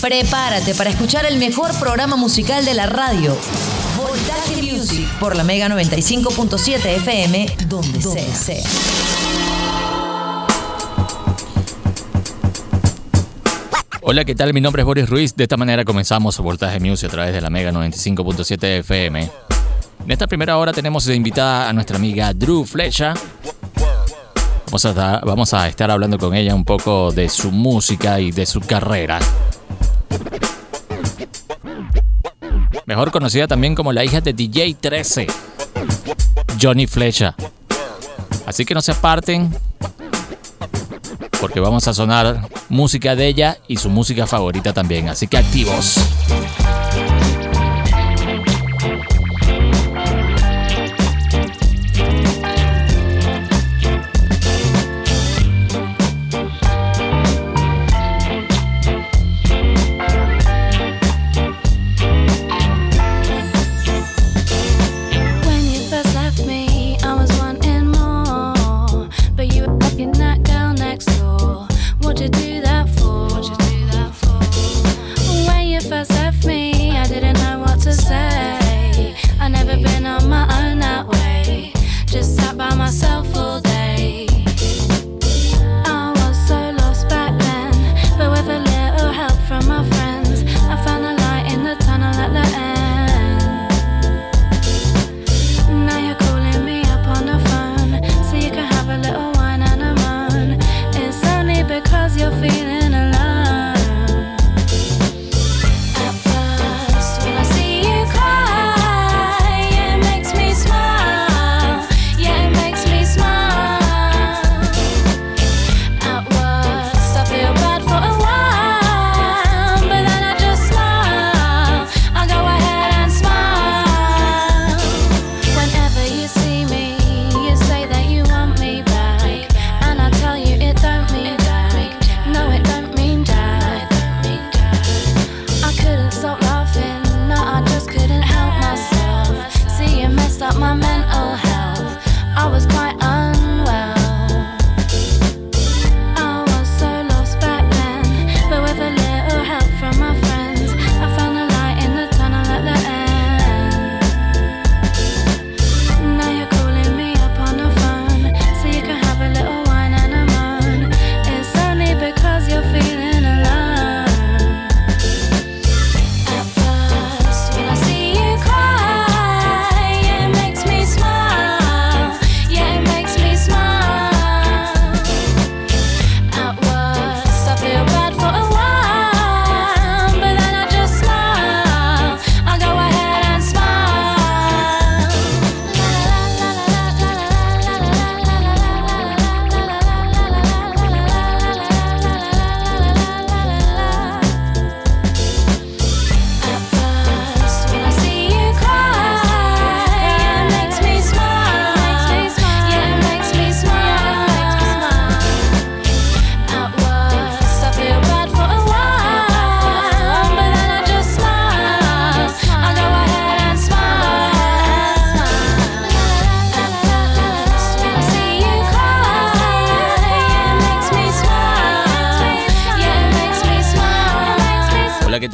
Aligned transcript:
Prepárate 0.00 0.74
para 0.74 0.90
escuchar 0.90 1.24
el 1.24 1.38
mejor 1.38 1.72
programa 1.78 2.16
musical 2.16 2.64
de 2.64 2.74
la 2.74 2.86
radio. 2.86 3.36
Voltaje 3.96 4.60
Music 4.62 5.08
por 5.18 5.34
la 5.34 5.44
Mega 5.44 5.68
95.7 5.68 6.84
FM, 6.84 7.56
donde, 7.66 8.00
sea. 8.00 8.62
Hola, 14.02 14.26
¿qué 14.26 14.34
tal? 14.34 14.52
Mi 14.52 14.60
nombre 14.60 14.82
es 14.82 14.86
Boris 14.86 15.08
Ruiz. 15.08 15.34
De 15.34 15.44
esta 15.44 15.56
manera 15.56 15.84
comenzamos 15.86 16.38
Voltaje 16.38 16.78
Music 16.78 17.08
a 17.08 17.12
través 17.12 17.32
de 17.32 17.40
la 17.40 17.48
Mega 17.48 17.72
95.7 17.72 18.80
FM. 18.80 19.30
En 20.04 20.10
esta 20.10 20.26
primera 20.26 20.58
hora 20.58 20.74
tenemos 20.74 21.06
de 21.06 21.14
invitada 21.14 21.70
a 21.70 21.72
nuestra 21.72 21.96
amiga 21.96 22.34
Drew 22.34 22.66
Flecha. 22.66 23.14
Vamos 24.74 25.54
a, 25.54 25.62
a 25.62 25.68
estar 25.68 25.88
hablando 25.88 26.18
con 26.18 26.34
ella 26.34 26.52
un 26.52 26.64
poco 26.64 27.12
de 27.12 27.28
su 27.28 27.52
música 27.52 28.18
y 28.18 28.32
de 28.32 28.44
su 28.44 28.60
carrera. 28.60 29.20
Mejor 32.84 33.12
conocida 33.12 33.46
también 33.46 33.76
como 33.76 33.92
la 33.92 34.04
hija 34.04 34.20
de 34.20 34.32
DJ 34.32 34.74
13, 34.80 35.28
Johnny 36.60 36.88
Flecha. 36.88 37.36
Así 38.46 38.64
que 38.64 38.74
no 38.74 38.82
se 38.82 38.90
aparten, 38.90 39.56
porque 41.40 41.60
vamos 41.60 41.86
a 41.86 41.94
sonar 41.94 42.48
música 42.68 43.14
de 43.14 43.28
ella 43.28 43.58
y 43.68 43.76
su 43.76 43.90
música 43.90 44.26
favorita 44.26 44.72
también. 44.72 45.08
Así 45.08 45.28
que 45.28 45.38
activos. 45.38 46.00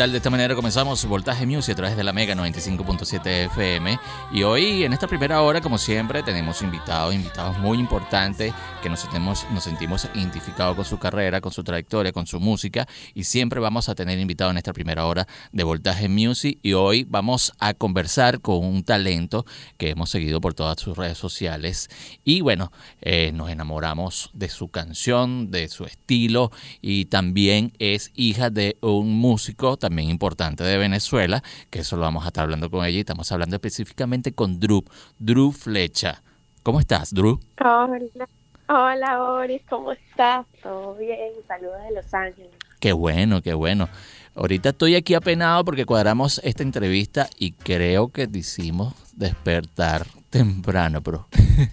De 0.08 0.16
esta 0.16 0.30
manera 0.30 0.54
comenzamos 0.70 1.04
Voltaje 1.04 1.46
Music 1.46 1.72
a 1.72 1.74
través 1.74 1.96
de 1.96 2.04
la 2.04 2.12
Mega 2.12 2.32
95.7 2.36 3.26
FM. 3.46 3.98
Y 4.30 4.44
hoy, 4.44 4.84
en 4.84 4.92
esta 4.92 5.08
primera 5.08 5.42
hora, 5.42 5.60
como 5.60 5.78
siempre, 5.78 6.22
tenemos 6.22 6.62
invitados, 6.62 7.12
invitados 7.12 7.58
muy 7.58 7.76
importantes 7.80 8.54
que 8.80 8.88
nos 8.88 9.00
sentimos, 9.00 9.44
nos 9.50 9.64
sentimos 9.64 10.08
identificados 10.14 10.76
con 10.76 10.84
su 10.84 11.00
carrera, 11.00 11.40
con 11.40 11.50
su 11.50 11.64
trayectoria, 11.64 12.12
con 12.12 12.28
su 12.28 12.38
música. 12.38 12.86
Y 13.14 13.24
siempre 13.24 13.58
vamos 13.58 13.88
a 13.88 13.96
tener 13.96 14.20
invitados 14.20 14.52
en 14.52 14.58
esta 14.58 14.72
primera 14.72 15.06
hora 15.06 15.26
de 15.50 15.64
Voltaje 15.64 16.08
Music. 16.08 16.60
Y 16.62 16.74
hoy 16.74 17.04
vamos 17.08 17.52
a 17.58 17.74
conversar 17.74 18.40
con 18.40 18.64
un 18.64 18.84
talento 18.84 19.44
que 19.76 19.90
hemos 19.90 20.08
seguido 20.08 20.40
por 20.40 20.54
todas 20.54 20.78
sus 20.78 20.96
redes 20.96 21.18
sociales. 21.18 21.88
Y 22.22 22.42
bueno, 22.42 22.70
eh, 23.00 23.32
nos 23.34 23.50
enamoramos 23.50 24.30
de 24.34 24.48
su 24.48 24.68
canción, 24.68 25.50
de 25.50 25.68
su 25.68 25.84
estilo. 25.84 26.52
Y 26.80 27.06
también 27.06 27.72
es 27.80 28.12
hija 28.14 28.50
de 28.50 28.76
un 28.82 29.18
músico 29.18 29.76
también 29.76 30.10
importante 30.10 30.59
de 30.64 30.78
Venezuela, 30.78 31.42
que 31.70 31.80
eso 31.80 31.96
lo 31.96 32.02
vamos 32.02 32.24
a 32.24 32.28
estar 32.28 32.44
hablando 32.44 32.70
con 32.70 32.84
ella 32.84 32.96
y 32.96 33.00
estamos 33.00 33.30
hablando 33.32 33.56
específicamente 33.56 34.32
con 34.32 34.60
Drew, 34.60 34.84
Drew 35.18 35.52
Flecha. 35.52 36.22
¿Cómo 36.62 36.80
estás, 36.80 37.12
Drew? 37.14 37.40
Hola, 37.58 38.28
hola 38.68 39.18
Boris, 39.18 39.62
¿cómo 39.68 39.92
estás? 39.92 40.46
¿Todo 40.62 40.94
bien? 40.96 41.32
Saludos 41.48 41.82
de 41.88 41.94
Los 41.94 42.12
Ángeles. 42.14 42.50
Qué 42.78 42.92
bueno, 42.92 43.42
qué 43.42 43.54
bueno. 43.54 43.88
Ahorita 44.34 44.70
estoy 44.70 44.94
aquí 44.94 45.14
apenado 45.14 45.64
porque 45.64 45.84
cuadramos 45.84 46.40
esta 46.44 46.62
entrevista 46.62 47.28
y 47.38 47.52
creo 47.52 48.08
que 48.08 48.26
te 48.26 48.38
hicimos 48.38 48.94
despertar 49.14 50.06
temprano, 50.30 51.02
pero 51.02 51.26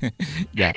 ya. 0.53 0.73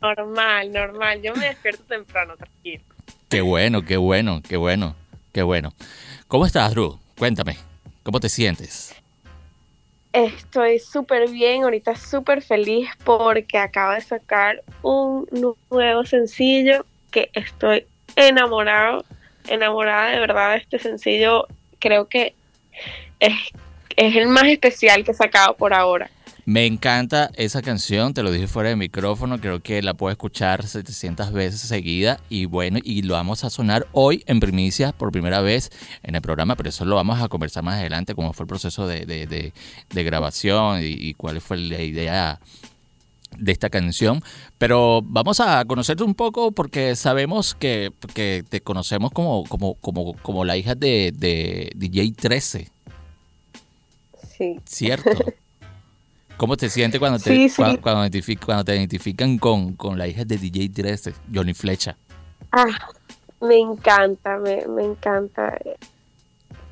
normal, 0.00 0.72
normal. 0.72 1.22
Yo 1.22 1.34
me 1.34 1.46
despierto 1.46 1.82
temprano, 1.84 2.36
tranquilo. 2.36 2.84
Qué 3.28 3.40
bueno, 3.40 3.82
qué 3.82 3.96
bueno, 3.96 4.42
qué 4.46 4.56
bueno, 4.56 4.94
qué 5.32 5.42
bueno. 5.42 5.72
¿Cómo 6.30 6.46
estás, 6.46 6.70
Drew? 6.70 6.96
Cuéntame, 7.18 7.56
¿cómo 8.04 8.20
te 8.20 8.28
sientes? 8.28 8.94
Estoy 10.12 10.78
súper 10.78 11.28
bien, 11.28 11.64
ahorita 11.64 11.96
súper 11.96 12.40
feliz 12.40 12.88
porque 13.02 13.58
acabo 13.58 13.94
de 13.94 14.00
sacar 14.00 14.62
un 14.82 15.26
nuevo 15.70 16.04
sencillo 16.04 16.86
que 17.10 17.30
estoy 17.32 17.84
enamorado 18.14 19.04
enamorada 19.48 20.10
de 20.10 20.20
verdad 20.20 20.52
de 20.52 20.58
este 20.58 20.78
sencillo. 20.78 21.48
Creo 21.80 22.06
que 22.06 22.36
es, 23.18 23.34
es 23.96 24.14
el 24.14 24.28
más 24.28 24.44
especial 24.44 25.02
que 25.02 25.10
he 25.10 25.14
sacado 25.14 25.56
por 25.56 25.74
ahora. 25.74 26.12
Me 26.50 26.66
encanta 26.66 27.30
esa 27.36 27.62
canción, 27.62 28.12
te 28.12 28.24
lo 28.24 28.32
dije 28.32 28.48
fuera 28.48 28.70
de 28.70 28.74
micrófono, 28.74 29.40
creo 29.40 29.60
que 29.60 29.82
la 29.82 29.94
puedo 29.94 30.10
escuchar 30.10 30.66
700 30.66 31.30
veces 31.30 31.60
seguida 31.60 32.18
y 32.28 32.46
bueno, 32.46 32.80
y 32.82 33.02
lo 33.02 33.14
vamos 33.14 33.44
a 33.44 33.50
sonar 33.50 33.86
hoy 33.92 34.24
en 34.26 34.40
primicia 34.40 34.90
por 34.90 35.12
primera 35.12 35.40
vez 35.42 35.70
en 36.02 36.16
el 36.16 36.22
programa, 36.22 36.56
pero 36.56 36.70
eso 36.70 36.84
lo 36.84 36.96
vamos 36.96 37.22
a 37.22 37.28
conversar 37.28 37.62
más 37.62 37.76
adelante, 37.76 38.16
cómo 38.16 38.32
fue 38.32 38.42
el 38.42 38.48
proceso 38.48 38.88
de, 38.88 39.06
de, 39.06 39.52
de, 39.88 40.02
grabación 40.02 40.82
y, 40.82 40.86
y, 40.86 41.14
cuál 41.14 41.40
fue 41.40 41.56
la 41.56 41.82
idea 41.82 42.40
de 43.38 43.52
esta 43.52 43.70
canción, 43.70 44.20
pero 44.58 45.02
vamos 45.04 45.38
a 45.38 45.64
conocerte 45.66 46.02
un 46.02 46.16
poco 46.16 46.50
porque 46.50 46.96
sabemos 46.96 47.54
que, 47.54 47.92
que 48.12 48.42
te 48.48 48.60
conocemos 48.60 49.12
como, 49.12 49.44
como, 49.44 49.74
como, 49.74 50.14
como 50.14 50.44
la 50.44 50.56
hija 50.56 50.74
de, 50.74 51.12
de 51.16 51.70
DJ 51.76 52.10
13. 52.10 52.68
Sí. 54.36 54.60
¿Cierto? 54.64 55.12
¿Cómo 56.40 56.56
te 56.56 56.70
sientes 56.70 56.98
cuando 56.98 57.18
te, 57.18 57.50
Cuando, 57.54 57.82
cuando, 57.82 58.64
te 58.64 58.74
identifican 58.74 59.36
con, 59.36 59.74
con 59.74 59.98
la 59.98 60.08
hija 60.08 60.24
de 60.24 60.38
DJ 60.38 60.70
13, 60.70 61.12
Johnny 61.34 61.52
Flecha? 61.52 61.98
Ah, 62.50 62.64
me 63.42 63.58
encanta, 63.58 64.38
me, 64.38 64.66
me 64.66 64.84
encanta. 64.84 65.58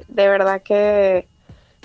De 0.09 0.27
verdad 0.27 0.63
que 0.63 1.29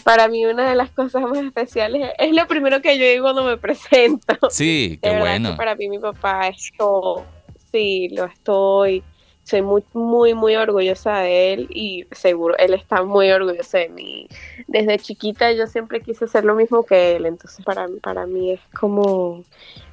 para 0.06 0.30
mí 0.30 0.46
una 0.46 0.70
de 0.70 0.76
las 0.76 0.92
cosas 0.92 1.24
más 1.24 1.40
especiales 1.40 2.10
es 2.18 2.34
lo 2.34 2.48
primero 2.48 2.82
que 2.82 2.98
yo 2.98 3.04
digo 3.04 3.24
cuando 3.24 3.44
me 3.44 3.58
presento. 3.58 4.38
Sí, 4.50 4.98
qué 5.04 5.20
bueno. 5.20 5.58
para 5.58 5.76
mí 5.76 5.90
mi 5.90 6.00
papá 6.00 6.48
es 6.48 6.72
todo. 6.78 7.26
Sí, 7.70 8.08
lo 8.14 8.24
estoy 8.24 9.04
soy 9.44 9.62
muy, 9.62 9.84
muy, 9.94 10.34
muy 10.34 10.56
orgullosa 10.56 11.18
de 11.18 11.54
él 11.54 11.68
y 11.70 12.06
seguro 12.12 12.58
él 12.58 12.74
está 12.74 13.04
muy 13.04 13.30
orgulloso 13.32 13.78
de 13.78 13.90
mí. 13.90 14.28
Desde 14.68 14.98
chiquita 15.00 15.52
yo 15.52 15.68
siempre 15.68 16.02
quise 16.02 16.26
hacer 16.26 16.46
lo 16.46 16.56
mismo 16.56 16.84
que 16.84 17.16
él, 17.16 17.26
entonces 17.26 17.64
para, 17.66 17.88
para 18.02 18.26
mí 18.26 18.52
es 18.52 18.62
como 18.80 19.44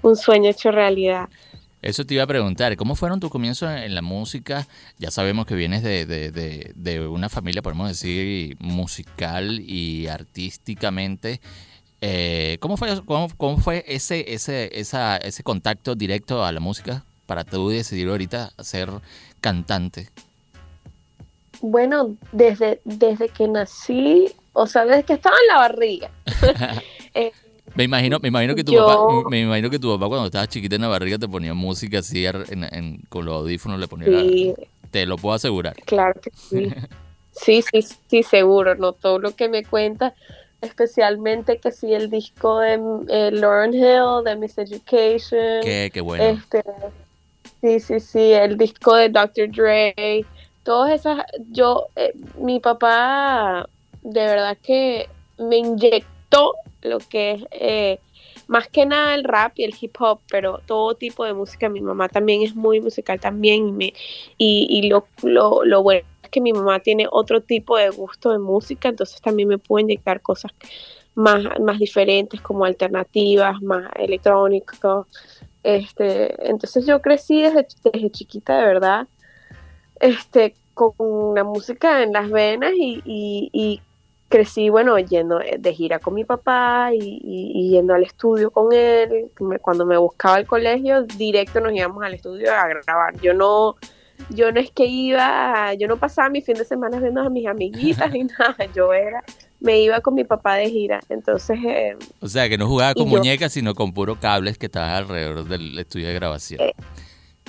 un 0.02 0.16
sueño 0.16 0.50
hecho 0.50 0.70
realidad. 0.70 1.28
Eso 1.82 2.04
te 2.04 2.14
iba 2.14 2.22
a 2.22 2.26
preguntar, 2.26 2.76
¿cómo 2.76 2.94
fueron 2.94 3.20
tus 3.20 3.30
comienzos 3.30 3.70
en 3.70 3.94
la 3.94 4.02
música? 4.02 4.66
Ya 4.98 5.10
sabemos 5.10 5.46
que 5.46 5.54
vienes 5.54 5.82
de, 5.82 6.04
de, 6.04 6.30
de, 6.74 7.08
una 7.08 7.30
familia, 7.30 7.62
podemos 7.62 7.88
decir, 7.88 8.56
musical 8.60 9.60
y 9.60 10.06
artísticamente. 10.06 11.40
Eh, 12.02 12.58
¿cómo, 12.60 12.76
fue, 12.76 13.02
cómo, 13.06 13.28
cómo, 13.36 13.58
fue 13.58 13.84
ese, 13.88 14.34
ese, 14.34 14.78
esa, 14.78 15.16
ese 15.16 15.42
contacto 15.42 15.94
directo 15.94 16.44
a 16.44 16.52
la 16.52 16.60
música 16.60 17.04
para 17.30 17.44
tú 17.44 17.68
decidir 17.68 18.08
ahorita 18.08 18.50
ser 18.58 18.90
cantante? 19.40 20.08
Bueno, 21.60 22.16
desde, 22.32 22.80
desde 22.84 23.28
que 23.28 23.46
nací, 23.46 24.32
o 24.52 24.66
sea, 24.66 24.84
desde 24.84 25.04
que 25.04 25.12
estaba 25.12 25.36
en 25.40 25.46
la 25.46 25.56
barriga. 25.60 26.10
Eh, 27.14 27.32
me 27.74 27.82
imagino, 27.82 28.20
me 28.20 28.28
imagino 28.28 28.54
que 28.54 28.62
tu 28.62 28.72
papá, 28.72 29.28
me 29.28 29.40
imagino 29.40 29.68
que 29.68 29.80
tu 29.80 29.92
papá 29.92 30.06
cuando 30.06 30.26
estabas 30.26 30.48
chiquita 30.48 30.76
en 30.76 30.82
la 30.82 30.86
barriga 30.86 31.18
te 31.18 31.26
ponía 31.26 31.54
música 31.54 31.98
así 31.98 32.24
con 33.08 33.24
los 33.24 33.34
audífonos 33.34 33.80
le 33.80 33.88
ponía 33.88 34.54
te 34.92 35.06
lo 35.06 35.16
puedo 35.16 35.34
asegurar. 35.34 35.74
Claro 35.86 36.20
que 36.20 36.30
sí. 36.30 36.72
sí, 37.32 37.62
sí, 37.62 37.82
sí, 38.08 38.22
seguro, 38.22 38.76
no 38.76 38.92
todo 38.92 39.18
lo 39.18 39.34
que 39.34 39.48
me 39.48 39.64
cuenta, 39.64 40.14
especialmente 40.60 41.58
que 41.58 41.72
sí 41.72 41.92
el 41.92 42.10
disco 42.10 42.60
de 42.60 42.74
eh, 43.08 43.32
Lauren 43.32 43.74
Hill, 43.74 44.24
de 44.24 44.36
Miss 44.36 44.56
Education. 44.56 45.62
Qué, 45.62 45.90
qué 45.92 46.00
bueno. 46.00 46.22
Este, 46.22 46.62
Sí, 47.60 47.78
sí, 47.78 48.00
sí, 48.00 48.32
el 48.32 48.56
disco 48.56 48.94
de 48.94 49.10
Dr. 49.10 49.50
Dre, 49.50 50.24
todas 50.62 50.92
esas, 50.92 51.24
yo, 51.50 51.88
eh, 51.94 52.14
mi 52.38 52.58
papá 52.58 53.68
de 54.02 54.20
verdad 54.20 54.56
que 54.62 55.08
me 55.38 55.58
inyectó 55.58 56.54
lo 56.82 56.98
que 56.98 57.32
es 57.32 57.44
eh, 57.50 57.98
más 58.46 58.68
que 58.68 58.86
nada 58.86 59.14
el 59.14 59.24
rap 59.24 59.52
y 59.56 59.64
el 59.64 59.74
hip 59.78 59.94
hop, 60.00 60.20
pero 60.30 60.60
todo 60.66 60.94
tipo 60.94 61.24
de 61.24 61.34
música. 61.34 61.68
Mi 61.68 61.80
mamá 61.80 62.08
también 62.08 62.42
es 62.42 62.54
muy 62.56 62.80
musical 62.80 63.20
también 63.20 63.68
y, 63.68 63.72
me, 63.72 63.92
y, 64.38 64.66
y 64.68 64.88
lo, 64.88 65.06
lo, 65.22 65.64
lo, 65.64 65.82
bueno 65.82 66.06
es 66.22 66.30
que 66.30 66.40
mi 66.40 66.52
mamá 66.52 66.80
tiene 66.80 67.06
otro 67.10 67.42
tipo 67.42 67.76
de 67.76 67.90
gusto 67.90 68.30
de 68.30 68.38
música, 68.38 68.88
entonces 68.88 69.20
también 69.20 69.48
me 69.48 69.58
puede 69.58 69.84
inyectar 69.84 70.22
cosas 70.22 70.52
más, 71.14 71.42
más 71.60 71.78
diferentes 71.78 72.40
como 72.40 72.64
alternativas, 72.64 73.60
más 73.62 73.90
electrónicos 73.96 75.06
este, 75.62 76.48
entonces 76.48 76.86
yo 76.86 77.00
crecí 77.02 77.42
desde, 77.42 77.66
desde 77.92 78.10
chiquita, 78.10 78.58
de 78.58 78.64
verdad, 78.64 79.08
este, 80.00 80.54
con 80.74 81.34
la 81.34 81.44
música 81.44 82.02
en 82.02 82.12
las 82.12 82.30
venas 82.30 82.72
y, 82.74 83.82
crecí, 84.28 84.70
bueno, 84.70 84.96
yendo 84.98 85.40
de 85.58 85.74
gira 85.74 85.98
con 85.98 86.14
mi 86.14 86.24
papá 86.24 86.90
y, 86.94 87.70
yendo 87.70 87.94
al 87.94 88.04
estudio 88.04 88.50
con 88.50 88.72
él. 88.72 89.30
Cuando 89.60 89.84
me 89.84 89.96
buscaba 89.98 90.38
el 90.38 90.46
colegio, 90.46 91.02
directo 91.02 91.60
nos 91.60 91.72
íbamos 91.72 92.02
al 92.04 92.14
estudio 92.14 92.52
a 92.54 92.66
grabar. 92.68 93.20
Yo 93.20 93.34
no, 93.34 93.76
yo 94.30 94.52
no 94.52 94.60
es 94.60 94.70
que 94.70 94.86
iba, 94.86 95.74
yo 95.74 95.88
no 95.88 95.96
pasaba 95.96 96.30
mi 96.30 96.42
fin 96.42 96.54
de 96.54 96.64
semana 96.64 97.00
viendo 97.00 97.22
a 97.22 97.28
mis 97.28 97.46
amiguitas 97.46 98.10
ni 98.12 98.24
nada. 98.38 98.56
Yo 98.72 98.92
era 98.92 99.22
me 99.60 99.80
iba 99.80 100.00
con 100.00 100.14
mi 100.14 100.24
papá 100.24 100.56
de 100.56 100.70
gira. 100.70 101.00
Entonces. 101.08 101.58
Eh, 101.64 101.96
o 102.20 102.28
sea, 102.28 102.48
que 102.48 102.58
no 102.58 102.66
jugaba 102.66 102.94
con 102.94 103.08
muñecas, 103.08 103.52
sino 103.52 103.74
con 103.74 103.92
puros 103.92 104.18
cables 104.18 104.58
que 104.58 104.66
estaban 104.66 104.90
alrededor 104.90 105.44
del 105.44 105.78
estudio 105.78 106.08
de 106.08 106.14
grabación. 106.14 106.60
Eh, 106.60 106.74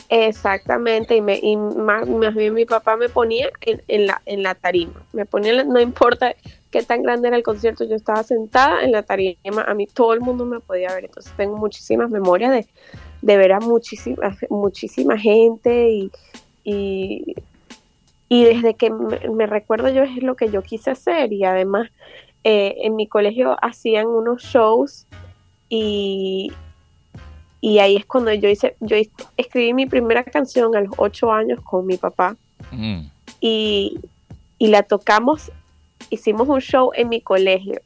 exactamente, 0.10 1.16
y, 1.16 1.22
me, 1.22 1.40
y 1.42 1.56
más, 1.56 2.06
bien 2.36 2.54
mi 2.54 2.66
papá 2.66 2.98
me 2.98 3.10
ponía 3.10 3.50
en, 3.62 4.08
la, 4.08 4.22
en 4.26 4.44
la 4.44 4.56
tarima. 4.56 5.04
Me 5.14 5.26
ponía, 5.26 5.64
no 5.64 5.80
importa 5.80 6.36
qué 6.70 6.84
tan 6.84 7.02
grande 7.02 7.30
era 7.30 7.38
el 7.38 7.44
concierto, 7.44 7.86
yo 7.86 7.96
estaba 7.96 8.24
sentada 8.24 8.84
en 8.84 8.92
la 8.92 9.04
tarima. 9.04 9.64
A 9.68 9.74
mí 9.74 9.88
todo 9.88 10.14
el 10.14 10.22
mundo 10.22 10.46
me 10.46 10.60
podía 10.60 10.94
ver. 10.94 11.06
Entonces, 11.06 11.32
tengo 11.38 11.58
muchísimas 11.58 12.10
memorias 12.10 12.52
de, 12.52 12.68
de 13.22 13.38
ver 13.38 13.54
a 13.54 13.60
muchísima, 13.60 14.38
muchísima 14.50 15.18
gente 15.18 15.90
y, 15.90 16.12
y 16.64 17.36
y 18.32 18.46
desde 18.46 18.76
que 18.76 18.90
me, 18.90 19.46
recuerdo 19.46 19.90
yo 19.90 20.04
es 20.04 20.24
lo 20.24 20.38
que 20.38 20.50
yo 20.50 20.62
quise 20.62 20.92
hacer 20.92 21.34
y 21.34 21.44
además 21.44 21.90
eh, 22.46 22.76
en 22.84 22.96
mi 22.96 23.06
colegio 23.06 23.58
hacían 23.62 24.08
unos 24.08 24.42
shows 24.42 25.06
y, 25.68 26.50
y 27.60 27.80
ahí 27.80 27.98
es 27.98 28.06
cuando 28.06 28.32
yo 28.32 28.48
hice, 28.48 28.78
yo 28.80 28.96
escribí 29.36 29.74
mi 29.74 29.86
primera 29.86 30.24
canción 30.24 30.74
a 30.78 30.80
los 30.80 30.94
ocho 30.96 31.30
años 31.30 31.60
con 31.60 31.86
mi 31.86 31.98
papá 31.98 32.38
mm. 32.72 33.02
y, 33.42 34.00
y 34.58 34.68
la 34.68 34.84
tocamos, 34.84 35.52
hicimos 36.10 36.48
un 36.48 36.62
show 36.62 36.92
en 36.96 37.10
mi 37.10 37.20
colegio 37.20 37.82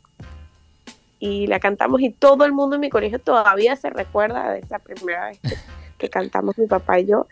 y 1.17 1.47
la 1.47 1.59
cantamos 1.59 2.01
y 2.01 2.11
todo 2.11 2.45
el 2.45 2.51
mundo 2.51 2.75
en 2.75 2.81
mi 2.81 2.91
colegio 2.91 3.17
todavía 3.17 3.75
se 3.77 3.89
recuerda 3.89 4.51
de 4.51 4.59
esa 4.59 4.77
primera 4.77 5.25
vez 5.29 5.39
que 5.97 6.09
cantamos 6.09 6.57
mi 6.57 6.67
papá 6.67 6.99
y 6.99 7.07
yo. 7.07 7.27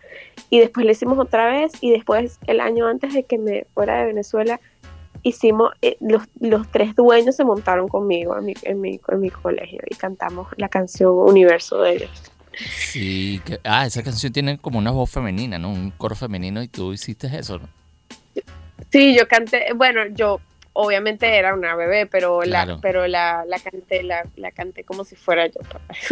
Y 0.50 0.60
después 0.60 0.86
le 0.86 0.94
hicimos 0.94 1.20
otra 1.20 1.48
vez 1.48 1.72
y 1.82 1.92
después 1.92 2.40
el 2.48 2.60
año 2.60 2.88
antes 2.88 3.14
de 3.14 3.24
que 3.24 3.38
me 3.38 3.66
fuera 3.74 4.00
de 4.00 4.06
Venezuela 4.06 4.60
hicimos, 5.24 5.72
eh, 5.82 5.98
los, 6.02 6.24
los, 6.40 6.70
tres 6.70 6.96
dueños 6.96 7.36
se 7.36 7.46
montaron 7.46 7.88
conmigo 7.88 8.38
en 8.38 8.46
mi, 8.46 8.54
en, 8.64 8.82
mi, 8.82 9.00
en 9.08 9.20
mi 9.20 9.30
colegio 9.30 9.80
y 9.90 9.96
cantamos 9.96 10.48
la 10.58 10.70
canción 10.70 11.12
Universo 11.16 11.82
de 11.82 11.96
ellos. 11.96 12.32
Sí, 12.56 13.42
ah, 13.64 13.86
esa 13.86 14.04
canción 14.04 14.32
tiene 14.32 14.58
como 14.58 14.78
una 14.80 14.92
voz 14.92 15.10
femenina, 15.10 15.58
¿no? 15.58 15.72
Un 15.72 15.92
coro 15.92 16.16
femenino 16.16 16.62
y 16.62 16.68
tú 16.68 16.94
hiciste 16.94 17.28
eso, 17.36 17.60
¿no? 17.60 17.70
Sí, 18.92 19.16
yo 19.18 19.28
canté, 19.28 19.74
bueno, 19.74 20.02
yo 20.14 20.40
obviamente 20.74 21.38
era 21.38 21.54
una 21.54 21.76
bebé, 21.76 22.08
pero 22.08 22.44
la, 22.44 22.80
pero 22.82 23.08
la, 23.08 23.46
la 23.48 23.60
canté, 23.60 24.04
la, 24.04 24.28
la, 24.36 24.52
canté 24.52 24.84
como 24.84 25.04
si 25.06 25.16
fuera 25.16 25.48
yo. 25.48 25.60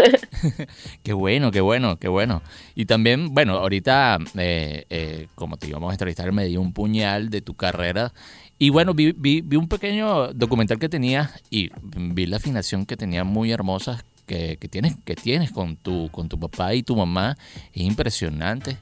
qué 1.03 1.13
bueno, 1.13 1.51
qué 1.51 1.61
bueno, 1.61 1.97
qué 1.97 2.07
bueno. 2.07 2.41
Y 2.75 2.85
también, 2.85 3.33
bueno, 3.33 3.57
ahorita, 3.57 4.19
eh, 4.37 4.85
eh, 4.89 5.27
como 5.35 5.57
te 5.57 5.67
íbamos 5.67 5.89
a 5.89 5.93
entrevistar, 5.93 6.31
me 6.31 6.45
dio 6.45 6.61
un 6.61 6.73
puñal 6.73 7.29
de 7.29 7.41
tu 7.41 7.55
carrera. 7.55 8.13
Y 8.57 8.69
bueno, 8.69 8.93
vi, 8.93 9.11
vi, 9.11 9.41
vi 9.41 9.57
un 9.57 9.67
pequeño 9.67 10.33
documental 10.33 10.77
que 10.77 10.87
tenía 10.87 11.31
y 11.49 11.71
vi 11.81 12.27
la 12.27 12.37
afinación 12.37 12.85
que 12.85 12.95
tenía 12.95 13.23
muy 13.23 13.51
hermosa 13.51 14.05
que, 14.27 14.57
que, 14.57 14.67
tienes, 14.67 14.95
que 15.03 15.15
tienes 15.15 15.51
con 15.51 15.75
tu, 15.75 16.09
con 16.11 16.29
tu 16.29 16.39
papá 16.39 16.75
y 16.75 16.83
tu 16.83 16.95
mamá. 16.95 17.35
Es 17.73 17.81
impresionante 17.81 18.77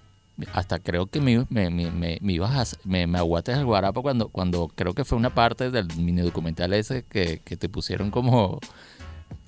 hasta 0.53 0.79
creo 0.79 1.07
que 1.07 1.19
me, 1.21 1.45
me, 1.49 1.69
me, 1.69 2.17
me 2.21 2.33
ibas 2.33 2.73
a, 2.73 2.77
me, 2.87 3.03
aguates 3.17 3.57
el 3.57 3.65
guarapo 3.65 4.01
cuando, 4.01 4.29
cuando 4.29 4.67
creo 4.69 4.93
que 4.93 5.05
fue 5.05 5.17
una 5.17 5.33
parte 5.33 5.71
del 5.71 5.87
mini 5.97 6.21
documental 6.21 6.73
ese 6.73 7.03
que, 7.03 7.41
que 7.43 7.57
te 7.57 7.69
pusieron 7.69 8.11
como 8.11 8.59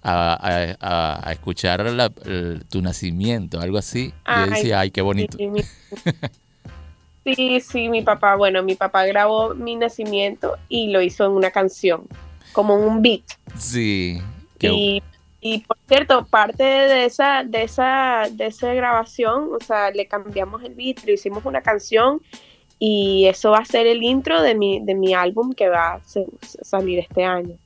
a, 0.03 0.75
a, 0.79 1.29
a 1.29 1.31
escuchar 1.31 1.85
tu 2.69 2.81
nacimiento, 2.81 3.59
algo 3.59 3.77
así. 3.77 4.13
y 4.27 4.39
yo 4.39 4.51
decía, 4.51 4.79
ay, 4.79 4.91
qué 4.91 5.01
bonito. 5.01 5.37
Sí, 7.23 7.61
sí, 7.61 7.87
mi 7.87 8.01
papá, 8.01 8.35
bueno, 8.35 8.63
mi 8.63 8.73
papá 8.73 9.05
grabó 9.05 9.53
mi 9.53 9.75
nacimiento 9.75 10.57
y 10.69 10.91
lo 10.91 11.03
hizo 11.03 11.23
en 11.25 11.33
una 11.33 11.51
canción, 11.51 12.07
como 12.51 12.75
un 12.75 13.03
beat. 13.03 13.21
Sí. 13.55 14.19
Y 14.59 15.03
y 15.41 15.59
por 15.59 15.77
cierto, 15.87 16.25
parte 16.25 16.63
de 16.63 17.05
esa, 17.05 17.43
de 17.43 17.63
esa, 17.63 18.29
de 18.31 18.45
esa 18.45 18.73
grabación, 18.75 19.49
o 19.59 19.63
sea, 19.65 19.89
le 19.89 20.05
cambiamos 20.05 20.63
el 20.63 20.75
beat, 20.75 21.03
le 21.03 21.13
hicimos 21.13 21.43
una 21.45 21.61
canción 21.61 22.21
y 22.77 23.25
eso 23.25 23.51
va 23.51 23.59
a 23.59 23.65
ser 23.65 23.87
el 23.87 24.03
intro 24.03 24.41
de 24.41 24.53
mi, 24.53 24.79
de 24.79 24.93
mi 24.93 25.15
álbum 25.15 25.53
que 25.53 25.67
va 25.67 25.93
a 25.95 26.01
salir 26.63 26.99
este 26.99 27.25
año. 27.25 27.57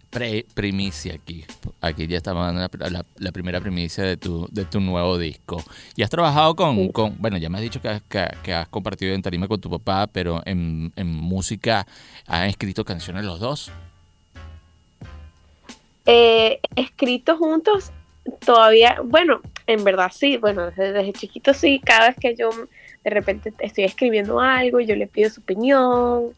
primicia 0.53 1.15
aquí. 1.15 1.43
Aquí 1.81 2.07
ya 2.07 2.17
estamos 2.17 2.45
dando 2.45 2.69
la, 3.17 3.31
primera 3.33 3.59
primicia 3.59 4.05
de 4.05 4.15
tu, 4.15 4.47
de 4.51 4.63
tu 4.63 4.79
nuevo 4.79 5.17
disco. 5.17 5.61
Y 5.97 6.03
has 6.03 6.09
trabajado 6.09 6.55
con, 6.55 6.89
con 6.89 7.17
bueno, 7.19 7.37
ya 7.37 7.49
me 7.49 7.57
has 7.57 7.63
dicho 7.63 7.81
que, 7.81 8.01
que, 8.41 8.53
has 8.53 8.69
compartido 8.69 9.13
en 9.13 9.21
tarima 9.21 9.49
con 9.49 9.59
tu 9.59 9.69
papá, 9.69 10.07
pero 10.07 10.41
en, 10.45 10.93
en 10.95 11.07
música, 11.07 11.85
¿han 12.25 12.47
escrito 12.47 12.85
canciones 12.85 13.25
los 13.25 13.41
dos? 13.41 13.71
Eh, 16.05 16.59
escrito 16.75 17.37
juntos, 17.37 17.91
todavía, 18.45 18.99
bueno, 19.03 19.41
en 19.67 19.83
verdad 19.83 20.11
sí, 20.13 20.37
bueno, 20.37 20.71
desde, 20.71 21.13
chiquito 21.13 21.53
sí, 21.53 21.81
cada 21.83 22.09
vez 22.09 22.17
que 22.19 22.35
yo 22.35 22.49
de 23.03 23.09
repente 23.09 23.53
estoy 23.59 23.83
escribiendo 23.83 24.39
algo 24.39 24.79
yo 24.79 24.95
le 24.95 25.07
pido 25.07 25.29
su 25.29 25.41
opinión. 25.41 26.33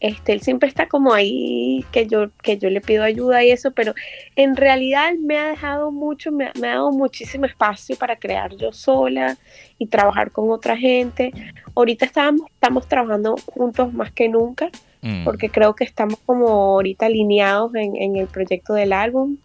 Este, 0.00 0.32
él 0.32 0.42
siempre 0.42 0.68
está 0.68 0.86
como 0.86 1.12
ahí, 1.12 1.84
que 1.90 2.06
yo, 2.06 2.30
que 2.42 2.56
yo 2.56 2.70
le 2.70 2.80
pido 2.80 3.02
ayuda 3.02 3.42
y 3.42 3.50
eso, 3.50 3.72
pero 3.72 3.94
en 4.36 4.54
realidad 4.54 5.14
me 5.20 5.38
ha 5.38 5.48
dejado 5.48 5.90
mucho, 5.90 6.30
me, 6.30 6.46
ha 6.46 6.52
dado 6.54 6.92
muchísimo 6.92 7.46
espacio 7.46 7.96
para 7.96 8.14
crear 8.14 8.54
yo 8.56 8.72
sola 8.72 9.36
y 9.76 9.86
trabajar 9.86 10.30
con 10.30 10.50
otra 10.50 10.76
gente. 10.76 11.32
Ahorita 11.74 12.04
estamos, 12.04 12.48
estamos 12.48 12.86
trabajando 12.86 13.34
juntos 13.46 13.92
más 13.92 14.12
que 14.12 14.28
nunca, 14.28 14.70
mm. 15.02 15.24
porque 15.24 15.48
creo 15.50 15.74
que 15.74 15.84
estamos 15.84 16.18
como 16.24 16.48
ahorita 16.48 17.06
alineados 17.06 17.72
en, 17.74 18.16
el 18.16 18.26
proyecto 18.26 18.74
del 18.74 18.92
álbum. 18.92 19.36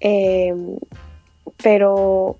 Em, 0.00 0.76
pero, 1.62 2.38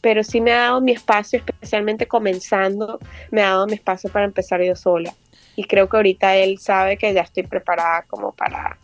pero 0.00 0.24
sí 0.24 0.40
me 0.40 0.52
ha 0.52 0.60
dado 0.60 0.80
mi 0.80 0.92
espacio, 0.92 1.38
especialmente 1.38 2.06
comenzando, 2.06 2.98
me 3.30 3.42
ha 3.42 3.50
dado 3.50 3.66
mi 3.66 3.74
espacio 3.74 4.10
para 4.10 4.24
empezar 4.24 4.62
yo 4.62 4.76
sola. 4.76 5.14
Y 5.54 5.64
creo 5.64 5.88
que 5.88 5.96
ahorita 5.96 6.36
él 6.36 6.58
sabe 6.58 6.98
que 6.98 7.12
ya 7.14 7.22
estoy 7.22 7.44
preparada 7.44 8.02
como 8.02 8.32
para, 8.32 8.78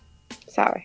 ¿sabes? 0.46 0.84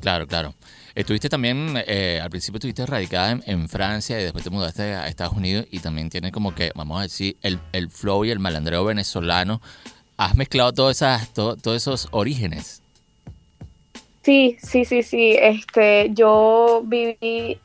Claro, 0.00 0.26
claro. 0.26 0.54
Estuviste 0.94 1.28
también, 1.28 1.74
eh, 1.86 2.20
al 2.22 2.30
principio 2.30 2.56
estuviste 2.56 2.86
radicada 2.86 3.38
en, 3.44 3.68
Francia 3.68 4.18
y 4.18 4.22
después 4.22 4.44
te 4.44 4.50
mudaste 4.50 4.82
a 4.94 5.08
Estados 5.08 5.34
Unidos 5.34 5.66
y 5.70 5.80
también 5.80 6.08
tiene 6.08 6.32
como 6.32 6.54
que, 6.54 6.72
vamos 6.74 6.98
a 6.98 7.02
decir, 7.02 7.36
el, 7.42 7.60
el 7.72 7.90
flow 7.90 8.24
y 8.24 8.30
el 8.30 8.38
malandreo 8.38 8.82
venezolano. 8.84 9.60
¿Has 10.16 10.34
mezclado 10.34 10.72
todos, 10.72 10.96
esas, 10.96 11.32
todos 11.32 11.76
esos 11.76 12.08
orígenes? 12.10 12.82
Sí, 14.22 14.56
sí, 14.60 14.84
sí, 14.84 15.02
sí. 15.02 15.36
Este, 15.38 16.10
yo 16.12 16.82
viví, 16.84 17.60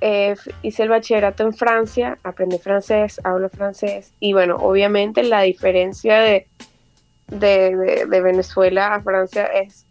eh, 0.00 0.34
hice 0.62 0.82
el 0.84 0.88
bachillerato 0.88 1.42
en 1.42 1.52
Francia, 1.52 2.16
aprendí 2.22 2.58
francés, 2.58 3.20
hablo 3.22 3.50
francés 3.50 4.14
y 4.18 4.32
bueno, 4.32 4.56
obviamente 4.56 5.22
la 5.22 5.42
diferencia 5.42 6.20
de, 6.20 6.46
de, 7.26 8.06
Venezuela 8.22 8.94
a 8.94 9.02
Francia 9.02 9.44
es 9.46 9.84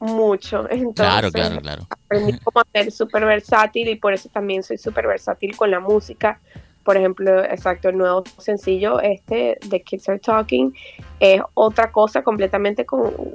mucho. 0.00 0.66
Entonces, 0.70 0.94
claro, 0.94 1.30
claro, 1.30 1.60
claro. 1.60 1.86
Aprendí 1.88 2.36
cómo 2.40 2.64
ser 2.72 2.90
súper 2.90 3.24
versátil 3.24 3.88
y 3.88 3.94
por 3.94 4.14
eso 4.14 4.28
también 4.30 4.62
soy 4.64 4.78
súper 4.78 5.06
versátil 5.06 5.56
con 5.56 5.70
la 5.70 5.78
música 5.78 6.40
por 6.88 6.96
ejemplo, 6.96 7.44
exacto, 7.44 7.90
el 7.90 7.98
nuevo 7.98 8.24
sencillo 8.38 8.98
este 8.98 9.58
de 9.66 9.82
Kids 9.82 10.08
Are 10.08 10.18
Talking 10.18 10.72
es 11.20 11.42
otra 11.52 11.92
cosa 11.92 12.22
completamente 12.22 12.86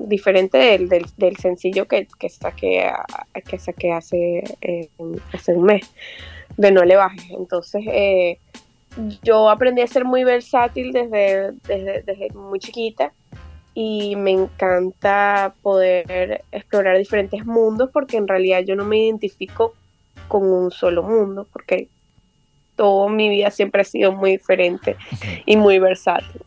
diferente 0.07 0.57
del, 0.57 0.89
del, 0.89 1.37
sencillo 1.37 1.87
que, 1.87 2.07
que, 2.17 2.29
saqué, 2.29 2.91
que 3.47 3.59
saqué 3.59 3.91
hace, 3.91 4.43
eh, 4.59 4.89
hace 5.31 5.53
un 5.53 5.65
mes 5.65 5.93
de 6.57 6.71
No 6.71 6.83
Le 6.83 6.95
Bajes. 6.95 7.29
Entonces, 7.29 7.83
eh, 7.85 8.39
yo 9.21 9.47
aprendí 9.51 9.83
a 9.83 9.87
ser 9.87 10.03
muy 10.03 10.23
versátil 10.23 10.91
desde, 10.91 11.51
desde, 11.67 12.01
desde 12.01 12.33
muy 12.33 12.57
chiquita 12.57 13.13
y 13.75 14.15
me 14.15 14.31
encanta 14.31 15.53
poder 15.61 16.43
explorar 16.51 16.97
diferentes 16.97 17.45
mundos 17.45 17.91
porque 17.93 18.17
en 18.17 18.27
realidad 18.27 18.61
yo 18.61 18.75
no 18.75 18.83
me 18.83 18.97
identifico 18.97 19.75
con 20.27 20.41
un 20.41 20.71
solo 20.71 21.03
mundo 21.03 21.45
porque 21.53 21.89
toda 22.75 23.09
mi 23.09 23.29
vida 23.29 23.51
siempre 23.51 23.81
ha 23.81 23.85
sido 23.85 24.11
muy 24.11 24.31
diferente 24.31 24.95
y 25.45 25.57
muy 25.57 25.79
versátil. 25.79 26.41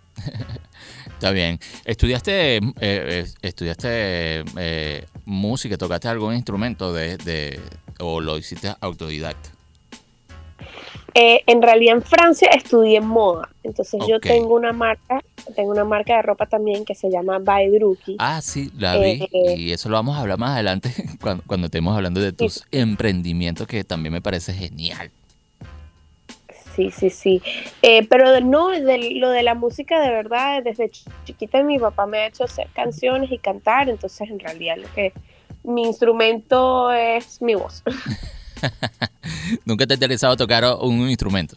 Está 1.17 1.31
bien. 1.31 1.59
¿Estudiaste, 1.87 2.57
eh, 2.57 2.61
eh, 2.81 3.25
estudiaste 3.41 4.45
eh, 4.59 5.07
música? 5.25 5.79
¿Tocaste 5.79 6.09
algún 6.09 6.35
instrumento 6.35 6.93
de, 6.93 7.59
o 8.01 8.21
lo 8.21 8.37
hiciste 8.37 8.75
autodidacta? 8.81 9.51
en 11.19 11.63
realidad 11.63 11.97
en 11.97 12.03
Francia 12.03 12.51
estudié 12.55 13.01
moda. 13.01 13.49
Entonces 13.63 14.03
yo 14.07 14.21
tengo 14.21 14.55
una 14.55 14.75
marca, 14.75 15.25
tengo 15.55 15.71
una 15.71 15.85
marca 15.85 16.17
de 16.17 16.21
ropa 16.21 16.45
también 16.45 16.85
que 16.85 16.95
se 16.95 17.11
llama 17.11 17.39
Baedruki. 17.39 18.17
Ah, 18.19 18.43
sí, 18.43 18.71
la 18.77 18.99
vi. 18.99 19.27
y 19.33 19.73
eso 19.73 19.89
lo 19.89 19.97
vamos 19.97 20.15
a 20.19 20.21
hablar 20.21 20.39
más 20.39 20.51
adelante 20.51 20.93
cuando, 21.23 21.43
cuando 21.47 21.67
estemos 21.69 21.97
hablando 21.97 22.21
de 22.21 22.35
tus 22.35 22.67
emprendimientos 22.71 23.67
que 23.67 23.83
también 23.83 24.13
me 24.13 24.21
parece 24.21 24.53
genial 24.53 25.11
sí, 26.77 26.91
sí, 26.91 27.11
sí. 27.11 27.43
Eh, 27.83 28.07
pero 28.09 28.41
no, 28.41 28.71
lo 28.71 29.31
de 29.31 29.43
la 29.43 29.55
música 29.55 30.01
de 30.01 30.11
verdad, 30.11 30.63
desde 30.63 30.91
chiquita 31.25 31.63
mi 31.63 31.79
papá 31.79 32.07
me 32.07 32.19
ha 32.19 32.27
hecho 32.27 32.45
hacer 32.45 32.69
canciones 32.75 33.33
y 33.33 33.39
cantar, 33.39 33.89
entonces 33.89 34.29
en 34.29 34.39
realidad 34.39 34.77
lo 34.77 34.93
que 34.93 35.13
mi 35.65 35.83
instrumento 35.83 36.93
es 36.93 37.41
mi 37.41 37.55
voz. 37.55 37.83
¿Nunca 39.65 39.87
te 39.87 39.95
ha 39.95 39.97
interesado 39.97 40.37
tocar 40.37 40.65
un 40.81 41.09
instrumento? 41.09 41.57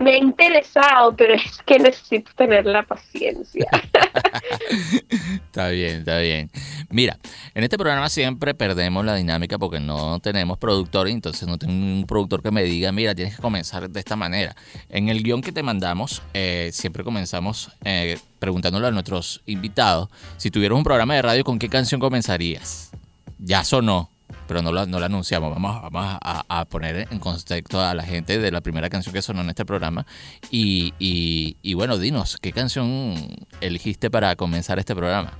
Me 0.00 0.12
ha 0.12 0.18
interesado, 0.18 1.14
pero 1.14 1.34
es 1.34 1.60
que 1.66 1.78
necesito 1.78 2.30
tener 2.34 2.64
la 2.64 2.82
paciencia. 2.82 3.68
está 5.46 5.68
bien, 5.68 5.98
está 5.98 6.18
bien. 6.18 6.50
Mira, 6.88 7.18
en 7.54 7.64
este 7.64 7.76
programa 7.76 8.08
siempre 8.08 8.54
perdemos 8.54 9.04
la 9.04 9.14
dinámica 9.14 9.58
porque 9.58 9.78
no 9.78 10.18
tenemos 10.20 10.58
productor 10.58 11.08
entonces 11.08 11.46
no 11.46 11.58
tengo 11.58 11.72
un 11.72 12.04
productor 12.06 12.42
que 12.42 12.50
me 12.50 12.62
diga, 12.62 12.92
mira, 12.92 13.14
tienes 13.14 13.36
que 13.36 13.42
comenzar 13.42 13.90
de 13.90 14.00
esta 14.00 14.16
manera. 14.16 14.54
En 14.88 15.08
el 15.08 15.22
guion 15.22 15.42
que 15.42 15.52
te 15.52 15.62
mandamos, 15.62 16.22
eh, 16.34 16.70
siempre 16.72 17.04
comenzamos 17.04 17.70
eh, 17.84 18.18
preguntándole 18.38 18.86
a 18.86 18.90
nuestros 18.90 19.42
invitados, 19.46 20.08
si 20.36 20.50
tuvieras 20.50 20.76
un 20.76 20.84
programa 20.84 21.14
de 21.14 21.22
radio, 21.22 21.44
¿con 21.44 21.58
qué 21.58 21.68
canción 21.68 22.00
comenzarías? 22.00 22.90
Ya 23.38 23.64
sonó 23.64 24.10
pero 24.50 24.62
no 24.62 24.72
lo, 24.72 24.84
no 24.84 24.98
anunciamos. 24.98 25.54
Vamos, 25.54 25.80
vamos 25.92 26.18
a, 26.20 26.64
poner 26.64 27.06
en 27.12 27.20
contexto 27.20 27.80
a 27.80 27.94
la 27.94 28.02
gente 28.02 28.40
de 28.40 28.50
la 28.50 28.60
primera 28.60 28.90
canción 28.90 29.14
que 29.14 29.22
sonó 29.22 29.42
en 29.42 29.50
este 29.50 29.64
programa. 29.64 30.04
Y, 30.50 30.92
y, 30.98 31.74
bueno, 31.74 31.96
dinos, 31.98 32.36
¿qué 32.36 32.50
canción 32.50 33.14
elegiste 33.60 34.10
para 34.10 34.34
comenzar 34.34 34.80
este 34.80 34.96
programa? 34.96 35.38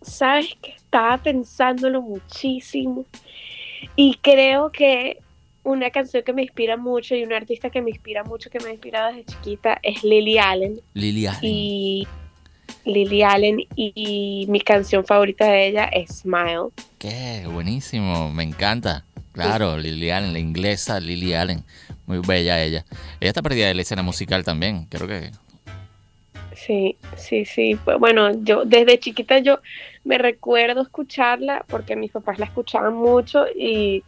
Sabes 0.00 0.54
que 0.62 0.70
estaba 0.76 1.18
pensándolo 1.18 2.02
muchísimo 2.02 3.04
y 3.96 4.14
creo 4.22 4.70
que 4.70 5.18
una 5.64 5.90
canción 5.90 6.22
que 6.22 6.32
me 6.32 6.42
inspira 6.42 6.76
mucho 6.76 7.16
y 7.16 7.24
un 7.24 7.32
artista 7.32 7.68
que 7.68 7.82
me 7.82 7.90
inspira 7.90 8.22
mucho, 8.22 8.48
que 8.48 8.60
me 8.60 8.68
ha 8.68 8.72
inspirado 8.74 9.08
desde 9.08 9.24
chiquita, 9.24 9.80
es 9.82 10.04
Lily 10.04 10.38
Allen. 10.38 10.80
Lily 10.94 11.26
Allen. 11.26 11.40
Y 11.42 12.06
Lily 12.86 13.22
Allen 13.22 13.58
y, 13.74 14.46
mi 14.48 14.60
canción 14.60 15.04
favorita 15.04 15.46
de 15.46 15.68
ella 15.68 15.84
es 15.86 16.20
Smile. 16.20 16.68
Qué 16.98 17.44
buenísimo, 17.50 18.30
me 18.32 18.44
encanta. 18.44 19.04
Claro, 19.32 19.76
Lily 19.76 20.10
Allen, 20.10 20.32
la 20.32 20.38
inglesa 20.38 20.98
Lily 20.98 21.34
Allen. 21.34 21.64
Muy 22.06 22.20
bella 22.26 22.62
ella. 22.62 22.84
Ella 23.20 23.30
está 23.30 23.42
perdida 23.42 23.66
de 23.66 23.74
la 23.74 23.82
escena 23.82 24.02
musical 24.02 24.44
también, 24.44 24.86
creo 24.86 25.08
que. 25.08 25.30
Sí, 26.54 26.96
sí, 27.16 27.44
sí. 27.44 27.78
Pues, 27.84 27.98
bueno, 27.98 28.42
yo 28.44 28.64
desde 28.64 28.98
chiquita 28.98 29.40
yo 29.40 29.58
me 30.04 30.16
recuerdo 30.16 30.82
escucharla 30.82 31.64
porque 31.68 31.96
mis 31.96 32.12
papás 32.12 32.38
la 32.38 32.46
escuchaban 32.46 32.94
mucho 32.94 33.44
y, 33.54 34.04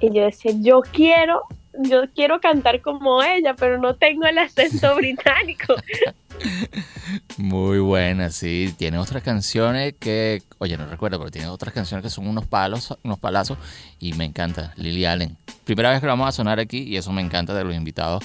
y 0.00 0.12
yo 0.12 0.24
decía, 0.24 0.52
yo 0.56 0.82
quiero, 0.82 1.42
yo 1.78 2.04
quiero 2.14 2.40
cantar 2.40 2.80
como 2.80 3.22
ella, 3.22 3.54
pero 3.54 3.78
no 3.78 3.94
tengo 3.96 4.26
el 4.26 4.38
acento 4.38 4.94
británico. 4.96 5.74
Muy 7.36 7.78
buena, 7.78 8.30
sí. 8.30 8.74
Tiene 8.76 8.98
otras 8.98 9.22
canciones 9.22 9.94
que, 9.98 10.42
oye, 10.58 10.76
no 10.76 10.86
recuerdo, 10.86 11.18
pero 11.18 11.30
tiene 11.30 11.48
otras 11.48 11.72
canciones 11.72 12.02
que 12.02 12.10
son 12.10 12.26
unos 12.26 12.46
palos, 12.46 12.96
unos 13.02 13.18
palazos 13.18 13.58
y 13.98 14.12
me 14.14 14.24
encanta. 14.24 14.72
Lily 14.76 15.04
Allen. 15.04 15.36
Primera 15.64 15.90
vez 15.90 16.00
que 16.00 16.06
vamos 16.06 16.28
a 16.28 16.32
sonar 16.32 16.60
aquí 16.60 16.82
y 16.82 16.96
eso 16.96 17.12
me 17.12 17.22
encanta 17.22 17.54
de 17.54 17.64
los 17.64 17.74
invitados 17.74 18.24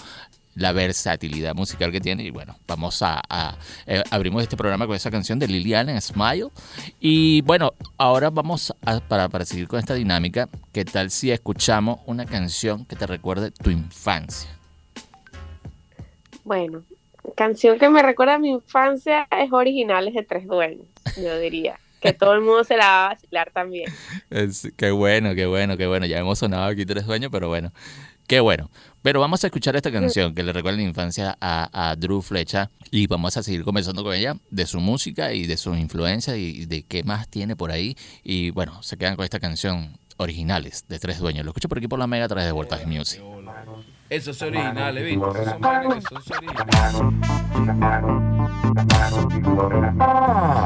la 0.56 0.72
versatilidad 0.72 1.56
musical 1.56 1.92
que 1.92 2.02
tiene. 2.02 2.24
Y 2.24 2.32
bueno, 2.32 2.58
vamos 2.68 3.02
a, 3.02 3.58
eh, 3.86 4.04
abrimos 4.12 4.44
este 4.44 4.58
programa 4.58 4.88
con 4.88 4.96
esa 4.96 5.12
canción 5.12 5.40
de 5.40 5.46
Allen, 5.76 6.02
Smile. 6.02 6.50
Y 7.00 7.42
bueno, 7.42 7.74
ahora 7.98 8.30
vamos 8.30 8.74
a, 8.86 9.00
para, 9.00 9.30
para 9.30 9.46
seguir 9.46 9.68
con 9.68 9.80
esta 9.80 9.94
dinámica, 9.94 10.50
¿qué 10.72 10.86
tal 10.86 11.12
si 11.12 11.32
escuchamos 11.32 12.00
una 12.06 12.26
canción 12.26 12.86
que 12.86 12.96
te 12.96 13.08
recuerde 13.08 13.52
tu 13.52 13.70
infancia? 13.70 14.50
Bueno, 16.44 16.84
canción 17.36 17.78
que 17.78 17.90
me 17.90 18.02
recuerda 18.02 18.36
a 18.36 18.40
mi 18.40 18.50
infancia 18.50 19.28
es 19.32 19.52
Originales 19.52 20.14
de 20.14 20.24
Tres 20.24 20.48
Dueños, 20.48 20.88
yo 21.18 21.38
diría. 21.40 21.80
Que 22.02 22.14
todo 22.14 22.34
el 22.34 22.42
mundo 22.42 22.64
se 22.64 22.76
la 22.78 22.86
va 22.88 23.06
a 23.06 23.10
vacilar 23.10 23.52
también. 23.52 23.92
Es, 24.32 24.74
qué 24.76 24.90
bueno, 24.90 25.36
qué 25.36 25.46
bueno, 25.46 25.78
qué 25.78 25.86
bueno. 25.86 26.08
Ya 26.08 26.18
hemos 26.18 26.40
sonado 26.40 26.66
aquí 26.66 26.84
Tres 26.84 27.06
Dueños, 27.06 27.30
pero 27.32 27.48
bueno. 27.48 27.72
Qué 28.32 28.40
bueno. 28.40 28.72
Pero 29.02 29.20
vamos 29.20 29.44
a 29.44 29.48
escuchar 29.48 29.76
esta 29.76 29.92
canción 29.92 30.34
que 30.34 30.42
le 30.42 30.54
recuerda 30.54 30.78
la 30.78 30.84
infancia 30.84 31.38
a, 31.42 31.94
Drew 31.98 32.22
Flecha 32.22 32.72
y 32.90 33.06
vamos 33.06 33.36
a 33.36 33.44
seguir 33.44 33.66
conversando 33.66 34.06
con 34.06 34.14
ella 34.14 34.38
de 34.50 34.66
su 34.68 34.80
música 34.80 35.34
y 35.34 35.48
de 35.48 35.58
su 35.58 35.76
influencia 35.76 36.38
y 36.38 36.66
de 36.66 36.84
qué 36.84 37.04
más 37.04 37.28
tiene 37.28 37.58
por 37.58 37.72
ahí. 37.72 37.98
Y 38.24 38.52
bueno, 38.52 38.82
se 38.84 38.96
quedan 38.96 39.18
con 39.18 39.26
esta 39.26 39.42
canción 39.42 39.98
originales 40.16 40.86
de 40.88 40.98
Tres 40.98 41.20
Dueños. 41.20 41.44
Lo 41.44 41.52
escucho 41.52 41.68
por 41.68 41.80
aquí 41.80 41.90
por 41.90 42.00
la 42.00 42.08
Mega 42.08 42.24
a 42.24 42.30
través 42.30 42.46
de 42.46 42.54
Voltage 42.54 42.86
Music. 42.86 43.22
Eso 44.12 44.32
es 44.32 44.42
original, 44.42 44.94
¿viste? 45.02 45.26
Eso 45.26 46.18
es 46.20 46.42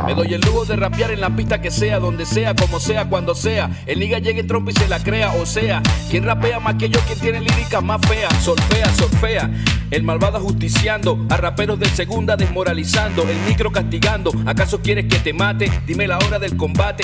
Me 0.08 0.16
doy 0.16 0.34
el 0.34 0.42
lujo 0.42 0.66
de 0.66 0.76
rapear 0.76 1.12
en 1.12 1.22
la 1.22 1.30
pista 1.30 1.62
que 1.62 1.70
sea, 1.70 2.00
donde 2.00 2.26
sea, 2.26 2.56
como 2.56 2.80
sea, 2.80 3.08
cuando 3.08 3.36
sea. 3.36 3.70
El 3.86 4.00
liga 4.00 4.18
llegue 4.18 4.40
en 4.40 4.48
trompo 4.48 4.72
y 4.72 4.74
se 4.74 4.88
la 4.88 4.98
crea, 5.00 5.32
o 5.34 5.46
sea, 5.46 5.84
quien 6.10 6.24
rapea 6.24 6.60
más 6.60 6.74
que 6.76 6.90
yo, 6.90 7.00
quien 7.02 7.20
tiene 7.20 7.40
líricas 7.40 7.84
más 7.84 8.02
feas, 8.08 8.34
solfea, 8.44 8.92
solfea. 8.96 9.52
El 9.92 10.02
malvado 10.02 10.40
justiciando, 10.40 11.24
a 11.30 11.38
raperos 11.38 11.80
de 11.80 11.86
segunda 11.90 12.36
desmoralizando, 12.36 13.22
el 13.30 13.38
micro 13.48 13.72
castigando. 13.72 14.32
¿Acaso 14.48 14.82
quieres 14.82 15.06
que 15.06 15.20
te 15.20 15.34
mate? 15.34 15.72
Dime 15.86 16.08
la 16.08 16.18
hora 16.18 16.40
del 16.40 16.58
combate. 16.58 17.04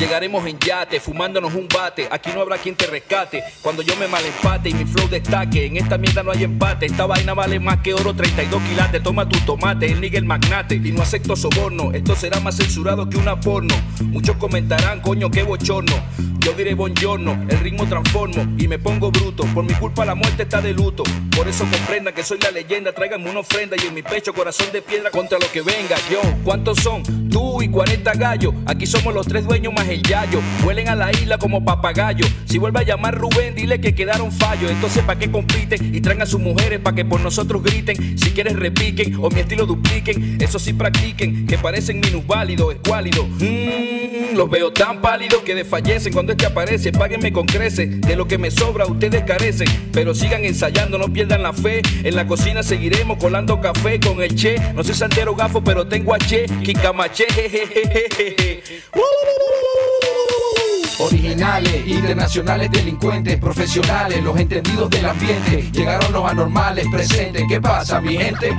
llegaremos 0.00 0.46
en 0.46 0.58
yate, 0.58 0.98
fumándonos 0.98 1.54
un 1.54 1.68
bate. 1.68 2.08
Aquí 2.10 2.30
no 2.34 2.40
habrá 2.40 2.56
quien 2.56 2.74
te 2.74 2.86
rescate. 2.86 3.44
Cuando 3.60 3.82
yo 3.82 3.94
me 3.96 4.08
malempate 4.08 4.70
y 4.70 4.74
mi 4.74 4.86
flow 4.86 5.08
destaque 5.08 5.57
en 5.66 5.76
esta 5.76 5.98
mierda 5.98 6.22
no 6.22 6.32
hay 6.32 6.44
empate. 6.44 6.86
Esta 6.86 7.06
vaina 7.06 7.34
vale 7.34 7.60
más 7.60 7.78
que 7.78 7.94
oro, 7.94 8.14
32 8.14 8.62
quilates. 8.62 9.02
Toma 9.02 9.28
tu 9.28 9.38
tomate, 9.40 9.90
el 9.90 10.00
nigga 10.00 10.18
el 10.18 10.24
magnate. 10.24 10.76
Y 10.76 10.92
no 10.92 11.02
acepto 11.02 11.36
soborno, 11.36 11.92
esto 11.92 12.14
será 12.16 12.40
más 12.40 12.56
censurado 12.56 13.08
que 13.08 13.16
una 13.16 13.38
porno. 13.40 13.74
Muchos 14.02 14.36
comentarán, 14.36 15.00
coño, 15.00 15.30
qué 15.30 15.42
bochorno. 15.42 15.92
Yo 16.40 16.52
diré 16.54 16.74
buongiorno, 16.74 17.46
el 17.50 17.58
ritmo 17.60 17.86
transformo 17.86 18.46
y 18.56 18.68
me 18.68 18.78
pongo 18.78 19.10
bruto. 19.10 19.44
Por 19.54 19.64
mi 19.64 19.74
culpa 19.74 20.04
la 20.04 20.14
muerte 20.14 20.44
está 20.44 20.60
de 20.60 20.72
luto. 20.72 21.02
Por 21.36 21.46
eso 21.46 21.64
comprendan 21.70 22.14
que 22.14 22.22
soy 22.22 22.38
la 22.38 22.50
leyenda. 22.50 22.92
Tráiganme 22.92 23.30
una 23.30 23.40
ofrenda 23.40 23.76
y 23.76 23.86
en 23.86 23.94
mi 23.94 24.02
pecho 24.02 24.32
corazón 24.32 24.68
de 24.72 24.80
piedra 24.80 25.10
contra 25.10 25.38
lo 25.38 25.50
que 25.52 25.60
venga. 25.60 25.96
Yo, 26.10 26.20
¿cuántos 26.44 26.78
son? 26.78 27.02
Tú 27.28 27.60
y 27.60 27.68
40 27.68 28.12
gallos. 28.14 28.54
Aquí 28.66 28.86
somos 28.86 29.12
los 29.12 29.26
tres 29.26 29.44
dueños 29.44 29.72
más 29.74 29.88
el 29.88 30.02
yayo. 30.02 30.40
Vuelen 30.62 30.88
a 30.88 30.94
la 30.94 31.10
isla 31.10 31.38
como 31.38 31.64
papagayo. 31.64 32.24
Si 32.46 32.58
vuelve 32.58 32.80
a 32.80 32.82
llamar 32.84 33.16
Rubén, 33.16 33.54
dile 33.54 33.80
que 33.80 33.94
quedaron 33.94 34.32
fallos. 34.32 34.70
Entonces, 34.70 35.02
¿para 35.04 35.18
qué 35.18 35.30
y 35.80 36.00
traen 36.00 36.22
a 36.22 36.26
sus 36.26 36.40
mujeres 36.40 36.80
para 36.80 36.96
que 36.96 37.04
por 37.04 37.20
nosotros 37.20 37.62
griten. 37.62 38.18
Si 38.18 38.30
quieres 38.30 38.56
repiquen 38.56 39.16
o 39.20 39.30
mi 39.30 39.40
estilo 39.40 39.66
dupliquen, 39.66 40.38
eso 40.40 40.58
sí 40.58 40.72
practiquen, 40.72 41.46
que 41.46 41.58
parecen 41.58 42.00
minusválidos, 42.00 42.74
escuálidos. 42.74 43.26
Mmm, 43.28 44.36
los 44.36 44.48
veo 44.50 44.72
tan 44.72 45.00
pálidos 45.00 45.42
que 45.42 45.54
desfallecen 45.54 46.12
cuando 46.12 46.32
este 46.32 46.46
aparece. 46.46 46.92
Páguenme 46.92 47.32
con 47.32 47.46
crece, 47.46 47.86
de 47.86 48.16
lo 48.16 48.26
que 48.26 48.38
me 48.38 48.50
sobra 48.50 48.86
ustedes 48.86 49.24
carecen. 49.24 49.68
Pero 49.92 50.14
sigan 50.14 50.44
ensayando, 50.44 50.98
no 50.98 51.12
pierdan 51.12 51.42
la 51.42 51.52
fe. 51.52 51.82
En 52.02 52.14
la 52.14 52.26
cocina 52.26 52.62
seguiremos 52.62 53.18
colando 53.18 53.60
café 53.60 54.00
con 54.00 54.22
el 54.22 54.34
che. 54.34 54.56
No 54.74 54.84
soy 54.84 54.94
santero 54.94 55.34
gafo, 55.34 55.62
pero 55.62 55.86
tengo 55.86 56.14
a 56.14 56.18
che, 56.18 56.46
Kikamache, 56.62 57.24
jejejeje. 57.28 58.62
Originales, 61.00 61.86
internacionales, 61.86 62.70
delincuentes, 62.72 63.36
profesionales, 63.38 64.22
los 64.22 64.36
entendidos 64.36 64.90
del 64.90 65.06
ambiente. 65.06 65.70
Llegaron 65.70 66.12
los 66.12 66.28
anormales 66.28 66.86
presentes. 66.90 67.44
¿Qué 67.48 67.60
pasa, 67.60 68.00
mi 68.00 68.16
gente? 68.16 68.56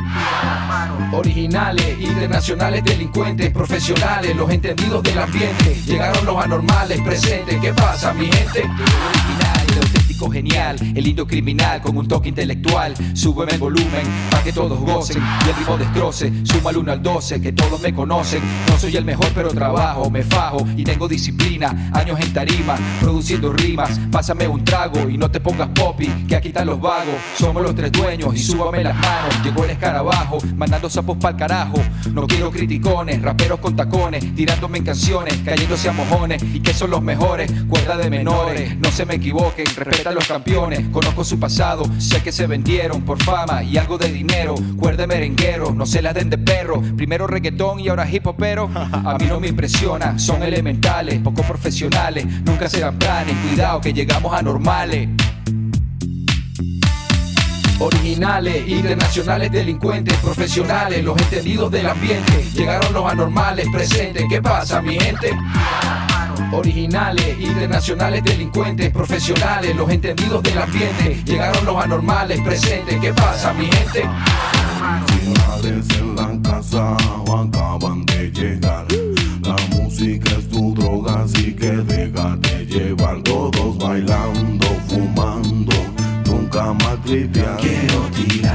Originales, 1.12 2.00
internacionales, 2.00 2.84
delincuentes, 2.86 3.52
profesionales, 3.52 4.36
los 4.38 4.50
entendidos 4.50 5.04
del 5.04 5.20
ambiente. 5.20 5.76
Llegaron 5.86 6.26
los 6.26 6.42
anormales 6.42 7.02
presentes. 7.02 7.60
¿Qué 7.60 7.74
pasa, 7.74 8.14
mi 8.14 8.32
gente? 8.32 8.62
Originales, 8.62 9.99
genial, 10.28 10.78
el 10.96 11.04
lindo 11.04 11.26
criminal 11.28 11.82
con 11.82 11.96
un 11.98 12.08
toque 12.08 12.30
intelectual. 12.30 12.94
Súbeme 13.14 13.54
el 13.54 13.60
volumen 13.60 14.04
para 14.30 14.44
que 14.44 14.52
todos 14.52 14.80
gocen 14.80 15.22
y 15.46 15.50
el 15.50 15.56
ritmo 15.56 15.78
destroce. 15.78 16.32
Suma 16.44 16.72
el 16.72 16.78
1 16.78 16.92
al 16.92 17.04
12 17.04 17.42
que 17.42 17.52
todos 17.52 17.80
me 17.82 17.94
conocen. 17.94 18.42
No 18.68 18.78
soy 18.78 18.98
el 18.98 19.06
mejor, 19.06 19.28
pero 19.34 19.50
trabajo, 19.50 20.10
me 20.10 20.24
fajo 20.24 20.66
y 20.76 20.84
tengo 20.84 21.08
disciplina. 21.08 21.92
Años 21.94 22.20
en 22.20 22.34
tarima, 22.34 22.76
produciendo 23.00 23.54
rimas. 23.54 24.00
Pásame 24.12 24.48
un 24.48 24.64
trago 24.64 25.10
y 25.10 25.18
no 25.18 25.30
te 25.30 25.40
pongas 25.40 25.70
poppy, 25.70 26.08
que 26.28 26.36
aquí 26.36 26.50
están 26.50 26.68
los 26.68 26.82
vagos. 26.82 27.16
Somos 27.38 27.64
los 27.64 27.76
tres 27.76 27.92
dueños 27.92 28.36
y 28.36 28.40
súbame 28.40 28.84
las 28.84 28.96
manos. 28.96 29.44
Llegó 29.44 29.64
el 29.64 29.72
escarabajo, 29.72 30.40
mandando 30.56 30.90
sapos 30.90 31.18
pa'l 31.18 31.36
carajo. 31.36 31.82
No 32.12 32.28
quiero 32.28 32.52
criticones, 32.52 33.22
raperos 33.22 33.60
con 33.60 33.76
tacones, 33.76 34.36
tirándome 34.36 34.80
en 34.80 34.86
canciones, 34.86 35.36
cayéndose 35.46 35.90
a 35.90 35.92
mojones. 35.94 36.42
Y 36.44 36.60
que 36.62 36.74
son 36.74 36.90
los 36.90 37.02
mejores, 37.02 37.52
cuerda 37.68 37.98
de 37.98 38.10
menores. 38.10 38.78
No 38.78 38.92
se 38.92 39.06
me 39.06 39.16
equivoquen, 39.16 39.66
respeta 39.76 40.09
los 40.12 40.28
campeones, 40.28 40.88
conozco 40.90 41.24
su 41.24 41.40
pasado, 41.40 41.84
sé 41.98 42.22
que 42.22 42.32
se 42.32 42.48
vendieron 42.48 43.02
por 43.04 43.22
fama 43.22 43.64
y 43.64 43.78
algo 43.78 43.98
de 43.98 44.12
dinero, 44.12 44.56
cuerda 44.78 45.08
merenguero, 45.08 45.72
no 45.74 45.86
se 45.86 46.02
la 46.02 46.14
den 46.14 46.30
de 46.30 46.38
perro, 46.38 46.82
primero 46.96 47.28
reggaetón 47.28 47.80
y 47.80 47.90
ahora 47.90 48.10
hip 48.10 48.26
hopero, 48.28 48.70
a 48.74 49.18
mí 49.20 49.26
no 49.28 49.40
me 49.40 49.48
impresiona, 49.48 50.18
son 50.18 50.44
elementales, 50.44 51.20
poco 51.20 51.44
profesionales, 51.44 52.26
nunca 52.46 52.70
serán 52.70 52.98
planes, 52.98 53.36
cuidado 53.48 53.82
que 53.82 53.94
llegamos 53.94 54.34
a 54.34 54.42
normales. 54.42 55.10
Originales, 57.82 58.68
internacionales, 58.68 59.52
delincuentes, 59.52 60.18
profesionales, 60.18 61.02
los 61.02 61.18
entendidos 61.18 61.72
del 61.72 61.88
ambiente. 61.88 62.44
Llegaron 62.54 62.94
los 62.94 63.10
anormales 63.10 63.68
presentes. 63.72 64.26
¿Qué 64.30 64.42
pasa, 64.42 64.82
mi 64.82 65.00
gente? 65.00 65.32
Originales, 66.52 67.40
internacionales, 67.40 68.24
delincuentes, 68.24 68.90
profesionales, 68.92 69.76
los 69.76 69.90
entendidos 69.90 70.42
del 70.42 70.58
ambiente. 70.58 71.22
Llegaron 71.24 71.66
los 71.66 71.84
anormales 71.84 72.42
presentes. 72.42 73.00
¿Qué 73.00 73.14
pasa, 73.14 73.54
mi 73.54 73.68
gente? 73.68 74.04
En 75.64 76.16
la 76.16 76.42
casa 76.42 76.96
acaban 76.96 78.06
de 78.06 78.32
llegar. 78.32 78.86
La 79.44 79.56
música 79.76 80.32
es 80.32 80.50
tu 80.50 80.74
droga, 80.74 81.24
así 81.24 81.54
que 81.54 81.72
déjate 81.72 82.66
llevar. 82.66 83.22
Todos 83.24 83.78
bailando, 83.78 84.68
fumando, 84.88 85.76
nunca 86.26 86.74
más 86.74 87.04
trivial. 87.06 87.58
Quiero 87.60 88.02
tirar 88.16 88.49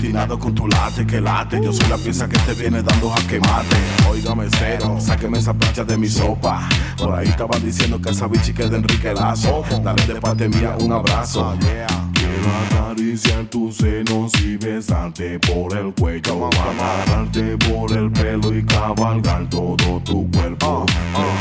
obstinado 0.00 0.38
con 0.38 0.54
tu 0.54 0.66
late 0.66 1.06
que 1.06 1.20
late. 1.20 1.60
Yo 1.62 1.74
soy 1.74 1.86
la 1.90 1.98
pieza 1.98 2.26
que 2.26 2.38
te 2.38 2.54
viene 2.54 2.82
dando 2.82 3.12
a 3.12 3.16
quemarte. 3.28 3.76
Óigame 4.10 4.46
cero, 4.58 4.96
sáqueme 4.98 5.38
esa 5.38 5.52
plancha 5.52 5.84
de 5.84 5.98
mi 5.98 6.08
sopa. 6.08 6.66
Por 6.96 7.14
ahí 7.14 7.28
estaban 7.28 7.62
diciendo 7.62 8.00
que 8.00 8.08
esa 8.08 8.26
bichi 8.26 8.54
que 8.54 8.66
de 8.66 8.78
Enrique 8.78 9.12
Lazo. 9.12 9.62
Dale 9.84 10.06
de 10.06 10.18
parte 10.18 10.48
mía 10.48 10.74
un 10.80 10.92
abrazo. 10.92 11.54
Quiero 11.60 12.48
acariciar 12.66 13.44
tus 13.50 13.76
senos 13.76 14.32
y 14.42 14.56
besarte 14.56 15.38
por 15.40 15.76
el 15.76 15.92
cuello. 15.92 16.48
Amarrarte 16.48 17.58
por 17.58 17.92
el 17.92 18.10
pelo 18.10 18.56
y 18.56 18.64
cabalgar 18.64 19.50
todo 19.50 20.00
tu 20.02 20.30
cuerpo. 20.30 20.86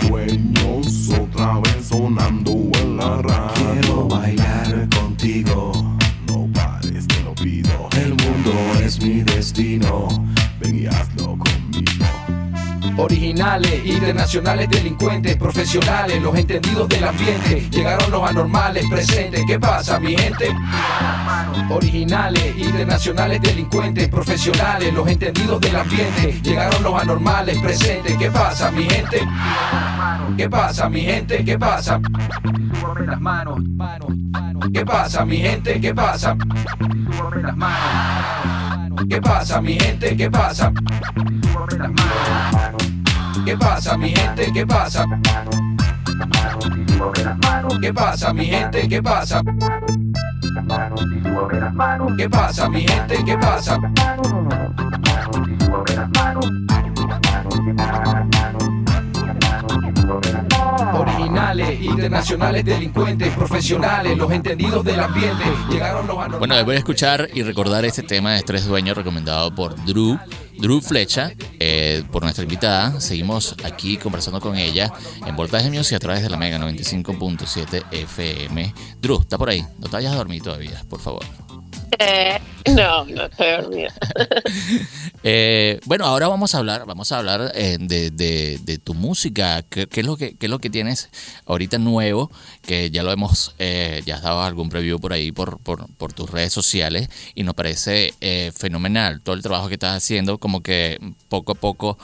Sueños 0.06 1.10
otra 1.18 1.62
vez 1.62 1.88
sonando 1.88 2.52
en 2.82 2.98
la 2.98 3.22
radio. 3.22 3.54
Quiero 3.54 4.08
bailar 4.10 4.90
contigo. 4.90 5.69
Es 8.84 9.02
mi 9.02 9.22
destino. 9.22 10.08
Ven 10.60 10.84
y 10.84 10.86
hazlo 10.88 11.38
conmigo. 11.38 11.59
Originales, 13.02 13.86
internacionales, 13.86 14.70
delincuentes, 14.70 15.38
profesionales, 15.38 16.22
los 16.22 16.38
entendidos 16.38 16.90
del 16.90 17.06
ambiente. 17.06 17.70
Llegaron 17.72 18.12
los 18.12 18.30
anormales 18.30 18.86
presentes. 18.90 19.42
¿Qué 19.48 19.58
pasa, 19.58 20.02
mi 20.02 20.18
gente? 20.18 20.54
Originales, 21.70 22.58
internacionales, 22.58 23.42
delincuentes, 23.42 24.10
profesionales, 24.10 24.94
los 24.94 25.08
entendidos 25.08 25.62
del 25.62 25.78
ambiente. 25.78 26.42
Llegaron 26.44 26.84
los 26.84 27.02
anormales 27.02 27.58
presentes. 27.60 28.18
¿Qué 28.18 28.30
pasa, 28.32 28.70
mi 28.70 28.84
gente? 28.84 29.26
¿Qué 30.36 30.50
pasa, 30.50 30.90
mi 30.90 31.00
gente? 31.00 31.46
¿Qué 31.46 31.58
pasa? 31.58 32.02
las 33.06 33.22
manos, 33.22 33.60
manos, 33.78 34.10
manos. 34.30 34.66
¿Qué 34.74 34.86
pasa, 34.86 35.24
mi 35.24 35.38
gente? 35.38 35.80
¿Qué 35.80 35.96
pasa? 35.96 36.36
las 37.42 37.56
manos. 37.56 39.06
¿Qué 39.10 39.22
pasa, 39.22 39.62
mi 39.62 39.80
gente? 39.80 40.18
¿Qué 40.18 40.30
pasa? 40.30 40.74
las 41.78 41.92
manos. 41.92 42.89
¿Qué 43.46 43.58
pasa, 43.58 43.98
mi 43.98 44.10
gente? 44.10 44.52
¿Qué 44.52 44.66
pasa? 44.66 45.06
¿Qué 47.82 47.94
pasa, 47.94 48.34
mi 48.34 48.46
gente? 48.46 48.88
¿Qué 48.88 49.02
pasa? 49.02 49.42
¿Qué 52.18 52.30
pasa, 52.30 52.70
mi 52.70 52.82
gente? 52.82 53.24
¿Qué 53.24 53.38
pasa? 53.38 53.80
Internacionales, 61.50 62.64
delincuentes, 62.64 63.34
profesionales, 63.34 64.16
los 64.18 64.32
entendidos 64.32 64.84
del 64.86 65.00
ambiente. 65.00 65.44
Llegaron 65.70 66.06
los 66.06 66.16
anormales. 66.16 66.40
Bueno, 66.40 66.56
les 66.56 66.66
voy 66.66 66.76
a 66.76 66.78
escuchar 66.78 67.28
y 67.34 67.42
recordar 67.42 67.86
este 67.86 68.04
tema 68.04 68.34
de 68.34 68.38
Estrés 68.38 68.68
Dueño 68.68 68.94
recomendado 68.94 69.54
por 69.54 69.76
Drew. 69.84 70.20
Drew 70.60 70.80
Flecha, 70.82 71.32
eh, 71.60 72.04
por 72.12 72.22
nuestra 72.22 72.44
invitada. 72.44 73.00
Seguimos 73.02 73.56
aquí 73.64 73.98
conversando 73.98 74.40
con 74.40 74.58
ella 74.58 74.92
en 75.26 75.36
Voltaje 75.36 75.72
Music 75.72 75.96
a 75.96 76.00
través 76.00 76.22
de 76.22 76.30
la 76.30 76.38
Mega 76.38 76.60
95.7 76.60 77.84
FM. 77.92 78.74
Drew, 79.02 79.22
está 79.22 79.38
por 79.38 79.50
ahí. 79.50 79.66
No 79.80 79.88
te 79.88 79.94
vayas 79.94 80.14
a 80.14 80.18
dormir 80.18 80.44
todavía, 80.44 80.84
por 80.88 81.00
favor. 81.00 81.24
Eh, 82.00 82.40
no, 82.76 83.04
no 83.06 83.26
estoy 83.26 83.52
dormida. 83.52 83.94
Eh, 85.22 85.82
bueno, 85.84 86.06
ahora 86.06 86.30
vamos 86.30 86.56
a 86.56 86.60
hablar, 86.60 86.86
vamos 86.86 87.12
a 87.12 87.18
hablar 87.18 87.52
eh, 87.54 87.76
de, 87.78 88.10
de- 88.10 88.78
tu 88.78 88.94
música. 88.94 89.64
¿Qué, 89.64 89.86
es 89.92 90.06
lo 90.06 90.16
que, 90.16 90.38
es 90.40 90.72
tienes 90.72 91.10
ahorita 91.46 91.78
nuevo? 91.78 92.32
Que 92.62 92.90
ya 92.90 93.04
lo 93.04 93.12
hemos, 93.12 93.54
eh, 93.60 94.02
ya 94.06 94.16
has 94.16 94.22
dado 94.22 94.42
algún 94.42 94.70
preview 94.70 94.98
por 94.98 95.12
ahí 95.12 95.34
por, 95.34 95.60
por, 95.60 96.14
tus 96.14 96.30
redes 96.30 96.54
sociales 96.54 97.10
y 97.36 97.44
nos 97.44 97.54
parece 97.54 98.14
fenomenal 98.56 99.20
todo 99.20 99.36
el 99.36 99.42
trabajo 99.42 99.68
que 99.68 99.74
estás 99.74 99.98
haciendo, 99.98 100.38
como 100.38 100.64
que 100.64 100.98
poco 101.28 101.52
a 101.52 101.56
poco 101.56 101.98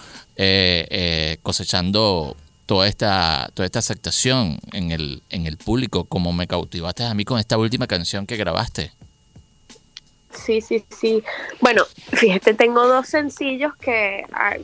cosechando 1.42 2.36
toda 2.66 2.88
esta, 2.90 3.50
toda 3.54 3.66
esta 3.66 3.80
aceptación 3.80 4.60
en 4.74 4.92
el, 4.92 5.24
en 5.30 5.46
el 5.46 5.56
público, 5.58 6.04
como 6.04 6.34
me 6.34 6.48
cautivaste 6.48 7.06
a 7.06 7.14
mí 7.14 7.24
con 7.24 7.40
esta 7.40 7.58
última 7.58 7.88
canción 7.88 8.26
que 8.28 8.36
grabaste. 8.36 8.92
Sí, 10.36 10.62
sí, 10.62 10.84
sí. 10.90 11.24
Bueno, 11.62 11.84
fíjate, 12.14 12.54
tengo 12.54 12.88
dos 12.88 13.08
sencillos 13.08 13.74
que, 13.78 14.24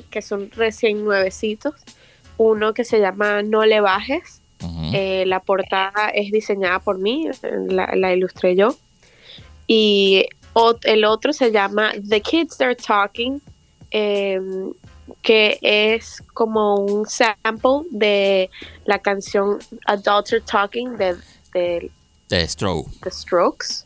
que 0.09 0.21
son 0.21 0.51
recién 0.51 1.03
nuevecitos. 1.03 1.73
Uno 2.37 2.73
que 2.73 2.83
se 2.83 2.99
llama 2.99 3.41
No 3.43 3.65
le 3.65 3.79
bajes. 3.81 4.41
Eh, 4.93 5.23
la 5.25 5.39
portada 5.39 6.09
es 6.13 6.31
diseñada 6.31 6.79
por 6.79 6.99
mí, 6.99 7.27
la, 7.41 7.91
la 7.95 8.13
ilustré 8.13 8.55
yo. 8.55 8.75
Y 9.67 10.25
ot- 10.53 10.81
el 10.83 11.05
otro 11.05 11.33
se 11.33 11.51
llama 11.51 11.93
The 12.07 12.21
Kids 12.21 12.57
They're 12.57 12.75
Talking, 12.75 13.41
em, 13.91 14.71
que 15.21 15.57
es 15.61 16.21
como 16.33 16.75
un 16.75 17.05
sample 17.07 17.87
de 17.91 18.49
la 18.85 18.99
canción 18.99 19.59
Adults 19.85 20.33
Are 20.33 20.41
Talking 20.41 20.97
de, 20.97 21.15
de. 21.53 21.89
The 23.01 23.11
Strokes. 23.11 23.83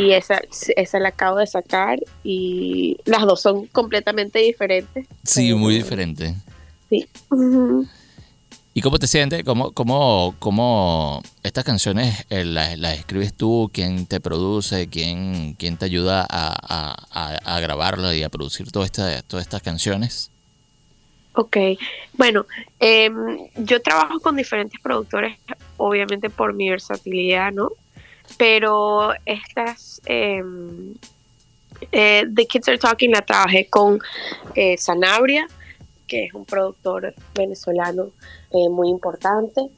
Y 0.00 0.12
esa, 0.12 0.40
esa 0.76 1.00
la 1.00 1.08
acabo 1.08 1.38
de 1.38 1.46
sacar 1.48 1.98
y 2.22 2.98
las 3.04 3.22
dos 3.22 3.40
son 3.40 3.66
completamente 3.66 4.38
diferentes. 4.38 5.08
Sí, 5.24 5.52
muy 5.54 5.74
Pero- 5.74 5.84
diferente. 5.84 6.34
Sí. 6.88 7.08
¿Y 8.74 8.80
cómo 8.80 8.98
te 9.00 9.08
sientes? 9.08 9.42
¿Cómo, 9.42 9.72
cómo, 9.72 10.36
cómo 10.38 11.20
estas 11.42 11.64
canciones 11.64 12.24
eh, 12.30 12.44
las, 12.44 12.78
las 12.78 12.96
escribes 12.96 13.34
tú? 13.34 13.70
¿Quién 13.72 14.06
te 14.06 14.20
produce? 14.20 14.86
¿Quién, 14.88 15.54
quién 15.58 15.76
te 15.76 15.86
ayuda 15.86 16.24
a, 16.30 16.54
a, 16.62 16.96
a, 17.10 17.56
a 17.56 17.60
grabarlo 17.60 18.12
y 18.14 18.22
a 18.22 18.28
producir 18.28 18.70
toda 18.70 18.84
esta, 18.86 19.20
todas 19.22 19.44
estas 19.46 19.62
canciones? 19.62 20.30
Ok, 21.32 21.56
bueno, 22.14 22.46
em, 22.78 23.14
yo 23.56 23.80
trabajo 23.82 24.20
con 24.20 24.36
diferentes 24.36 24.80
productores, 24.80 25.36
obviamente 25.76 26.30
por 26.30 26.52
mi 26.52 26.68
versatilidad, 26.70 27.52
¿no? 27.52 27.70
Pero 28.36 29.10
estas, 29.24 30.00
em, 30.06 30.94
eh, 31.92 32.24
The 32.34 32.46
Kids 32.46 32.68
Are 32.68 32.78
Talking 32.78 33.12
la 33.12 33.22
trabajé 33.22 33.68
con 33.68 34.00
eh, 34.54 34.76
Sanabria, 34.76 35.46
que 36.06 36.24
es 36.24 36.34
un 36.34 36.44
productor 36.44 37.14
venezolano 37.34 38.10
eh, 38.52 38.68
muy 38.68 38.88
importante, 38.88 39.68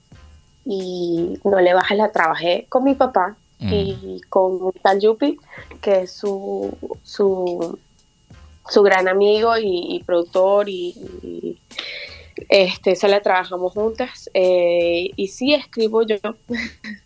y 0.65 1.39
No 1.45 1.61
le 1.61 1.73
bajes 1.73 1.97
la 1.97 2.13
trabajé 2.13 2.67
con 2.69 2.85
mi 2.85 2.95
papá 2.95 3.37
Mm. 3.61 3.73
y 3.73 4.21
con 4.31 4.73
Tal 4.83 5.01
Yupi, 5.01 5.39
que 5.83 6.03
es 6.03 6.13
su, 6.13 6.75
su, 7.03 7.79
su 8.69 8.83
gran 8.83 9.07
amigo 9.07 9.57
y, 9.59 9.97
y 9.97 10.03
productor 10.03 10.69
y, 10.69 10.95
y, 11.23 11.59
este, 12.49 12.93
esa 12.93 13.09
la 13.09 13.21
trabajamos 13.21 13.73
juntas 13.73 14.31
eh, 14.35 15.11
y 15.17 15.29
sí 15.29 15.55
escribo 15.55 16.03
yo 16.03 16.17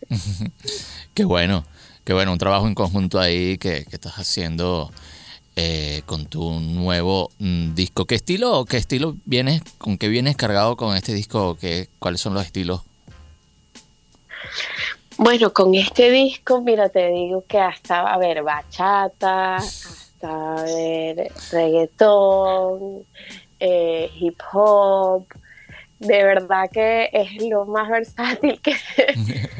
Qué 1.13 1.25
bueno, 1.25 1.65
qué 2.03 2.13
bueno, 2.13 2.31
un 2.31 2.37
trabajo 2.37 2.67
en 2.67 2.75
conjunto 2.75 3.19
ahí 3.19 3.57
que, 3.57 3.85
que 3.85 3.95
estás 3.95 4.15
haciendo 4.15 4.91
eh, 5.55 6.01
con 6.05 6.25
tu 6.25 6.59
nuevo 6.59 7.31
mm, 7.39 7.73
disco. 7.75 8.05
¿Qué 8.05 8.15
estilo, 8.15 8.65
qué 8.65 8.77
estilo 8.77 9.15
vienes, 9.25 9.61
con 9.77 9.97
qué 9.97 10.09
vienes 10.09 10.35
cargado 10.35 10.75
con 10.75 10.95
este 10.95 11.13
disco? 11.13 11.57
¿Qué, 11.59 11.87
¿Cuáles 11.99 12.19
son 12.19 12.33
los 12.33 12.45
estilos? 12.45 12.81
bueno 15.17 15.53
con 15.53 15.73
este 15.75 16.11
disco 16.11 16.61
mira 16.61 16.89
te 16.89 17.09
digo 17.09 17.45
que 17.47 17.59
hasta 17.59 18.01
a 18.01 18.17
ver 18.17 18.43
bachata 18.43 19.55
hasta 19.55 20.55
a 20.55 20.63
ver 20.63 21.31
reggaetón 21.51 23.05
eh, 23.65 24.11
hip 24.19 24.39
hop 24.51 25.25
de 25.99 26.23
verdad 26.23 26.69
que 26.71 27.09
es 27.11 27.41
lo 27.43 27.65
más 27.65 27.89
versátil 27.89 28.59
que, 28.61 28.75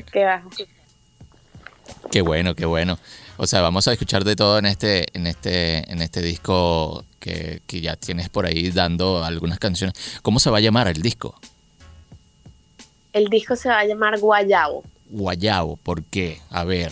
que 0.12 0.26
vas 0.26 0.44
a 0.44 2.10
Qué 2.12 2.22
bueno, 2.22 2.56
qué 2.56 2.66
bueno. 2.66 2.98
O 3.38 3.48
sea, 3.48 3.62
vamos 3.62 3.88
a 3.88 3.94
escuchar 3.94 4.24
de 4.24 4.36
todo 4.36 4.60
en 4.60 4.66
este, 4.66 5.06
en 5.14 5.28
este, 5.28 5.92
en 5.92 6.02
este 6.02 6.22
disco 6.22 7.04
que, 7.20 7.62
que 7.68 7.82
ya 7.82 7.96
tienes 7.96 8.30
por 8.30 8.46
ahí 8.46 8.72
dando 8.72 9.24
algunas 9.24 9.60
canciones. 9.60 9.96
¿Cómo 10.22 10.40
se 10.40 10.50
va 10.50 10.58
a 10.60 10.62
llamar 10.62 10.88
el 10.88 11.02
disco? 11.02 11.36
el 13.16 13.30
disco 13.30 13.56
se 13.56 13.70
va 13.70 13.80
a 13.80 13.86
llamar 13.86 14.20
Guayabo 14.20 14.84
Guayabo, 15.10 15.78
¿por 15.78 16.04
qué? 16.04 16.42
A 16.50 16.66
ver. 16.66 16.92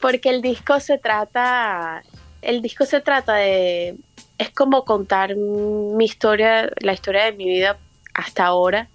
Porque 0.00 0.30
el 0.30 0.42
disco 0.42 0.80
se 0.80 0.98
trata, 0.98 2.02
el 2.40 2.60
disco 2.60 2.84
se 2.86 3.00
trata 3.00 3.34
de, 3.34 3.94
es 4.42 4.50
como 4.50 4.84
contar 4.84 5.34
mi 5.36 6.04
historia, 6.04 6.70
la 6.80 6.92
historia 6.92 7.24
de 7.24 7.32
mi 7.32 7.44
vida 7.46 7.78
hasta 8.14 8.44
ahora, 8.44 8.88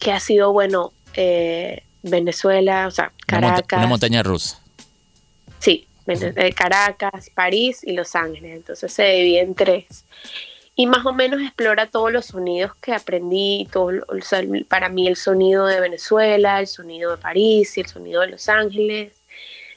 que 0.00 0.12
ha 0.12 0.20
sido, 0.20 0.52
bueno, 0.52 0.92
eh, 1.14 1.82
Venezuela, 2.02 2.86
o 2.86 2.90
sea, 2.90 3.12
Una, 3.28 3.40
monta- 3.40 3.54
Caracas, 3.62 3.78
una 3.78 3.86
montaña 3.86 4.22
rusa. 4.22 4.60
sí, 5.58 5.86
eh, 6.06 6.52
Caracas, 6.52 7.30
París 7.34 7.80
y 7.84 7.92
Los 7.92 8.14
Ángeles, 8.16 8.56
entonces 8.56 8.92
se 8.92 9.04
divide 9.04 9.40
en 9.40 9.54
tres. 9.54 10.04
Y 10.74 10.86
más 10.86 11.04
o 11.04 11.12
menos 11.12 11.40
explora 11.42 11.86
todos 11.86 12.10
los 12.10 12.26
sonidos 12.26 12.74
que 12.76 12.92
aprendí, 12.94 13.68
todo, 13.70 13.90
o 14.08 14.20
sea, 14.22 14.42
para 14.68 14.88
mí 14.88 15.06
el 15.06 15.16
sonido 15.16 15.66
de 15.66 15.80
Venezuela, 15.80 16.58
el 16.60 16.66
sonido 16.66 17.10
de 17.12 17.18
París 17.18 17.76
y 17.76 17.82
el 17.82 17.86
sonido 17.86 18.22
de 18.22 18.28
Los 18.28 18.48
Ángeles 18.48 19.12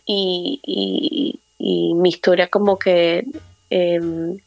y, 0.05 0.59
y- 0.65 1.39
y 1.57 1.93
mi 1.95 2.09
historia 2.09 2.47
como 2.47 2.77
que 2.79 3.25
em, 3.69 4.37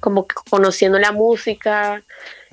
como 0.00 0.26
que 0.26 0.36
conociendo 0.48 0.98
la 0.98 1.12
música 1.12 2.02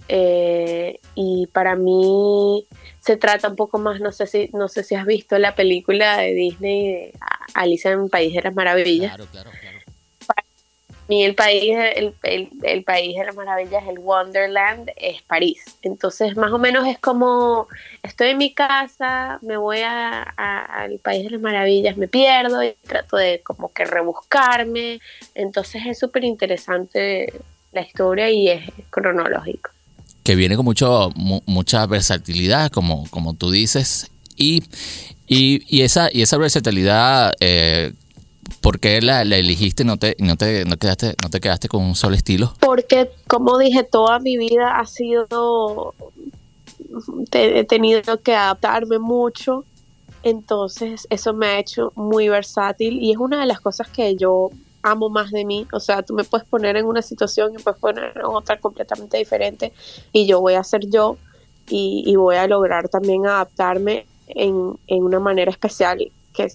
eh, 0.07 0.99
y 1.15 1.47
para 1.47 1.75
mí 1.75 2.65
se 2.99 3.17
trata 3.17 3.49
un 3.49 3.55
poco 3.55 3.77
más 3.77 3.99
no 3.99 4.11
sé 4.11 4.27
si 4.27 4.49
no 4.53 4.67
sé 4.67 4.83
si 4.83 4.95
has 4.95 5.05
visto 5.05 5.37
la 5.37 5.55
película 5.55 6.17
de 6.17 6.33
Disney 6.33 6.87
de 6.87 7.13
Alicia 7.53 7.91
en 7.91 8.09
País 8.09 8.33
de 8.33 8.41
las 8.41 8.55
Maravillas 8.55 9.15
Claro, 9.15 9.27
claro, 9.31 9.51
claro. 9.61 9.74
Mi 11.07 11.23
el 11.23 11.35
país 11.35 11.75
el, 11.95 12.13
el- 12.23 12.49
el 12.63 12.83
país 12.83 13.15
de 13.17 13.25
las 13.25 13.35
maravillas 13.35 13.83
el 13.87 13.99
Wonderland 13.99 14.89
es 14.95 15.21
París. 15.23 15.63
Entonces 15.83 16.35
más 16.35 16.51
o 16.51 16.57
menos 16.57 16.87
es 16.87 16.97
como 16.99 17.67
estoy 18.03 18.29
en 18.29 18.37
mi 18.37 18.53
casa 18.53 19.37
me 19.41 19.57
voy 19.57 19.79
a- 19.81 20.23
a- 20.35 20.65
al 20.81 20.97
país 20.99 21.23
de 21.25 21.29
las 21.31 21.41
maravillas 21.41 21.95
me 21.97 22.07
pierdo 22.07 22.63
y 22.63 22.73
trato 22.87 23.17
de 23.17 23.41
como 23.43 23.71
que 23.71 23.85
rebuscarme. 23.85 24.99
Entonces 25.35 25.83
es 25.85 25.99
súper 25.99 26.23
interesante 26.23 27.33
la 27.71 27.81
historia 27.81 28.29
y 28.29 28.47
es 28.49 28.63
cronológico. 28.89 29.69
Que 30.23 30.35
viene 30.35 30.55
con 30.55 30.65
mucho, 30.65 31.11
mu- 31.15 31.41
mucha 31.45 31.85
versatilidad, 31.85 32.71
como, 32.71 33.07
como 33.11 33.35
tú 33.35 33.51
dices. 33.51 34.09
Y, 34.35 34.63
y, 35.27 35.61
y 35.67 35.81
esa, 35.83 36.09
y 36.11 36.21
esa 36.23 36.37
versatilidad, 36.37 37.33
eh, 37.39 37.93
¿por 38.61 38.79
qué 38.79 39.01
la, 39.01 39.23
la 39.25 39.37
eligiste? 39.37 39.83
¿No 39.83 39.97
te, 39.97 40.15
no, 40.19 40.35
te, 40.37 40.65
no, 40.65 40.77
quedaste, 40.77 41.15
¿No 41.21 41.29
te 41.29 41.39
quedaste 41.39 41.67
con 41.67 41.83
un 41.83 41.95
solo 41.95 42.15
estilo? 42.15 42.53
porque 42.59 43.11
como 43.27 43.57
dije 43.57 43.83
toda 43.83 44.19
mi 44.19 44.37
vida 44.37 44.79
ha 44.79 44.85
sido 44.85 45.93
he 47.31 47.63
tenido 47.65 48.21
que 48.21 48.33
adaptarme 48.33 48.99
mucho 48.99 49.65
entonces 50.23 51.07
eso 51.09 51.33
me 51.33 51.47
ha 51.47 51.59
hecho 51.59 51.91
muy 51.95 52.29
versátil 52.29 53.01
y 53.01 53.11
es 53.11 53.17
una 53.17 53.39
de 53.39 53.45
las 53.45 53.59
cosas 53.59 53.87
que 53.89 54.15
yo 54.15 54.49
amo 54.81 55.09
más 55.09 55.31
de 55.31 55.45
mí 55.45 55.67
o 55.73 55.79
sea 55.79 56.03
tú 56.03 56.13
me 56.13 56.23
puedes 56.23 56.47
poner 56.47 56.77
en 56.77 56.85
una 56.85 57.01
situación 57.01 57.51
y 57.51 57.57
me 57.57 57.63
puedes 57.63 57.79
poner 57.79 58.13
en 58.15 58.25
otra 58.25 58.59
completamente 58.59 59.17
diferente 59.17 59.73
y 60.11 60.25
yo 60.25 60.39
voy 60.39 60.53
a 60.53 60.63
ser 60.63 60.89
yo 60.89 61.17
y, 61.69 62.03
y 62.05 62.15
voy 62.15 62.35
a 62.37 62.47
lograr 62.47 62.89
también 62.89 63.25
adaptarme 63.25 64.05
en, 64.27 64.77
en 64.87 65.03
una 65.03 65.19
manera 65.19 65.51
especial 65.51 66.11
que 66.33 66.51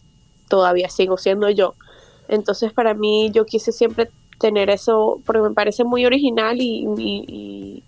todavía 0.50 0.90
sigo 0.90 1.16
siendo 1.16 1.48
yo 1.48 1.74
entonces 2.28 2.72
para 2.74 2.92
mí 2.92 3.30
yo 3.32 3.46
quise 3.46 3.72
siempre 3.72 4.10
tener 4.38 4.68
eso 4.70 5.20
porque 5.24 5.42
me 5.42 5.50
parece 5.52 5.84
muy 5.84 6.04
original 6.06 6.60
y, 6.60 6.86
y- 6.98 7.82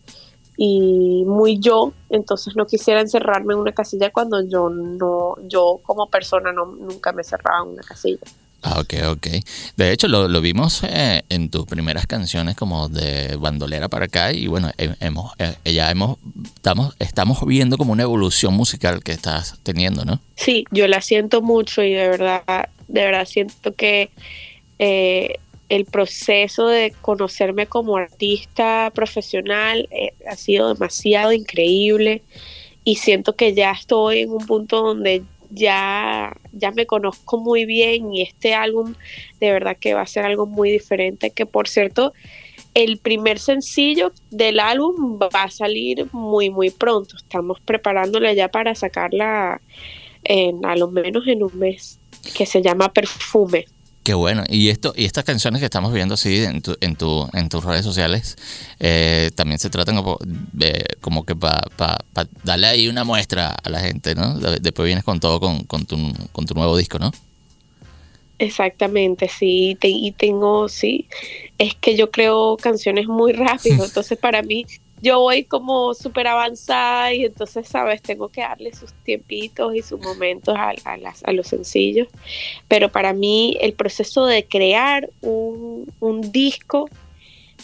y- 0.57 1.25
muy 1.25 1.59
yo, 1.59 1.93
entonces 2.11 2.55
no 2.57 2.67
quisiera 2.67 3.01
encerrarme 3.01 3.55
en 3.55 3.61
una 3.61 3.73
casilla 3.73 4.11
cuando 4.11 4.43
yo 4.47 4.69
no, 4.69 5.35
yo 5.49 5.81
como 5.83 6.09
persona 6.09 6.53
no, 6.53 6.67
nunca 6.67 7.13
me 7.13 7.25
cerraba 7.25 7.65
en 7.65 7.71
una 7.73 7.83
casilla. 7.83 8.21
Ah, 8.63 8.79
ok, 8.79 8.95
ok. 9.11 9.27
De 9.77 9.91
hecho, 9.91 10.07
lo, 10.07 10.29
lo 10.29 10.41
vimos 10.41 10.85
eh, 10.85 11.23
en 11.29 11.51
tus 11.51 11.67
primeras 11.67 12.07
canciones 12.07 12.55
como 12.55 12.89
de 12.89 13.35
bandolera 13.37 13.89
para 13.89 14.05
acá 14.05 14.33
y 14.33 14.47
bueno, 14.47 14.71
hemos, 14.79 15.33
eh, 15.39 15.73
ya 15.73 15.91
hemos, 15.91 16.19
estamos, 16.55 16.95
estamos 17.01 17.45
viendo 17.45 17.77
como 17.77 17.93
una 17.93 18.05
evolución 18.05 18.55
musical 18.55 19.03
que 19.03 19.11
estás 19.11 19.59
teniendo, 19.65 20.05
¿no? 20.05 20.21
Sí, 20.37 20.65
yo 20.71 20.87
la 20.87 21.01
siento 21.01 21.43
mucho 21.43 21.83
y 21.83 21.93
de 21.93 22.09
verdad, 22.09 22.69
de 22.87 23.05
verdad 23.05 23.27
siento 23.27 23.75
que 23.75 24.11
eh, 24.79 25.41
el 25.69 25.85
proceso 25.85 26.69
de 26.69 26.93
conocerme 27.01 27.67
como 27.67 27.97
artista 27.97 28.93
profesional 28.95 29.89
ha 30.31 30.37
sido 30.37 30.73
demasiado 30.73 31.33
increíble 31.33 32.23
y 32.85 32.97
siento 32.97 33.35
que 33.35 33.55
ya 33.55 33.73
estoy 33.73 34.21
en 34.21 34.31
un 34.31 34.47
punto 34.47 34.83
donde 34.83 35.23
ya, 35.55 36.37
ya 36.53 36.71
me 36.71 36.87
conozco 36.87 37.39
muy 37.39 37.65
bien 37.65 38.13
y 38.13 38.23
este 38.23 38.55
álbum 38.55 38.95
de 39.41 39.53
verdad 39.53 39.77
que 39.79 39.95
va 39.95 40.03
a 40.03 40.07
ser 40.07 40.25
algo 40.25 40.47
muy 40.47 40.71
diferente, 40.71 41.31
que 41.31 41.47
por 41.47 41.69
cierto, 41.69 42.13
el 42.75 42.99
primer 42.99 43.39
sencillo 43.39 44.13
del 44.31 44.59
álbum 44.61 45.19
va 45.19 45.43
a 45.43 45.51
salir 45.51 46.07
muy, 46.13 46.51
muy 46.51 46.71
pronto. 46.71 47.17
Estamos 47.17 47.61
preparándolo 47.61 48.33
ya 48.33 48.49
para 48.49 48.75
sacarla 48.75 49.61
en, 50.25 50.65
a 50.65 50.77
lo 50.77 50.91
menos 50.91 51.27
en 51.27 51.43
un 51.43 51.59
mes, 51.59 51.99
que 52.37 52.47
se 52.47 52.63
llama 52.63 52.93
Perfume. 52.93 53.67
Qué 54.03 54.15
bueno. 54.15 54.43
Y 54.49 54.69
esto 54.69 54.93
y 54.97 55.05
estas 55.05 55.25
canciones 55.25 55.61
que 55.61 55.67
estamos 55.67 55.93
viendo 55.93 56.15
así 56.15 56.43
en, 56.43 56.61
tu, 56.61 56.77
en, 56.81 56.97
tu, 56.97 57.29
en 57.33 57.49
tus 57.49 57.65
redes 57.65 57.85
sociales 57.85 58.37
eh, 58.81 59.31
también 59.37 59.61
se 59.61 59.71
tratan 59.71 59.97
como, 59.97 60.19
como 61.01 61.25
que 61.25 61.37
para 61.37 61.63
darle 62.43 62.67
ahí 62.67 62.89
una 62.89 63.05
muestra 63.05 63.55
a 63.63 63.71
la 63.71 63.81
gente, 63.81 64.17
¿no? 64.17 64.39
Después 64.39 64.87
vienes 64.87 65.05
con 65.05 65.21
todo 65.21 65.39
con, 65.39 65.65
con, 65.65 65.87
tu, 65.87 65.97
con 66.33 66.47
tu 66.47 66.55
nuevo 66.55 66.77
disco, 66.77 66.99
¿no? 66.99 67.13
Exactamente, 68.43 69.29
sí. 69.29 69.79
y 69.81 70.11
tengo, 70.13 70.69
sí. 70.69 71.07
Es 71.59 71.77
que 71.77 71.97
yo 71.97 72.11
creo 72.11 72.57
canciones 72.57 73.07
muy 73.07 73.33
rápido. 73.33 73.85
Entonces, 73.85 74.19
para 74.19 74.43
mí, 74.43 74.67
yo 75.03 75.19
voy 75.19 75.43
como 75.43 75.95
súper 75.95 76.29
avanzada 76.29 77.13
y 77.13 77.25
entonces, 77.25 77.67
sabes, 77.67 78.01
tengo 78.01 78.29
que 78.29 78.43
darle 78.43 78.73
sus 78.73 78.93
tiempitos 79.03 79.75
y 79.75 79.83
sus 79.83 80.01
momentos 80.01 80.55
a, 80.57 80.73
a, 81.25 81.33
los 81.33 81.49
sencillos. 81.49 82.07
Pero 82.69 82.89
para 82.89 83.13
mí 83.13 83.59
el 83.61 83.73
proceso 83.73 84.27
de 84.27 84.47
crear 84.47 85.11
un, 85.21 85.91
disco 86.31 86.89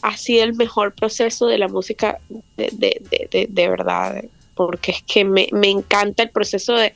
ha 0.02 0.16
sido 0.16 0.42
el 0.42 0.54
mejor 0.54 0.92
proceso 0.92 1.46
de 1.46 1.58
la 1.58 1.68
música 1.68 2.18
de, 2.56 2.70
de, 2.72 3.46
de, 3.48 3.68
verdad, 3.68 4.24
porque 4.56 4.90
es 4.90 5.02
que 5.04 5.24
me, 5.24 5.48
me 5.52 5.70
encanta 5.70 6.24
el 6.24 6.30
proceso 6.30 6.74
de, 6.74 6.92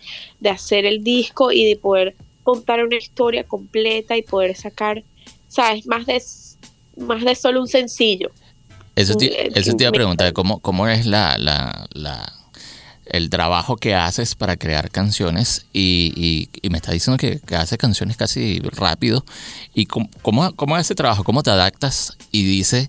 hacer 0.50 0.87
el 0.87 1.05
disco 1.05 1.52
y 1.52 1.66
de 1.66 1.76
poder 1.76 2.16
contar 2.42 2.85
una 2.85 2.96
historia 2.96 3.44
completa 3.44 4.16
y 4.16 4.22
poder 4.22 4.57
sacar, 4.57 5.05
sabes, 5.46 5.87
más 5.87 6.05
de, 6.07 6.20
más 6.96 7.24
de 7.24 7.37
solo 7.37 7.61
un 7.61 7.68
sencillo 7.68 8.33
eso 8.96 9.16
te, 9.16 9.59
eso 9.59 9.74
te 9.74 9.85
iba 9.85 9.88
a 9.88 9.92
preguntar, 9.92 10.33
¿cómo, 10.33 10.61
cómo 10.61 10.87
es 10.88 11.07
la, 11.07 11.38
la, 11.38 11.87
la, 11.92 12.33
el 13.07 13.31
trabajo 13.31 13.76
que 13.76 13.94
haces 13.94 14.35
para 14.35 14.57
crear 14.57 14.90
canciones? 14.90 15.66
Y, 15.72 16.48
y, 16.62 16.68
me 16.68 16.76
está 16.76 16.92
diciendo 16.92 17.16
que, 17.16 17.40
que, 17.40 17.57
haces 17.57 17.78
canciones 17.78 18.16
casi 18.16 18.61
rápido. 18.61 19.24
¿Y 19.74 19.87
cómo, 19.87 20.11
cómo, 20.55 20.76
es 20.76 20.87
ese 20.87 20.94
trabajo? 20.94 21.24
¿Cómo 21.24 21.42
te 21.42 21.50
adaptas 21.50 22.16
y 22.31 22.44
dices 22.44 22.88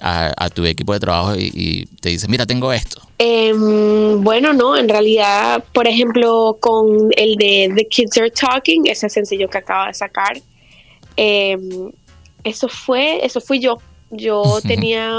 a, 0.00 0.50
tu 0.50 0.64
equipo 0.64 0.92
de 0.92 1.00
trabajo 1.00 1.34
y, 1.36 1.88
te 2.00 2.10
dices, 2.10 2.28
mira, 2.28 2.44
tengo 2.44 2.72
esto? 2.72 3.00
Em, 3.18 4.22
bueno, 4.22 4.52
no, 4.52 4.76
en 4.76 4.88
realidad, 4.88 5.64
por 5.72 5.88
ejemplo, 5.88 6.58
con 6.60 7.10
el 7.16 7.36
de 7.36 7.72
The 7.74 7.88
Kids 7.88 8.18
Are 8.18 8.30
Talking, 8.30 8.86
ese 8.86 9.08
sencillo 9.08 9.48
que 9.48 9.58
acabo 9.58 9.86
de 9.86 9.94
sacar, 9.94 10.38
em, 11.16 11.90
eso 12.44 12.68
fue, 12.68 13.24
eso 13.24 13.40
fui 13.40 13.58
yo 13.60 13.78
yo 14.10 14.60
tenía 14.66 15.12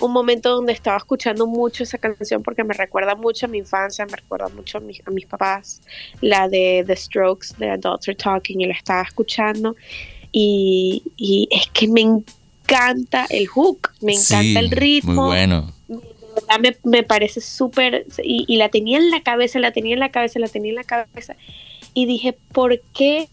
un 0.00 0.12
momento 0.12 0.50
donde 0.50 0.72
estaba 0.72 0.96
escuchando 0.96 1.46
mucho 1.46 1.82
esa 1.82 1.98
canción 1.98 2.42
porque 2.42 2.62
me 2.64 2.74
recuerda 2.74 3.14
mucho 3.14 3.46
a 3.46 3.48
mi 3.48 3.58
infancia, 3.58 4.06
me 4.06 4.16
recuerda 4.16 4.48
mucho 4.48 4.78
a, 4.78 4.80
a 4.80 5.10
mis 5.10 5.26
papás, 5.26 5.82
la 6.20 6.48
de 6.48 6.84
The 6.86 6.96
Strokes, 6.96 7.48
de 7.58 7.70
Adults 7.70 8.08
Are 8.08 8.16
Talking, 8.16 8.60
y 8.60 8.66
la 8.66 8.74
estaba 8.74 9.02
escuchando. 9.02 9.74
Y, 10.30 11.02
es 11.50 11.68
que 11.72 11.88
me 11.88 12.02
encanta 12.02 13.26
el 13.30 13.46
hook, 13.46 13.90
me 14.00 14.12
encanta 14.12 14.60
el 14.60 14.70
ritmo. 14.70 15.14
Muy 15.14 15.26
bueno. 15.26 15.72
Me, 16.60 16.76
me 16.84 17.02
parece 17.02 17.40
súper, 17.40 18.06
y, 18.22 18.44
y 18.46 18.56
la 18.58 18.68
tenía 18.68 18.98
en 18.98 19.10
la 19.10 19.22
cabeza, 19.22 19.58
la 19.58 19.72
tenía 19.72 19.94
en 19.94 20.00
la 20.00 20.10
cabeza, 20.10 20.38
la 20.38 20.48
tenía 20.48 20.70
en 20.70 20.76
la 20.76 20.84
cabeza. 20.84 21.34
Y 21.94 22.06
dije, 22.06 22.36
¿por 22.52 22.80
qué 22.94 23.28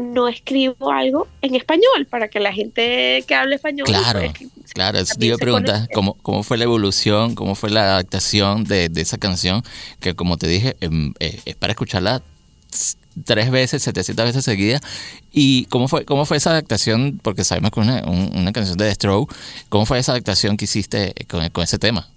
no 0.00 0.28
escribo 0.28 0.90
algo 0.90 1.28
en 1.42 1.54
español 1.54 2.06
para 2.08 2.28
que 2.28 2.40
la 2.40 2.52
gente 2.52 3.24
que 3.26 3.34
hable 3.34 3.56
español. 3.56 3.86
Claro, 3.86 4.20
pues, 4.20 4.50
claro. 4.72 4.98
Eso 4.98 5.14
te 5.18 5.26
iba 5.26 5.36
a 5.36 5.38
preguntar, 5.38 5.88
¿cómo, 5.92 6.14
¿cómo 6.22 6.42
fue 6.42 6.58
la 6.58 6.64
evolución, 6.64 7.34
cómo 7.34 7.54
fue 7.54 7.70
la 7.70 7.82
adaptación 7.82 8.64
de, 8.64 8.90
esa 8.96 9.18
canción? 9.18 9.62
Que 10.00 10.14
como 10.14 10.36
te 10.36 10.48
dije, 10.48 10.76
em, 10.80 11.12
eh, 11.20 11.40
es 11.44 11.56
para 11.56 11.72
escucharla 11.72 12.22
tres 13.24 13.50
veces, 13.50 13.82
700 13.82 14.26
veces 14.26 14.44
seguida. 14.44 14.80
¿Y 15.32 15.66
cómo 15.66 15.88
fue, 15.88 16.04
cómo 16.04 16.24
fue 16.24 16.36
esa 16.36 16.50
adaptación? 16.50 17.20
Porque 17.22 17.44
sabemos 17.44 17.70
que 17.70 17.80
es 17.80 17.86
una, 17.86 18.02
una, 18.04 18.52
canción 18.52 18.78
de 18.78 18.86
The 18.86 18.94
Stroke. 18.94 19.34
¿Cómo 19.68 19.86
fue 19.86 19.98
esa 19.98 20.12
adaptación 20.12 20.56
que 20.56 20.64
hiciste 20.64 21.14
con, 21.28 21.48
con 21.50 21.64
ese 21.64 21.78
tema? 21.78 22.08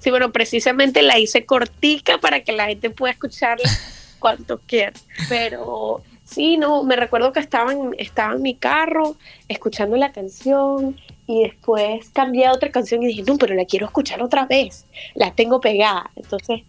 Sí, 0.00 0.10
bueno, 0.10 0.32
precisamente 0.32 1.00
la 1.02 1.18
hice 1.18 1.46
cortica 1.46 2.18
para 2.18 2.44
que 2.44 2.52
la 2.52 2.66
gente 2.66 2.90
pueda 2.90 3.12
escucharla 3.12 3.68
cuanto 4.24 4.58
quiera. 4.66 4.94
Pero 5.28 6.00
sí, 6.24 6.56
no, 6.56 6.82
me 6.82 6.96
recuerdo 6.96 7.30
que 7.30 7.40
estaba 7.40 7.72
en, 7.72 7.94
estaba 7.98 8.32
en 8.32 8.40
mi 8.40 8.54
carro 8.54 9.16
escuchando 9.48 9.98
la 9.98 10.12
canción 10.12 10.96
y 11.26 11.42
después 11.42 12.08
cambié 12.08 12.46
a 12.46 12.52
otra 12.52 12.70
canción 12.70 13.02
y 13.02 13.08
dije, 13.08 13.22
no, 13.26 13.36
pero 13.36 13.54
la 13.54 13.66
quiero 13.66 13.84
escuchar 13.84 14.22
otra 14.22 14.46
vez, 14.46 14.86
la 15.14 15.34
tengo 15.34 15.60
pegada. 15.60 16.10
Entonces 16.16 16.62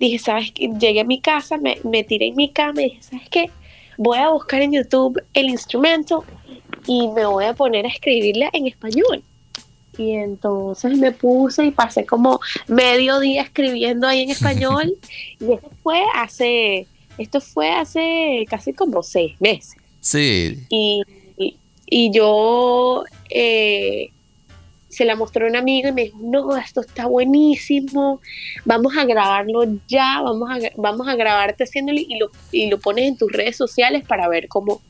dije, 0.00 0.18
¿sabes 0.18 0.50
qué? 0.52 0.70
Llegué 0.78 1.00
a 1.00 1.04
mi 1.04 1.20
casa, 1.20 1.58
me, 1.58 1.76
me 1.84 2.04
tiré 2.04 2.28
en 2.28 2.36
mi 2.36 2.48
cama 2.48 2.80
y 2.80 2.84
dije, 2.86 3.02
¿sabes 3.02 3.28
qué? 3.28 3.50
Voy 3.98 4.16
a 4.16 4.30
buscar 4.30 4.62
en 4.62 4.72
YouTube 4.72 5.22
el 5.34 5.50
instrumento 5.50 6.24
y 6.86 7.08
me 7.08 7.26
voy 7.26 7.44
a 7.44 7.52
poner 7.52 7.84
a 7.84 7.90
escribirla 7.90 8.48
en 8.54 8.66
español. 8.66 9.22
Y 9.98 10.12
entonces 10.12 10.96
me 10.96 11.12
puse 11.12 11.66
y 11.66 11.70
pasé 11.70 12.06
como 12.06 12.40
medio 12.66 13.20
día 13.20 13.42
escribiendo 13.42 14.08
ahí 14.08 14.22
en 14.22 14.30
español. 14.30 14.96
y 15.38 15.52
eso 15.52 15.70
fue 15.82 16.02
hace 16.14 16.88
esto 17.18 17.40
fue 17.40 17.70
hace 17.70 18.44
casi 18.48 18.72
como 18.72 19.02
seis 19.02 19.40
meses. 19.40 19.76
Sí. 20.00 20.58
Y, 20.68 21.02
y, 21.86 22.10
yo 22.12 23.04
eh, 23.30 24.10
se 24.88 25.04
la 25.04 25.16
mostró 25.16 25.46
a 25.46 25.48
un 25.48 25.56
amigo 25.56 25.88
y 25.88 25.92
me 25.92 26.04
dijo, 26.04 26.18
no, 26.20 26.56
esto 26.56 26.80
está 26.80 27.06
buenísimo, 27.06 28.20
vamos 28.64 28.96
a 28.96 29.04
grabarlo 29.04 29.64
ya, 29.88 30.20
vamos 30.22 30.50
a, 30.50 30.58
vamos 30.76 31.08
a 31.08 31.16
grabarte 31.16 31.64
haciéndolo 31.64 31.98
y 31.98 32.18
lo, 32.18 32.30
y 32.52 32.68
lo 32.68 32.78
pones 32.78 33.06
en 33.06 33.16
tus 33.16 33.32
redes 33.32 33.56
sociales 33.56 34.04
para 34.06 34.28
ver 34.28 34.48
cómo, 34.48 34.82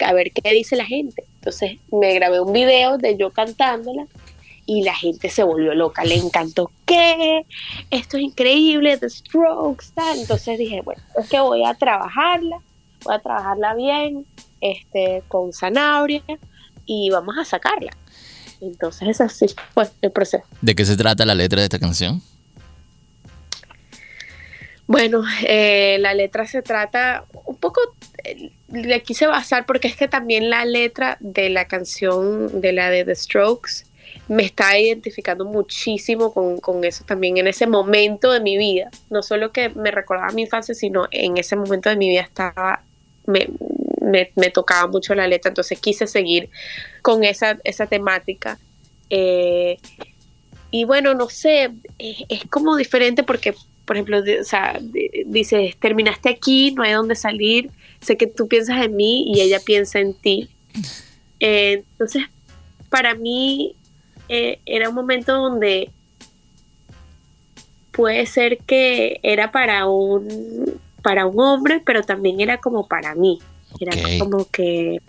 a 0.00 0.12
ver 0.12 0.32
qué 0.32 0.50
dice 0.50 0.76
la 0.76 0.86
gente. 0.86 1.24
Entonces 1.34 1.78
me 1.90 2.14
grabé 2.14 2.40
un 2.40 2.52
video 2.52 2.98
de 2.98 3.16
yo 3.16 3.30
cantándola 3.30 4.06
y 4.66 4.82
la 4.82 4.94
gente 4.94 5.28
se 5.28 5.42
volvió 5.42 5.74
loca, 5.74 6.04
le 6.04 6.16
encantó, 6.16 6.70
¿qué? 6.86 7.44
Esto 7.90 8.16
es 8.16 8.22
increíble, 8.22 8.96
The 8.96 9.10
Strokes, 9.10 9.86
tal. 9.94 10.18
Entonces 10.18 10.58
dije, 10.58 10.82
bueno, 10.82 11.02
es 11.18 11.28
que 11.28 11.40
voy 11.40 11.64
a 11.64 11.74
trabajarla, 11.74 12.58
voy 13.04 13.14
a 13.14 13.18
trabajarla 13.18 13.74
bien, 13.74 14.24
este, 14.60 15.22
con 15.28 15.52
zanahoria 15.52 16.22
y 16.86 17.10
vamos 17.10 17.36
a 17.38 17.44
sacarla. 17.44 17.90
Entonces 18.60 19.20
así 19.20 19.46
fue 19.74 19.88
el 20.00 20.12
proceso. 20.12 20.44
¿De 20.60 20.74
qué 20.74 20.84
se 20.84 20.96
trata 20.96 21.26
la 21.26 21.34
letra 21.34 21.60
de 21.60 21.64
esta 21.64 21.80
canción? 21.80 22.22
Bueno, 24.86 25.24
eh, 25.46 25.96
la 26.00 26.14
letra 26.14 26.46
se 26.46 26.62
trata 26.62 27.24
un 27.46 27.56
poco, 27.56 27.80
eh, 28.24 28.52
le 28.70 29.02
quise 29.02 29.26
basar 29.26 29.64
porque 29.64 29.88
es 29.88 29.96
que 29.96 30.06
también 30.06 30.50
la 30.50 30.64
letra 30.64 31.16
de 31.20 31.50
la 31.50 31.66
canción 31.66 32.60
de 32.60 32.72
la 32.72 32.90
de 32.90 33.04
The 33.04 33.14
Strokes 33.14 33.84
me 34.32 34.44
está 34.44 34.78
identificando 34.78 35.44
muchísimo 35.44 36.32
con, 36.32 36.84
eso 36.84 37.04
también 37.04 37.36
en 37.36 37.46
ese 37.46 37.66
momento 37.66 38.32
de 38.32 38.40
mi 38.40 38.56
vida. 38.56 38.90
No 39.10 39.22
solo 39.22 39.52
que 39.52 39.68
me 39.68 39.90
recordaba 39.90 40.32
mi 40.32 40.42
infancia, 40.42 40.74
sino 40.74 41.06
en 41.10 41.36
ese 41.36 41.54
momento 41.54 41.90
de 41.90 41.96
mi 41.96 42.08
vida 42.08 42.22
estaba, 42.22 42.82
me, 43.26 44.50
tocaba 44.50 44.90
mucho 44.90 45.14
la 45.14 45.28
letra, 45.28 45.50
entonces 45.50 45.78
quise 45.78 46.06
seguir 46.06 46.48
con 47.02 47.24
esa, 47.24 47.58
esa 47.62 47.86
temática. 47.86 48.58
Eh, 49.10 49.76
y 50.70 50.84
bueno, 50.84 51.12
no 51.12 51.28
sé, 51.28 51.70
es, 51.98 52.42
como 52.48 52.76
diferente 52.76 53.24
porque, 53.24 53.54
por 53.84 53.96
ejemplo, 53.96 54.22
o 54.40 54.44
sea, 54.44 54.80
dices, 55.26 55.76
terminaste 55.76 56.30
aquí, 56.30 56.70
no 56.70 56.84
hay 56.84 56.92
dónde 56.92 57.16
salir, 57.16 57.70
sé 58.00 58.16
que 58.16 58.28
tú 58.28 58.48
piensas 58.48 58.82
en 58.82 58.96
mí 58.96 59.30
y 59.30 59.42
ella 59.42 59.60
piensa 59.60 60.00
en 60.00 60.14
ti. 60.14 60.48
Eh, 61.44 61.82
entonces, 61.90 62.22
para 62.88 63.16
mí 63.16 63.74
eh, 64.28 64.58
era 64.66 64.88
un 64.88 64.94
momento 64.94 65.32
donde 65.34 65.90
puede 67.92 68.26
ser 68.26 68.58
que 68.58 69.20
era 69.22 69.52
para 69.52 69.86
un 69.86 70.80
para 71.02 71.26
un 71.26 71.38
hombre, 71.40 71.82
pero 71.84 72.02
también 72.02 72.40
era 72.40 72.58
como 72.58 72.86
para 72.86 73.14
mí. 73.14 73.40
Era 73.80 73.92
como 74.18 74.48
que 74.50 75.00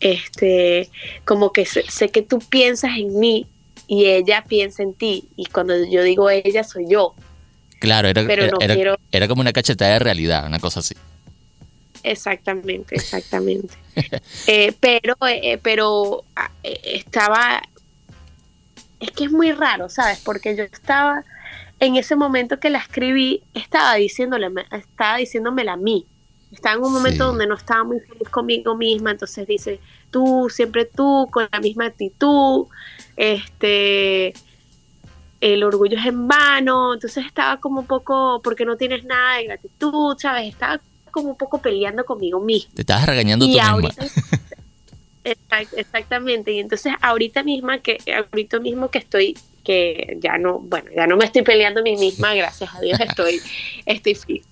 este 0.00 0.88
como 1.24 1.52
que 1.52 1.64
sé, 1.66 1.84
sé 1.88 2.08
que 2.10 2.22
tú 2.22 2.38
piensas 2.38 2.92
en 2.96 3.18
mí 3.18 3.46
y 3.86 4.06
ella 4.06 4.44
piensa 4.46 4.82
en 4.82 4.94
ti 4.94 5.24
y 5.36 5.46
cuando 5.46 5.74
yo 5.84 6.02
digo 6.02 6.30
ella 6.30 6.64
soy 6.64 6.86
yo. 6.88 7.14
Claro, 7.80 8.08
era, 8.08 8.24
Pero 8.26 8.44
era, 8.44 8.52
no 8.52 8.58
era- 8.60 8.74
quiero- 8.74 8.96
era 9.12 9.28
como 9.28 9.40
una 9.40 9.52
cachetada 9.52 9.94
de 9.94 9.98
realidad, 9.98 10.46
una 10.46 10.58
cosa 10.58 10.80
así. 10.80 10.94
Exactamente, 12.02 12.94
exactamente. 12.96 13.74
Eh, 14.46 14.74
pero, 14.80 15.14
eh, 15.28 15.58
pero 15.62 16.24
ah, 16.36 16.50
estaba, 16.62 17.62
es 19.04 19.10
que 19.12 19.24
es 19.24 19.30
muy 19.32 19.52
raro, 19.52 19.88
¿sabes? 19.88 20.20
Porque 20.24 20.56
yo 20.56 20.64
estaba, 20.64 21.24
en 21.80 21.96
ese 21.96 22.16
momento 22.16 22.58
que 22.58 22.70
la 22.70 22.78
escribí, 22.78 23.42
estaba 23.54 23.94
diciéndole, 23.94 24.50
estaba 24.72 25.16
diciéndomela 25.18 25.74
a 25.74 25.76
mí. 25.76 26.04
Estaba 26.52 26.76
en 26.76 26.82
un 26.84 26.92
momento 26.92 27.24
Sí. 27.24 27.30
donde 27.30 27.46
no 27.46 27.54
estaba 27.56 27.82
muy 27.84 27.98
feliz 28.00 28.28
conmigo 28.28 28.76
misma, 28.76 29.10
entonces 29.10 29.46
dice, 29.46 29.80
tú, 30.10 30.48
siempre 30.50 30.84
tú, 30.84 31.28
con 31.32 31.48
la 31.52 31.58
misma 31.60 31.86
actitud, 31.86 32.66
este, 33.16 34.34
el 35.40 35.62
orgullo 35.64 35.98
es 35.98 36.06
en 36.06 36.28
vano, 36.28 36.94
entonces 36.94 37.26
estaba 37.26 37.58
como 37.60 37.80
un 37.80 37.86
poco, 37.86 38.40
porque 38.42 38.64
no 38.64 38.76
tienes 38.76 39.04
nada 39.04 39.38
de 39.38 39.44
gratitud, 39.44 40.16
¿sabes? 40.18 40.48
Estaba 40.48 40.80
como 41.10 41.30
un 41.30 41.36
poco 41.36 41.58
peleando 41.58 42.04
conmigo 42.04 42.40
misma. 42.40 42.70
Te 42.74 42.82
estabas 42.82 43.06
regañando 43.06 43.44
Y 43.44 43.48
tú 43.48 43.54
misma. 43.54 43.70
ahorita, 43.70 44.04
exactamente, 45.24 46.52
y 46.52 46.60
entonces 46.60 46.92
ahorita 47.00 47.42
misma 47.42 47.78
que 47.78 47.98
ahorita 48.30 48.60
mismo 48.60 48.90
que 48.90 48.98
estoy 48.98 49.36
que 49.64 50.18
ya 50.20 50.36
no, 50.36 50.58
bueno, 50.58 50.90
ya 50.94 51.06
no 51.06 51.16
me 51.16 51.24
estoy 51.24 51.40
peleando 51.42 51.80
a 51.80 51.82
mí 51.82 51.96
misma, 51.96 52.34
gracias 52.34 52.74
a 52.74 52.80
Dios 52.80 53.00
estoy 53.00 53.40
estoy 53.86 54.42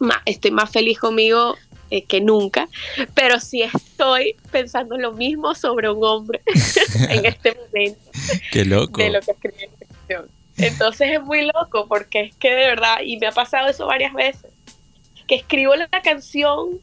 ma- 0.00 0.22
estoy 0.26 0.50
más 0.50 0.70
feliz 0.70 0.98
conmigo 0.98 1.56
eh, 1.90 2.04
que 2.04 2.20
nunca, 2.20 2.68
pero 3.14 3.38
sí 3.40 3.62
estoy 3.62 4.36
pensando 4.50 4.96
lo 4.96 5.12
mismo 5.12 5.54
sobre 5.54 5.90
un 5.90 6.02
hombre 6.04 6.40
en 7.08 7.26
este 7.26 7.54
momento 7.54 8.00
Qué 8.52 8.64
loco. 8.64 9.00
de 9.02 9.10
lo 9.10 9.20
que 9.20 9.30
escribí 9.32 9.64
en 9.64 9.70
la 9.70 9.86
canción. 9.86 10.28
Entonces 10.56 11.08
es 11.12 11.22
muy 11.22 11.44
loco 11.46 11.86
porque 11.88 12.20
es 12.20 12.34
que 12.36 12.50
de 12.50 12.66
verdad, 12.66 12.98
y 13.04 13.16
me 13.18 13.28
ha 13.28 13.32
pasado 13.32 13.68
eso 13.68 13.86
varias 13.86 14.12
veces, 14.12 14.50
que 15.26 15.36
escribo 15.36 15.74
la 15.76 15.88
canción 15.88 16.78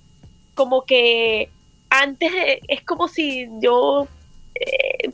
como 0.55 0.85
que 0.85 1.49
antes, 1.89 2.31
de- 2.31 2.61
es 2.67 2.81
como 2.83 3.07
si 3.07 3.47
yo, 3.61 4.07
eh, 4.55 5.11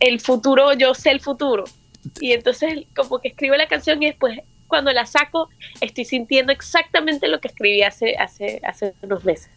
el 0.00 0.20
futuro, 0.20 0.72
yo 0.74 0.94
sé 0.94 1.10
el 1.10 1.20
futuro. 1.20 1.64
Y 2.20 2.32
entonces 2.32 2.84
como 2.94 3.18
que 3.18 3.28
escribo 3.28 3.54
la 3.56 3.66
canción 3.66 4.02
y 4.02 4.06
después 4.06 4.38
cuando 4.66 4.92
la 4.92 5.06
saco 5.06 5.48
estoy 5.80 6.04
sintiendo 6.04 6.52
exactamente 6.52 7.28
lo 7.28 7.40
que 7.40 7.48
escribí 7.48 7.82
hace, 7.82 8.16
hace, 8.16 8.60
hace 8.66 8.94
unos 9.02 9.24
meses. 9.24 9.48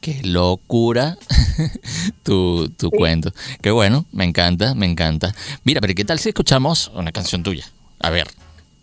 Qué 0.00 0.20
locura 0.22 1.16
tu, 2.22 2.68
tu 2.70 2.90
cuento. 2.90 3.32
Qué 3.62 3.70
bueno, 3.70 4.04
me 4.12 4.24
encanta, 4.24 4.74
me 4.74 4.86
encanta. 4.86 5.34
Mira, 5.64 5.80
pero 5.80 5.94
¿qué 5.94 6.04
tal 6.04 6.18
si 6.18 6.28
escuchamos 6.30 6.88
una 6.94 7.12
canción 7.12 7.42
tuya? 7.42 7.64
A 8.00 8.10
ver, 8.10 8.26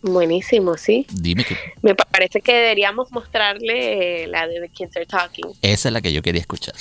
Buenísimo, 0.04 0.78
sí. 0.78 1.06
dime 1.12 1.44
que 1.44 1.56
Me 1.82 1.94
parece 1.96 2.42
que 2.42 2.54
deberíamos 2.54 3.12
mostrarle 3.12 4.24
eh, 4.24 4.28
la 4.28 4.48
de 4.48 4.60
The 4.62 4.70
Kids 4.70 4.98
Are 4.98 5.06
Talking. 5.06 5.46
esa 5.62 5.90
es 5.90 5.94
la 5.94 6.02
que 6.02 6.12
yo 6.12 6.22
quería 6.22 6.42
escuchar. 6.42 6.74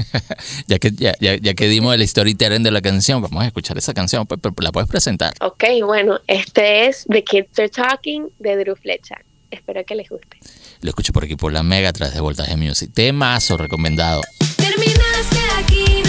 ya, 0.66 0.78
que, 0.78 0.92
ya, 0.92 1.14
ya, 1.20 1.36
ya 1.36 1.54
que 1.54 1.66
dimos 1.68 1.94
el 1.94 2.06
storytelling 2.06 2.62
de 2.62 2.70
la 2.70 2.80
canción, 2.80 3.20
vamos 3.22 3.42
a 3.42 3.46
escuchar 3.46 3.76
esa 3.78 3.92
canción. 3.94 4.26
Pues, 4.26 4.40
pues, 4.40 4.54
¿La 4.60 4.70
puedes 4.72 4.88
presentar? 4.88 5.32
Ok, 5.40 5.64
bueno, 5.84 6.20
este 6.26 6.86
es 6.86 7.04
The 7.08 7.24
Kids 7.24 7.58
Are 7.58 7.68
Talking 7.68 8.28
de 8.38 8.56
Drew 8.56 8.76
Flecha. 8.76 9.16
Espero 9.50 9.84
que 9.84 9.94
les 9.94 10.08
guste. 10.08 10.38
Lo 10.80 10.88
escucho 10.90 11.12
por 11.12 11.24
aquí 11.24 11.36
por 11.36 11.52
la 11.52 11.62
Mega 11.62 11.90
a 11.90 11.92
través 11.92 12.14
de 12.14 12.20
Voltaje 12.20 12.56
Music. 12.56 12.90
Temazo 12.94 13.56
recomendado. 13.56 14.22
Terminaste 14.56 15.38
aquí, 15.58 16.01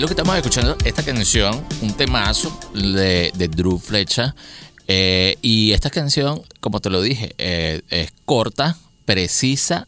ahí 0.00 0.02
lo 0.02 0.06
que 0.06 0.14
estamos 0.14 0.34
escuchando, 0.34 0.78
esta 0.82 1.02
canción, 1.02 1.62
un 1.82 1.92
temazo 1.92 2.58
de, 2.72 3.32
de 3.34 3.48
Drew 3.48 3.78
Flecha. 3.78 4.34
eh, 4.88 5.36
y 5.42 5.72
esta 5.72 5.90
canción, 5.90 6.40
como 6.60 6.80
te 6.80 6.88
lo 6.88 7.02
dije, 7.02 7.34
eh, 7.36 7.82
es 7.90 8.10
corta, 8.24 8.78
precisa 9.04 9.86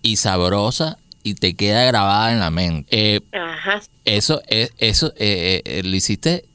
y 0.00 0.16
sabrosa 0.16 0.96
y 1.22 1.34
te 1.34 1.54
queda 1.54 1.84
grabada 1.84 2.32
en 2.32 2.40
la 2.40 2.50
mente. 2.50 2.86
Eh, 2.90 3.20
Ajá. 3.32 3.82
eso, 4.06 4.40
es 4.46 4.72
eso 4.78 5.12
¿lo 5.18 5.94
hiciste 5.94 6.46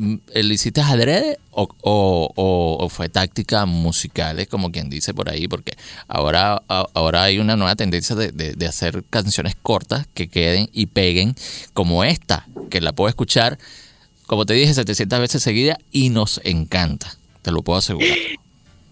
¿Lo 0.00 0.54
hiciste 0.54 0.80
adrede 0.80 1.38
o, 1.50 1.68
o- 1.82 2.32
o- 2.78 2.88
fue 2.88 3.08
táctica 3.10 3.66
musical? 3.66 4.38
Es 4.40 4.48
como 4.48 4.72
quien 4.72 4.88
dice 4.88 5.12
por 5.12 5.28
ahí, 5.28 5.46
porque 5.46 5.72
ahora, 6.08 6.62
ahora 6.68 7.24
hay 7.24 7.38
una 7.38 7.56
nueva 7.56 7.76
tendencia 7.76 8.16
de, 8.16 8.32
de- 8.32 8.54
de 8.54 8.66
hacer 8.66 9.04
canciones 9.10 9.54
cortas 9.60 10.06
que 10.14 10.28
queden 10.28 10.70
y 10.72 10.86
peguen, 10.86 11.34
como 11.74 12.02
esta, 12.04 12.46
que 12.70 12.80
la 12.80 12.92
puedo 12.92 13.08
escuchar, 13.10 13.58
como 14.26 14.46
te 14.46 14.54
dije, 14.54 14.72
700 14.72 15.20
veces 15.20 15.42
seguida 15.42 15.76
y 15.92 16.08
nos 16.08 16.40
encanta, 16.44 17.16
te 17.42 17.50
lo 17.50 17.62
puedo 17.62 17.78
asegurar. 17.78 18.16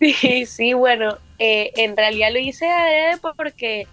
Sí, 0.00 0.46
sí, 0.46 0.74
bueno, 0.74 1.18
eh, 1.40 1.72
en 1.74 1.96
realidad 1.96 2.28
lo 2.32 2.38
hice 2.38 2.68
adrede 2.70 3.16
porque 3.36 3.88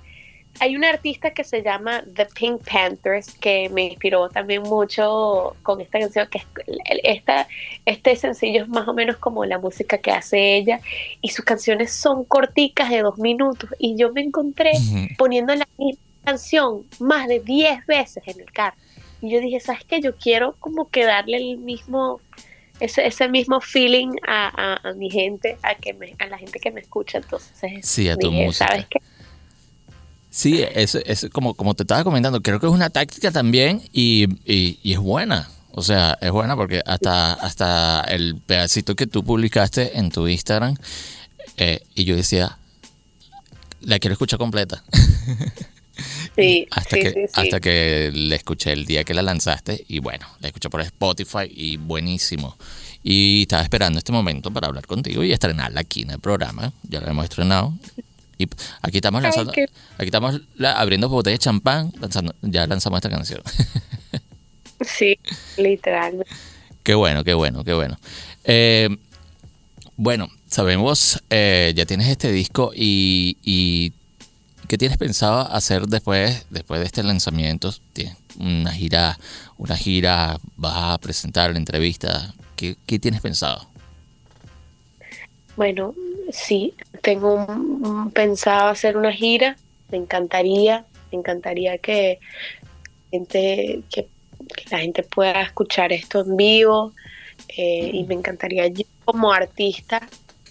hay 0.59 0.75
una 0.75 0.89
artista 0.89 1.31
que 1.31 1.43
se 1.43 1.61
llama 1.61 2.03
The 2.15 2.27
Pink 2.27 2.61
Panthers 2.69 3.33
que 3.39 3.69
me 3.69 3.83
inspiró 3.85 4.29
también 4.29 4.63
mucho 4.63 5.57
con 5.63 5.81
esta 5.81 5.99
canción, 5.99 6.27
que 6.29 6.39
es, 6.39 6.45
esta, 7.03 7.47
este 7.85 8.15
sencillo 8.15 8.63
es 8.63 8.69
más 8.69 8.87
o 8.87 8.93
menos 8.93 9.17
como 9.17 9.45
la 9.45 9.59
música 9.59 9.97
que 9.97 10.11
hace 10.11 10.55
ella 10.55 10.79
y 11.21 11.29
sus 11.29 11.43
canciones 11.45 11.91
son 11.93 12.23
corticas 12.25 12.89
de 12.89 13.01
dos 13.01 13.17
minutos 13.17 13.69
y 13.79 13.95
yo 13.97 14.11
me 14.13 14.21
encontré 14.21 14.71
Ujú. 14.73 15.07
poniendo 15.17 15.53
la 15.55 15.67
misma 15.77 16.01
canción 16.23 16.83
más 16.99 17.27
de 17.27 17.39
10 17.41 17.85
veces 17.85 18.23
en 18.27 18.39
el 18.39 18.51
carro. 18.51 18.77
Y 19.21 19.31
yo 19.31 19.39
dije, 19.39 19.59
¿sabes 19.59 19.83
qué? 19.85 20.01
Yo 20.01 20.15
quiero 20.15 20.55
como 20.59 20.89
que 20.89 21.05
darle 21.05 21.37
el 21.37 21.57
mismo, 21.57 22.21
ese, 22.79 23.05
ese 23.05 23.27
mismo 23.29 23.61
feeling 23.61 24.15
a, 24.27 24.75
a- 24.83 24.89
a 24.89 24.93
mi 24.93 25.09
gente, 25.09 25.57
a 25.63 25.75
que 25.75 25.93
me, 25.93 26.15
a 26.19 26.27
la 26.27 26.37
gente 26.37 26.59
que 26.59 26.71
me 26.71 26.81
escucha. 26.81 27.17
Entonces, 27.19 27.85
Sí, 27.85 28.09
a 28.09 28.15
tu 28.17 28.29
dije, 28.31 28.45
música. 28.45 28.67
¿sabes 28.67 28.87
qué? 28.89 28.99
Sí, 30.36 30.61
es, 30.61 30.95
es 30.95 31.27
como, 31.31 31.53
como 31.53 31.75
te 31.75 31.83
estaba 31.83 32.03
comentando, 32.03 32.41
creo 32.41 32.59
que 32.59 32.65
es 32.65 32.73
una 32.73 32.89
táctica 32.89 33.31
también 33.31 33.81
y, 33.93 34.25
y, 34.43 34.77
y 34.83 34.91
es 34.91 34.99
buena. 34.99 35.49
O 35.71 35.81
sea, 35.81 36.17
es 36.19 36.29
buena 36.29 36.57
porque 36.57 36.81
hasta, 36.86 37.31
hasta 37.31 38.01
el 38.01 38.36
pedacito 38.45 38.97
que 38.97 39.07
tú 39.07 39.23
publicaste 39.23 39.97
en 39.97 40.11
tu 40.11 40.27
Instagram 40.27 40.75
eh, 41.55 41.79
y 41.95 42.03
yo 42.03 42.17
decía, 42.17 42.57
la 43.79 43.97
quiero 43.97 44.11
escuchar 44.11 44.38
completa. 44.38 44.83
Sí, 46.36 46.67
hasta 46.71 46.97
sí, 46.97 47.01
que 47.01 47.09
sí, 47.11 47.19
sí. 47.27 47.31
hasta 47.33 47.61
que 47.61 48.11
la 48.13 48.36
escuché 48.36 48.73
el 48.73 48.86
día 48.86 49.05
que 49.05 49.13
la 49.13 49.21
lanzaste 49.21 49.86
y 49.88 49.99
bueno, 49.99 50.27
la 50.41 50.49
escuché 50.49 50.69
por 50.69 50.81
Spotify 50.81 51.49
y 51.49 51.77
buenísimo. 51.77 52.57
Y 53.03 53.43
estaba 53.43 53.63
esperando 53.63 53.99
este 53.99 54.11
momento 54.11 54.51
para 54.51 54.67
hablar 54.67 54.86
contigo 54.86 55.23
y 55.23 55.31
estrenarla 55.31 55.79
aquí 55.79 56.01
en 56.01 56.09
el 56.09 56.19
programa. 56.19 56.73
Ya 56.83 56.99
la 56.99 57.11
hemos 57.11 57.23
estrenado. 57.23 57.73
Y 58.38 58.47
aquí 58.81 58.97
estamos 58.97 59.21
lanzando, 59.21 59.51
aquí 59.51 60.05
estamos 60.05 60.41
la- 60.55 60.73
abriendo 60.79 61.07
botellas 61.09 61.39
de 61.39 61.43
champán, 61.43 61.91
lanzando, 61.99 62.36
ya 62.41 62.67
lanzamos 62.67 62.97
esta 62.97 63.09
canción. 63.09 63.41
Sí, 64.81 65.17
literalmente. 65.57 66.29
Qué 66.83 66.95
bueno, 66.95 67.23
qué 67.23 67.33
bueno, 67.33 67.63
qué 67.63 67.73
bueno. 67.73 67.97
Eh, 68.43 68.89
bueno, 69.95 70.27
sabemos, 70.47 71.23
eh, 71.29 71.71
ya 71.75 71.86
tienes 71.86 72.09
este 72.09 72.29
disco 72.31 72.73
y, 72.75 73.38
y 73.41 73.93
¿qué 74.67 74.77
tienes 74.77 74.97
pensado 74.97 75.49
hacer 75.49 75.88
después, 75.88 76.45
después 76.49 76.81
de 76.81 76.86
este 76.88 77.03
lanzamiento? 77.03 77.73
¿Tienes 77.93 78.17
una 78.38 78.71
gira, 78.73 79.17
una 79.57 79.77
gira, 79.77 80.38
vas 80.57 80.73
a 80.75 80.97
presentar 80.97 81.51
la 81.51 81.57
entrevista? 81.57 82.33
¿Qué, 82.57 82.75
qué 82.86 82.99
tienes 82.99 83.21
pensado? 83.21 83.69
Bueno, 85.55 85.95
sí, 86.31 86.73
tengo 87.05 87.35
un- 87.35 87.85
un- 87.85 88.11
pensado 88.11 88.69
hacer 88.69 88.97
una 88.97 89.11
gira. 89.11 89.55
Me 89.91 89.97
encantaría, 89.99 90.85
me 91.11 91.19
encantaría 91.19 91.77
que, 91.77 92.19
gente, 93.11 93.83
que, 93.91 94.07
que 94.57 94.69
la 94.71 94.79
gente 94.79 95.03
pueda 95.03 95.41
escuchar 95.43 95.93
esto 95.93 96.21
en 96.21 96.35
vivo. 96.35 96.93
eh, 97.57 97.91
y 97.93 98.03
me 98.05 98.15
encantaría 98.15 98.67
yo 98.67 98.85
como 99.05 99.31
artista, 99.31 100.01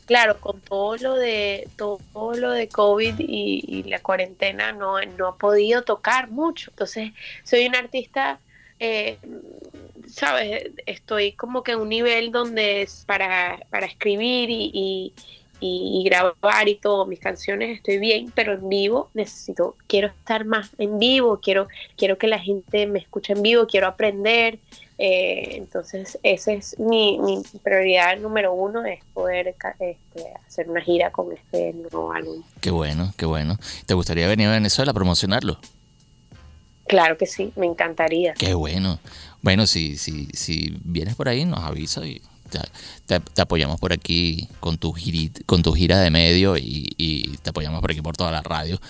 claro, 0.07 0.38
con 0.40 0.61
todo 0.61 0.96
lo 0.98 1.14
de 1.16 1.66
todo 1.76 2.34
lo 2.34 2.52
de 2.52 2.68
COVID 2.68 3.16
y, 3.18 3.64
y 3.66 3.82
la 3.84 4.00
cuarentena 4.00 4.72
no, 4.72 5.00
no 5.18 5.30
he 5.30 5.38
podido 5.38 5.82
tocar 5.82 6.30
mucho. 6.30 6.70
Entonces, 6.70 7.12
soy 7.42 7.66
un 7.66 7.74
artista 7.74 8.38
eh, 8.78 9.18
sabes, 10.07 10.70
estoy 10.86 11.32
como 11.32 11.62
que 11.62 11.72
en 11.72 11.80
un 11.80 11.88
nivel 11.88 12.30
donde 12.32 12.82
es 12.82 13.05
para, 13.07 13.59
para 13.70 13.86
escribir 13.86 14.50
y, 14.50 14.70
y- 14.74 15.12
y- 15.61 16.00
y 16.00 16.05
grabar 16.09 16.68
y 16.68 16.74
todo, 16.76 17.07
mis 17.07 17.20
canciones 17.20 17.76
estoy 17.76 17.98
bien, 17.98 18.32
pero 18.34 18.52
en 18.52 18.68
vivo 18.68 19.11
necesito, 19.14 19.76
quiero 19.86 20.09
estar 20.09 20.44
más 20.44 20.70
en 20.78 20.98
vivo, 20.98 21.40
quiero, 21.40 21.68
quiero 21.96 22.18
que 22.18 22.26
la 22.26 22.38
gente 22.38 22.86
me 22.86 22.98
escuche 22.98 23.32
en 23.32 23.42
vivo, 23.42 23.66
quiero 23.66 23.86
aprender. 23.86 24.59
eh, 24.96 25.57
entonces, 25.57 26.18
esa 26.22 26.52
es 26.52 26.78
mi, 26.78 27.18
mi 27.18 27.42
prioridad 27.64 28.16
número 28.18 28.52
uno, 28.55 28.84
es 28.84 29.00
poder 29.12 29.48
este, 29.48 30.32
hacer 30.46 30.70
una 30.70 30.80
gira 30.82 31.11
con 31.11 31.32
este 31.32 31.72
nuevo 31.72 32.12
álbum. 32.12 32.44
Qué 32.61 32.70
bueno, 32.70 33.12
qué 33.16 33.26
bueno. 33.26 33.57
¿Te 33.86 33.94
gustaría 33.94 34.28
venir 34.28 34.46
a 34.46 34.52
Venezuela 34.52 34.92
a 34.92 34.94
promocionarlo? 34.94 35.59
Claro 36.86 37.16
que 37.16 37.26
sí, 37.26 37.52
me 37.57 37.66
encantaría. 37.66 38.34
Qué 38.34 38.55
bueno. 38.55 39.00
Bueno, 39.42 39.66
si, 39.66 39.96
si, 39.96 40.26
si 40.32 40.76
vienes 40.84 41.16
por 41.16 41.28
ahí, 41.28 41.44
nos 41.44 41.61
avisa 41.61 42.07
y 42.07 42.20
te, 43.07 43.40
apoyamos 43.40 43.80
por 43.80 43.92
aquí 43.92 44.48
con 44.61 44.78
tu, 44.78 44.94
con 45.46 45.62
tu 45.62 45.72
gira 45.72 46.00
de 46.00 46.11
medio 46.11 46.57
y, 46.57 46.92
y 46.96 47.36
te 47.38 47.50
apoyamos 47.50 47.80
por 47.80 47.90
aquí 47.90 48.00
por 48.02 48.16
toda 48.16 48.30
la 48.30 48.42
radio 48.42 48.80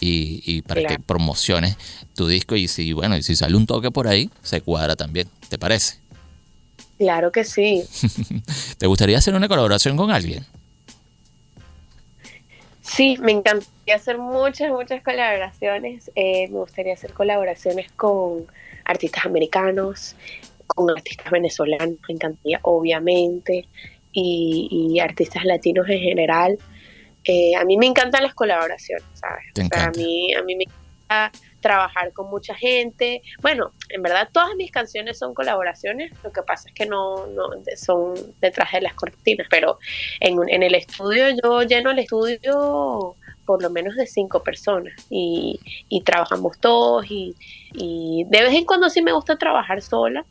y, 0.00 0.42
y 0.44 0.62
para 0.62 0.80
Claro. 0.82 0.96
que 0.96 1.02
promociones 1.02 1.76
tu 2.14 2.26
disco 2.28 2.56
y 2.56 2.68
si, 2.68 2.92
bueno, 2.92 3.16
y 3.16 3.22
si 3.22 3.36
sale 3.36 3.56
un 3.56 3.66
toque 3.66 3.90
por 3.90 4.08
ahí, 4.08 4.30
se 4.42 4.60
cuadra 4.60 4.96
también. 4.96 5.28
¿Te 5.48 5.58
parece? 5.58 5.96
Claro 6.98 7.32
que 7.32 7.44
sí. 7.44 7.82
¿Te 8.78 8.86
gustaría 8.86 9.18
hacer 9.18 9.34
una 9.34 9.48
colaboración 9.48 9.96
con 9.96 10.10
alguien? 10.10 10.44
Sí, 12.82 13.16
me 13.20 13.32
encantaría 13.32 13.96
hacer 13.96 14.18
muchas, 14.18 14.70
muchas 14.70 15.02
colaboraciones. 15.02 16.10
Eh, 16.14 16.48
me 16.48 16.58
gustaría 16.58 16.92
hacer 16.94 17.12
colaboraciones 17.12 17.90
con 17.92 18.46
artistas 18.84 19.24
americanos, 19.24 20.14
con 20.66 20.90
artistas 20.90 21.30
venezolanos, 21.30 21.98
me 22.08 22.14
encantaría, 22.14 22.60
obviamente, 22.62 23.66
y, 24.12 24.68
y 24.92 25.00
artistas 25.00 25.44
latinos 25.44 25.88
en 25.88 26.00
general. 26.00 26.58
Eh, 27.24 27.54
a 27.56 27.64
mí 27.64 27.76
me 27.76 27.86
encantan 27.86 28.22
las 28.22 28.34
colaboraciones, 28.34 29.04
¿sabes? 29.14 29.44
O 29.58 29.74
sea, 29.74 29.86
a 29.86 29.90
mí, 29.92 30.34
a 30.34 30.42
mí 30.42 30.56
me 30.56 30.64
encanta 30.64 31.32
trabajar 31.60 32.12
con 32.12 32.28
mucha 32.28 32.54
gente. 32.54 33.22
Bueno, 33.40 33.72
en 33.88 34.02
verdad 34.02 34.28
todas 34.30 34.54
mis 34.56 34.70
canciones 34.70 35.18
son 35.18 35.32
colaboraciones, 35.32 36.12
lo 36.22 36.30
que 36.30 36.42
pasa 36.42 36.68
es 36.68 36.74
que 36.74 36.84
no, 36.84 37.26
no 37.28 37.48
son 37.76 38.14
detrás 38.42 38.72
de 38.72 38.82
las 38.82 38.92
cortinas, 38.92 39.46
pero 39.48 39.78
en, 40.20 40.38
en 40.48 40.62
el 40.62 40.74
estudio 40.74 41.24
yo 41.42 41.62
lleno 41.62 41.90
el 41.90 42.00
estudio 42.00 43.16
por 43.46 43.62
lo 43.62 43.70
menos 43.70 43.96
de 43.96 44.06
cinco 44.06 44.42
personas 44.42 44.94
y, 45.08 45.60
y 45.88 46.02
trabajamos 46.02 46.58
todos 46.58 47.06
y, 47.10 47.34
y 47.72 48.24
de 48.28 48.42
vez 48.42 48.54
en 48.54 48.64
cuando 48.66 48.90
sí 48.90 49.00
me 49.00 49.12
gusta 49.12 49.36
trabajar 49.36 49.80
sola, 49.80 50.24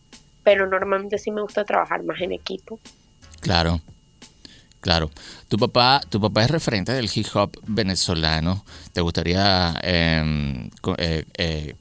pero 0.44 0.68
normalmente 0.68 1.18
sí 1.18 1.32
me 1.32 1.42
gusta 1.42 1.64
trabajar 1.66 2.04
más 2.04 2.20
en 2.22 2.32
equipo. 2.34 2.80
Claro, 3.40 3.82
claro. 4.80 5.10
Tu 5.48 5.58
papá, 5.58 6.02
tu 6.10 6.20
papá 6.22 6.44
es 6.44 6.52
referente 6.52 6.92
del 6.94 7.10
hip 7.14 7.28
hop 7.34 7.52
venezolano. 7.68 8.64
¿Te 8.94 9.02
gustaría 9.02 9.74
em, 9.82 10.70
eh, 10.98 11.26
eh, 11.38 11.76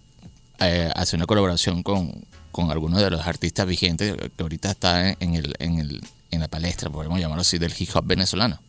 eh, 0.61 0.91
hacer 0.95 1.19
una 1.19 1.27
colaboración 1.27 1.83
con, 1.83 2.25
con 2.51 2.71
alguno 2.71 2.99
de 2.99 3.11
los 3.11 3.27
artistas 3.27 3.67
vigentes 3.67 4.15
que 4.17 4.43
ahorita 4.43 4.71
está 4.71 5.11
en, 5.11 5.35
el, 5.35 5.55
en, 5.59 5.79
el, 5.79 6.01
en 6.31 6.41
la 6.41 6.49
palestra, 6.49 6.91
podemos 6.91 7.19
llamarlo 7.21 7.43
así, 7.43 7.59
del 7.59 7.73
hip 7.77 7.91
hop 7.95 8.05
venezolano? 8.07 8.61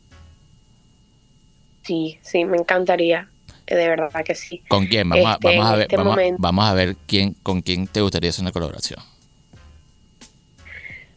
Sí, 1.84 2.18
sí, 2.22 2.46
me 2.46 2.58
encantaría, 2.58 3.30
de 3.68 3.76
verdad 3.90 4.24
que 4.24 4.36
sí. 4.36 4.64
¿Con 4.70 4.88
quién? 4.88 5.10
Vamos, 5.10 5.26
a, 5.28 5.34
Este, 5.34 5.48
vamos 5.48 5.66
a 5.66 5.70
en 5.74 5.76
ver, 5.80 5.82
este 5.84 5.98
vamos, 5.98 6.12
a- 6.14 6.16
momento. 6.16 6.38
vamos 6.42 6.66
a 6.66 6.74
ver 6.74 6.96
quién, 7.08 7.34
con 7.44 7.62
quién 7.62 7.88
te 7.88 8.00
gustaría 8.02 8.30
hacer 8.30 8.44
una 8.44 8.52
colaboración. 8.54 9.00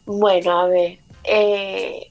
Bueno, 0.07 0.57
a 0.61 0.67
ver, 0.67 0.99
eh, 1.25 2.07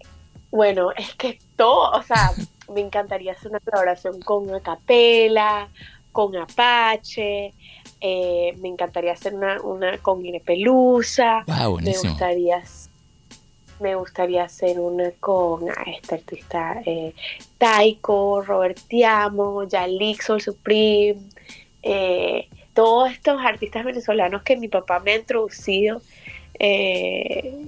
bueno, 0.51 0.92
es 0.92 1.14
que 1.14 1.38
todo, 1.57 1.90
o 1.92 2.03
sea, 2.03 2.30
me 2.74 2.82
encantaría 2.82 3.32
hacer 3.32 3.51
una 3.51 3.61
colaboración 3.61 4.20
con 4.20 4.55
Acapela, 4.55 5.68
con 6.12 6.36
Apache, 6.36 7.55
eh, 8.01 8.55
me 8.61 8.68
encantaría 8.68 9.12
hacer 9.12 9.34
una, 9.34 9.61
una 9.62 9.97
con 9.99 10.24
Ine 10.24 10.40
Pelusa, 10.40 11.42
Wow, 11.47 11.57
me 11.57 11.68
buenísimo. 11.70 12.11
gustaría, 12.12 12.62
me 13.80 13.94
gustaría 13.94 14.44
hacer 14.44 14.78
una 14.78 15.11
con 15.18 15.68
ah, 15.70 15.84
este 15.86 16.16
artista 16.16 16.82
eh, 16.84 17.14
Taiko, 17.57 18.42
Robert 18.42 18.78
Tiamo, 18.88 19.64
Yalixo, 19.64 20.34
el 20.34 20.42
Supreme, 20.42 21.20
eh, 21.82 22.49
todos 22.74 23.11
estos 23.11 23.40
artistas 23.42 23.84
venezolanos 23.86 24.42
que 24.42 24.57
mi 24.59 24.68
papá 24.68 25.01
me 25.01 25.12
ha 25.12 25.16
introducido 25.16 26.03
eh, 26.59 27.66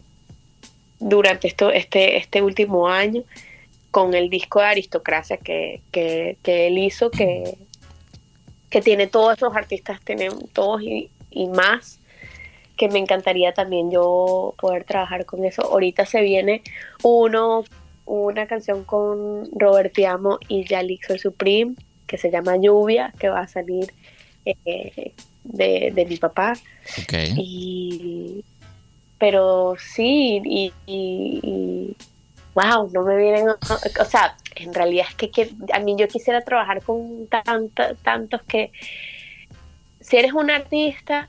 durante 1.00 1.48
esto, 1.48 1.70
este, 1.70 2.16
este 2.16 2.42
último 2.42 2.88
año 2.88 3.22
con 3.90 4.14
el 4.14 4.28
disco 4.30 4.60
de 4.60 4.66
aristocracia 4.66 5.36
que, 5.38 5.80
que, 5.90 6.36
que 6.42 6.66
él 6.66 6.78
hizo, 6.78 7.10
que, 7.10 7.56
que 8.70 8.80
tiene 8.82 9.06
todos 9.06 9.36
esos 9.36 9.56
artistas, 9.56 10.00
tiene 10.04 10.28
todos 10.52 10.82
y, 10.82 11.10
y 11.30 11.48
más, 11.48 11.98
que 12.76 12.88
me 12.88 12.98
encantaría 12.98 13.52
también 13.54 13.90
yo 13.90 14.54
poder 14.60 14.84
trabajar 14.84 15.24
con 15.24 15.44
eso. 15.44 15.62
Ahorita 15.62 16.06
se 16.06 16.20
viene 16.22 16.62
uno, 17.02 17.64
una 18.06 18.46
canción 18.46 18.84
con 18.84 19.48
Robert 19.52 19.92
Tiamo 19.92 20.38
y 20.48 20.64
Yalixo 20.64 21.12
el 21.12 21.20
Supreme, 21.20 21.74
que 22.06 22.18
se 22.18 22.30
llama 22.30 22.56
Lluvia, 22.56 23.12
que 23.18 23.28
va 23.28 23.40
a 23.40 23.48
salir 23.48 23.92
eh, 24.44 25.12
de, 25.44 25.90
de 25.94 26.06
mi 26.06 26.16
papá. 26.18 26.54
Ok. 27.02 27.14
Y, 27.36 28.37
pero 29.18 29.74
sí, 29.78 30.40
y, 30.44 30.72
y- 30.86 31.40
y- 31.42 31.96
wow, 32.54 32.90
no 32.92 33.02
me 33.02 33.16
vienen, 33.16 33.48
o 33.48 34.04
sea, 34.04 34.36
en 34.56 34.74
realidad 34.74 35.06
es 35.08 35.14
que, 35.14 35.30
que 35.30 35.50
a 35.72 35.78
mí 35.80 35.94
yo 35.96 36.08
quisiera 36.08 36.40
trabajar 36.42 36.82
con 36.82 37.26
tanta- 37.28 37.94
tantos 37.96 38.42
que 38.42 38.72
si 40.00 40.16
eres 40.16 40.32
un 40.32 40.50
artista, 40.50 41.28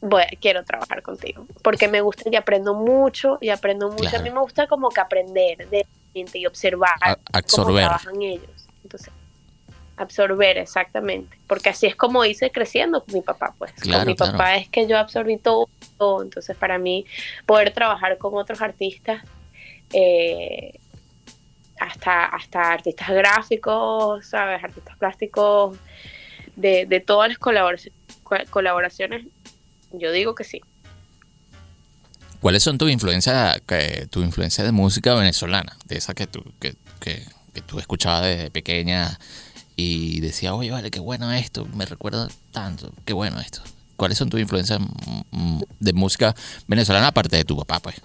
bueno, 0.00 0.30
quiero 0.40 0.64
trabajar 0.64 1.02
contigo, 1.02 1.46
porque 1.62 1.88
me 1.88 2.00
gusta 2.00 2.24
y 2.30 2.36
aprendo 2.36 2.74
mucho, 2.74 3.38
y 3.40 3.48
aprendo 3.50 3.88
mucho, 3.90 4.02
Claro. 4.10 4.18
a 4.20 4.22
mí 4.22 4.30
me 4.30 4.40
gusta 4.40 4.66
como 4.68 4.88
que 4.90 5.00
aprender 5.00 5.68
de 5.68 5.78
la 5.80 6.12
gente 6.14 6.38
y 6.38 6.46
observar 6.46 6.94
A- 7.02 7.16
cómo 7.42 7.74
trabajan 7.74 8.22
ellos. 8.22 8.68
Entonces, 8.84 9.12
absorber 10.00 10.58
exactamente, 10.58 11.36
porque 11.46 11.70
así 11.70 11.86
es 11.86 11.96
como 11.96 12.24
hice 12.24 12.50
creciendo 12.50 13.04
con 13.04 13.14
mi 13.14 13.20
papá, 13.20 13.54
pues. 13.58 13.72
Claro, 13.72 14.00
con 14.00 14.06
mi 14.08 14.16
claro. 14.16 14.32
papá 14.32 14.56
es 14.56 14.68
que 14.68 14.86
yo 14.86 14.98
absorbí 14.98 15.36
todo, 15.36 15.68
todo. 15.96 16.22
entonces 16.22 16.56
para 16.56 16.78
mí 16.78 17.04
poder 17.46 17.72
trabajar 17.72 18.18
con 18.18 18.34
otros 18.34 18.60
artistas, 18.60 19.22
eh, 19.92 20.78
hasta, 21.78 22.26
hasta 22.26 22.72
artistas 22.72 23.08
gráficos, 23.10 24.26
¿sabes? 24.26 24.62
Artistas 24.62 24.96
plásticos, 24.96 25.78
de, 26.56 26.86
de 26.86 27.00
todas 27.00 27.28
las 27.28 27.38
colaboraciones, 27.38 27.98
colaboraciones, 28.50 29.26
yo 29.92 30.12
digo 30.12 30.34
que 30.34 30.44
sí. 30.44 30.60
¿Cuáles 32.40 32.62
son 32.62 32.78
tus 32.78 32.90
influencias, 32.90 33.60
que, 33.66 34.06
tu 34.10 34.22
influencia 34.22 34.64
de 34.64 34.72
música 34.72 35.14
venezolana? 35.14 35.76
De 35.86 35.96
esa 35.96 36.14
que 36.14 36.26
tú, 36.26 36.44
que, 36.60 36.74
que, 37.00 37.24
que 37.52 37.62
tú 37.62 37.78
escuchabas 37.78 38.22
desde 38.22 38.50
pequeña 38.50 39.18
y 39.78 40.20
decías, 40.20 40.52
oye, 40.52 40.70
vale, 40.70 40.90
qué 40.90 41.00
bueno 41.00 41.32
esto, 41.32 41.64
me 41.74 41.86
recuerda 41.86 42.28
tanto, 42.50 42.92
qué 43.04 43.12
bueno 43.12 43.40
esto. 43.40 43.62
¿Cuáles 43.96 44.18
son 44.18 44.28
tus 44.28 44.40
influencias 44.40 44.80
mm, 44.80 45.20
mm, 45.30 45.62
de 45.80 45.92
música 45.92 46.34
venezolana 46.66 47.08
aparte 47.08 47.36
de 47.36 47.44
tu 47.44 47.56
papá, 47.56 47.80
pues? 47.80 48.02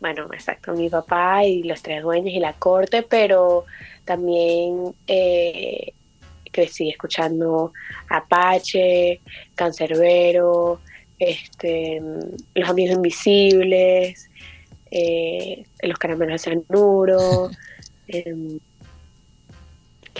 bueno, 0.00 0.28
exacto, 0.32 0.72
mi 0.72 0.88
papá 0.88 1.44
y 1.44 1.62
los 1.62 1.82
tres 1.82 2.02
dueños 2.02 2.34
y 2.34 2.40
la 2.40 2.54
corte, 2.54 3.02
pero 3.02 3.66
también 4.04 4.94
eh, 5.06 5.92
crecí 6.50 6.88
escuchando 6.88 7.72
Apache, 8.08 9.20
Cancerbero, 9.54 10.80
este, 11.18 12.00
Los 12.54 12.68
Amigos 12.68 12.96
Invisibles, 12.96 14.30
eh, 14.90 15.64
Los 15.82 15.98
Caramelos 15.98 16.42
de 16.42 16.50
Cianuro, 16.50 17.50
em, 18.08 18.58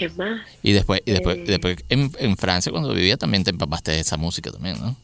¿qué 0.01 0.09
más? 0.17 0.41
Y 0.63 0.73
después, 0.73 1.01
y 1.05 1.13
después, 1.13 1.37
Eh. 1.39 1.45
después 1.47 1.77
en, 1.89 2.11
en 2.19 2.37
Francia, 2.37 2.73
cuando 2.73 2.93
vivía, 2.95 3.17
también 3.17 3.45
te 3.45 3.51
empapaste 3.51 3.93
de 3.93 4.01
esa 4.01 4.17
música 4.17 4.51
también, 4.51 4.81
¿no? 4.81 4.97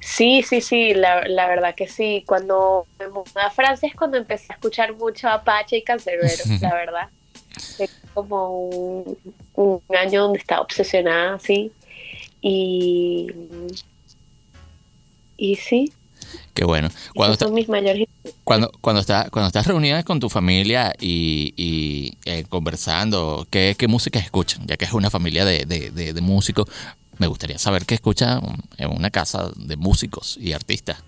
Sí, 0.00 0.42
sí, 0.42 0.60
sí, 0.60 0.94
la, 0.94 1.26
la 1.26 1.46
verdad 1.48 1.74
que 1.74 1.88
sí. 1.88 2.22
Cuando 2.26 2.86
me 2.98 3.08
mudé 3.08 3.40
a 3.44 3.50
Francia 3.50 3.88
es 3.88 3.94
cuando 3.96 4.16
empecé 4.16 4.46
a 4.52 4.54
escuchar 4.54 4.94
mucho 4.94 5.28
Apache 5.28 5.78
y 5.78 5.82
Cancerbero, 5.82 6.44
la 6.60 6.74
verdad. 6.74 7.08
Fue 7.76 7.88
como 8.14 8.68
un, 8.68 9.18
un 9.54 9.80
año 9.96 10.22
donde 10.24 10.38
estaba 10.38 10.60
obsesionada 10.62 11.34
así. 11.34 11.72
Y, 12.40 13.28
y 15.36 15.56
sí, 15.56 15.92
Qué 16.54 16.64
bueno. 16.64 16.88
Cuando, 17.14 17.34
esos 17.34 17.46
son 17.48 17.54
mis 17.54 17.68
mayores 17.68 18.08
Cuando, 18.44 18.70
cuando, 18.80 19.00
estás, 19.00 19.30
cuando 19.30 19.48
estás 19.48 19.66
reunida 19.66 20.02
con 20.02 20.20
tu 20.20 20.28
familia 20.30 20.94
y, 20.98 21.52
y, 21.56 22.16
eh, 22.24 22.44
conversando, 22.48 23.46
¿qué, 23.50 23.74
¿qué 23.78 23.88
música 23.88 24.18
escuchan? 24.18 24.66
Ya 24.66 24.76
que 24.76 24.84
es 24.86 24.92
una 24.92 25.10
familia 25.10 25.44
de, 25.44 25.66
de, 25.66 25.90
de- 25.90 26.12
de 26.12 26.20
músicos, 26.20 26.66
me 27.18 27.26
gustaría 27.26 27.58
saber 27.58 27.84
qué 27.86 27.94
escuchan 27.94 28.40
en 28.78 28.90
una 28.90 29.10
casa 29.10 29.50
de 29.56 29.76
músicos 29.76 30.38
y 30.40 30.52
artistas. 30.52 31.02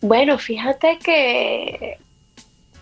Bueno, 0.00 0.38
fíjate 0.38 0.98
que 1.02 1.96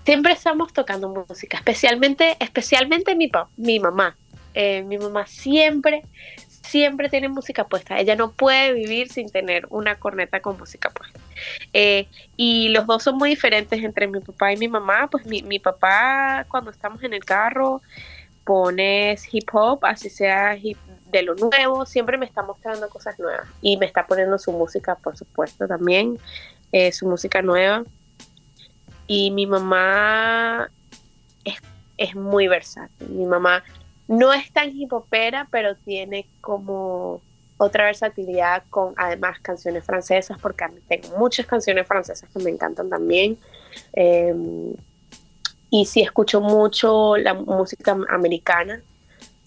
siempre 0.05 0.33
estamos 0.33 0.73
tocando 0.73 1.09
música, 1.29 1.57
especialmente, 1.59 2.37
especialmente 2.41 3.15
mi, 3.15 3.29
pa- 3.29 3.49
mi 3.57 3.79
mamá. 3.79 4.17
Eh, 4.55 4.83
mi 4.83 4.99
mamá 4.99 5.27
siempre, 5.27 6.03
siempre 6.63 7.09
tiene 7.09 7.29
música 7.29 7.65
puesta. 7.65 7.99
Ella 7.99 8.17
no 8.17 8.33
puede 8.33 8.73
vivir 8.73 9.09
sin 9.09 9.31
tener 9.31 9.67
una 9.71 9.97
corneta 9.97 10.41
con 10.41 10.59
música 10.59 10.91
puesta. 10.91 11.21
Eh, 11.73 12.09
y 12.37 12.69
los 12.69 12.87
dos 12.87 13.03
son 13.03 13.19
muy 13.19 13.31
diferentes 13.31 13.83
entre 13.83 14.07
mi 14.07 14.21
papá 14.21 14.53
y 14.53 14.57
mi 14.57 14.69
mamá. 14.69 15.09
Pues 15.11 15.27
mi, 15.27 15.43
mi 15.43 15.59
papá, 15.59 16.47
cuando 16.49 16.71
estamos 16.71 17.03
en 17.03 17.15
el 17.15 17.25
carro, 17.25 17.83
pone 18.45 19.17
hip 19.31 19.49
hop, 19.53 19.85
así 19.85 20.11
sea 20.11 20.57
hip 20.57 20.79
de 21.11 21.23
lo 21.23 21.35
nuevo, 21.35 21.85
siempre 21.85 22.17
me 22.17 22.25
está 22.25 22.43
mostrando 22.43 22.89
cosas 22.89 23.19
nuevas. 23.19 23.47
Y 23.61 23.77
me 23.77 23.87
está 23.87 24.07
poniendo 24.07 24.39
su 24.39 24.51
música, 24.53 24.95
por 24.97 25.17
supuesto, 25.17 25.69
también 25.69 26.19
eh, 26.73 26.91
su 26.93 27.07
música 27.07 27.43
nueva. 27.43 27.85
Y 29.07 29.31
mi 29.31 29.47
mamá 29.47 30.71
es, 31.45 31.61
es 31.99 32.15
muy 32.15 32.49
versátil. 32.49 33.09
Mi 33.11 33.27
mamá 33.27 33.63
no 34.09 34.33
es 34.33 34.53
tan 34.53 34.71
hip 34.77 34.93
hopera, 34.93 35.49
pero 35.51 35.77
tiene 35.77 36.27
como 36.41 37.21
otra 37.57 37.85
versatilidad 37.85 38.65
con 38.71 38.95
además 38.97 39.39
canciones 39.41 39.85
francesas, 39.85 40.37
porque 40.41 40.65
tengo 40.89 41.17
muchas 41.19 41.47
canciones 41.47 41.87
francesas 41.87 42.29
que 42.33 42.43
me 42.43 42.51
encantan 42.51 42.89
también. 42.91 43.39
Eh, 43.93 44.35
y 45.71 45.87
sí 45.87 46.03
escucho 46.03 46.41
mucho 46.41 47.17
la 47.17 47.33
música 47.35 47.97
americana, 48.11 48.83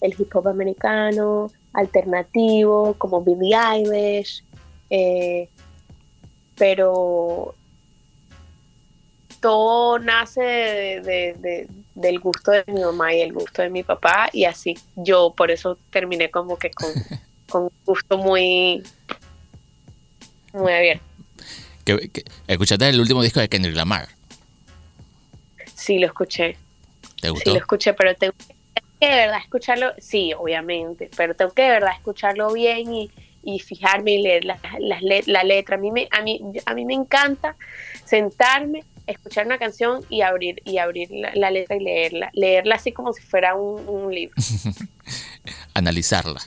el 0.00 0.14
hip 0.18 0.34
hop 0.34 0.48
americano, 0.48 1.52
alternativo, 1.72 2.94
como 2.98 3.22
Billie 3.22 3.54
Eilish, 3.56 4.42
eh, 4.90 5.48
pero 6.56 7.54
todo 9.40 9.98
nace 9.98 10.42
de- 10.42 11.68
del 11.96 12.20
gusto 12.20 12.52
de 12.52 12.62
mi 12.68 12.80
mamá 12.80 13.12
y 13.14 13.22
el 13.22 13.32
gusto 13.32 13.62
de 13.62 13.70
mi 13.70 13.82
papá 13.82 14.28
y 14.32 14.44
así 14.44 14.76
yo 14.96 15.32
por 15.36 15.50
eso 15.50 15.78
terminé 15.90 16.30
como 16.30 16.56
que 16.58 16.70
con, 16.70 16.90
con 17.48 17.62
un 17.64 17.70
gusto 17.84 18.18
muy 18.18 18.82
muy 20.52 20.72
abierto. 20.72 21.04
¿Qué- 21.84 22.08
qué- 22.12 22.24
¿Escuchaste 22.46 22.88
el 22.88 23.00
último 23.00 23.22
disco 23.22 23.40
de 23.40 23.48
Kendrick 23.48 23.76
Lamar? 23.76 24.08
Sí, 25.74 25.98
lo 25.98 26.06
escuché. 26.06 26.56
¿Te 27.20 27.28
Sí, 27.28 27.32
gustó? 27.32 27.50
lo 27.52 27.58
escuché, 27.58 27.92
pero 27.94 28.14
tengo 28.14 28.34
que 29.00 29.06
de 29.08 29.14
verdad 29.16 29.38
escucharlo, 29.42 29.92
sí, 29.98 30.32
obviamente, 30.36 31.10
pero 31.16 31.34
tengo 31.34 31.52
que 31.52 31.62
de 31.62 31.68
verdad 31.70 31.92
escucharlo 31.94 32.52
bien 32.52 32.92
y, 32.92 33.10
y 33.42 33.58
fijarme 33.60 34.12
y 34.12 34.22
leer 34.22 34.44
las 34.44 34.58
let- 35.02 35.26
la 35.26 35.44
letra. 35.44 35.76
A 35.76 35.78
mí, 35.78 35.90
me, 35.92 36.08
a, 36.10 36.22
mí, 36.22 36.40
a 36.64 36.74
mí 36.74 36.84
me 36.84 36.94
encanta 36.94 37.56
sentarme, 38.04 38.84
escuchar 39.06 39.46
una 39.46 39.58
canción 39.58 40.04
y 40.10 40.22
abrir 40.22 40.62
y 40.64 40.78
abrir 40.78 41.10
la, 41.10 41.32
la 41.34 41.50
letra 41.50 41.76
y 41.76 41.80
leerla. 41.80 42.30
Leerla 42.34 42.74
así 42.76 42.92
como 42.92 43.12
si 43.12 43.22
fuera 43.22 43.54
un, 43.54 43.88
un 43.88 44.14
libro, 44.14 44.34
Analizarla. 45.74 46.40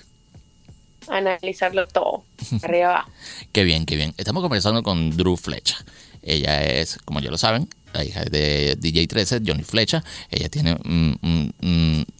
analizarlo 1.07 1.87
todo, 1.87 2.23
arriba 2.63 2.89
abajo. 2.89 3.11
Qué 3.51 3.63
bien, 3.63 3.85
qué 3.85 3.95
bien. 3.95 4.13
Estamos 4.17 4.43
conversando 4.43 4.83
con 4.83 5.15
Drew 5.15 5.37
Flecha. 5.37 5.77
Ella 6.21 6.63
es, 6.63 6.97
como 7.05 7.21
ya 7.21 7.31
lo 7.31 7.37
saben, 7.37 7.69
la 7.93 8.03
hija 8.03 8.23
de 8.25 8.75
DJ 8.77 9.07
13, 9.07 9.41
Johnny 9.45 9.63
Flecha. 9.63 10.03
Ella 10.29 10.49
tiene 10.49 10.77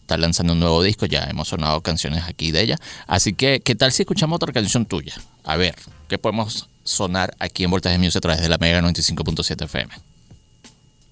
está 0.02 0.18
lanzando 0.18 0.54
un 0.54 0.60
nuevo 0.60 0.82
disco, 0.82 1.06
ya 1.06 1.26
hemos 1.26 1.50
sonado 1.50 1.82
canciones 1.82 2.24
aquí 2.24 2.52
de 2.52 2.62
ella. 2.62 2.78
Así 3.06 3.34
que, 3.34 3.60
¿qué 3.60 3.76
tal 3.76 3.92
si 3.92 4.02
escuchamos 4.04 4.38
otra 4.38 4.52
canción 4.52 4.86
tuya? 4.86 5.14
A 5.44 5.56
ver, 5.58 5.76
¿qué 6.08 6.18
podemos 6.18 6.68
sonar 6.84 7.36
aquí 7.40 7.64
en 7.64 7.70
Voltaje 7.70 8.00
Music 8.00 8.18
a 8.18 8.22
través 8.22 8.42
de 8.42 8.50
la 8.50 8.58
Mega 8.58 8.82
95.7 8.82 9.66
FM? 9.66 9.94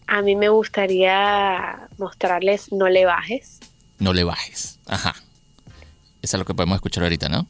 A 0.08 0.22
mí 0.22 0.36
me 0.36 0.50
gustaría 0.50 1.88
mostrarles 1.98 2.72
No 2.72 2.88
le 2.88 3.06
bajes. 3.06 3.60
No 4.00 4.14
le 4.14 4.24
bajes. 4.24 4.80
Ajá. 4.88 5.16
Eso 6.22 6.38
es 6.38 6.40
lo 6.40 6.46
que 6.46 6.54
podemos 6.54 6.76
escuchar 6.76 7.04
ahorita, 7.04 7.30
¿no? 7.30 7.48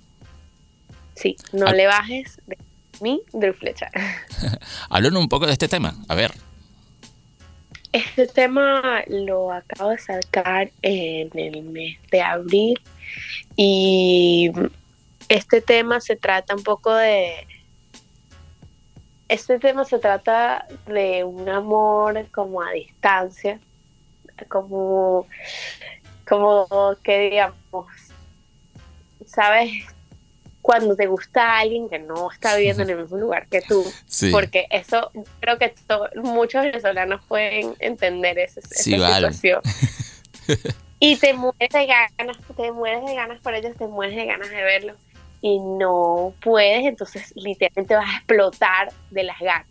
Sí, 1.16 1.36
No 1.54 1.72
le 1.72 1.88
bajes 1.88 2.40
de 2.48 2.58
mí, 3.02 3.22
Drew 3.34 3.54
Flecha. 3.54 3.90
Háblanos 4.90 5.22
un 5.22 5.30
poco 5.30 5.46
de 5.46 5.54
este 5.54 5.68
tema. 5.68 5.96
A 6.08 6.16
ver. 6.16 6.34
Este 7.92 8.28
tema 8.28 9.04
lo 9.08 9.52
acabo 9.52 9.92
de 9.92 9.98
sacar 9.98 10.72
en 10.82 11.30
el 11.38 11.64
mes 11.64 11.98
de 12.12 12.22
abril 12.22 12.80
y 13.56 14.52
este 15.30 15.62
tema 15.62 16.02
se 16.02 16.16
trata 16.16 16.56
un 16.56 16.64
poco 16.64 16.94
de... 16.94 17.48
Este 19.30 19.60
tema 19.60 19.84
se 19.86 20.00
trata 20.00 20.66
de 20.86 21.24
un 21.24 21.48
amor 21.50 22.26
como 22.32 22.62
a 22.62 22.72
distancia, 22.72 23.60
como, 24.48 25.28
como 26.28 26.68
que 27.04 27.30
digamos, 27.30 27.88
¿sabes? 29.26 29.72
Cuando 30.62 30.96
te 30.96 31.08
gusta 31.08 31.58
alguien 31.60 31.90
que 31.90 32.00
no 32.00 32.30
está 32.32 32.56
viviendo 32.56 32.84
en 32.84 32.90
el 32.92 32.98
mismo 33.02 33.18
lugar 33.18 33.48
que 33.48 33.62
tú, 33.62 33.86
Sí. 34.06 34.32
porque 34.32 34.68
eso 34.70 35.12
creo 35.40 35.58
que 35.58 35.74
to- 35.88 36.10
muchos 36.16 36.64
venezolanos 36.64 37.22
pueden 37.26 37.74
entender 37.80 38.38
esa 38.40 38.62
Sí, 38.62 38.98
vale. 38.98 39.32
situación. 39.32 39.62
y 41.00 41.16
te 41.18 41.34
mueres 41.34 41.70
de 41.72 41.86
ganas, 41.86 42.38
te 42.56 42.72
mueres 42.72 43.06
de 43.06 43.16
ganas 43.16 43.40
por 43.42 43.54
ellos, 43.54 43.76
te 43.78 43.88
mueres 43.88 44.16
de 44.16 44.26
ganas 44.26 44.50
de 44.50 44.62
verlos 44.62 44.98
y 45.42 45.60
no 45.60 46.34
puedes, 46.42 46.86
entonces 46.86 47.34
literalmente 47.36 47.96
vas 47.96 48.10
a 48.10 48.18
explotar 48.18 48.90
de 49.12 49.24
las 49.24 49.40
ganas. 49.40 49.68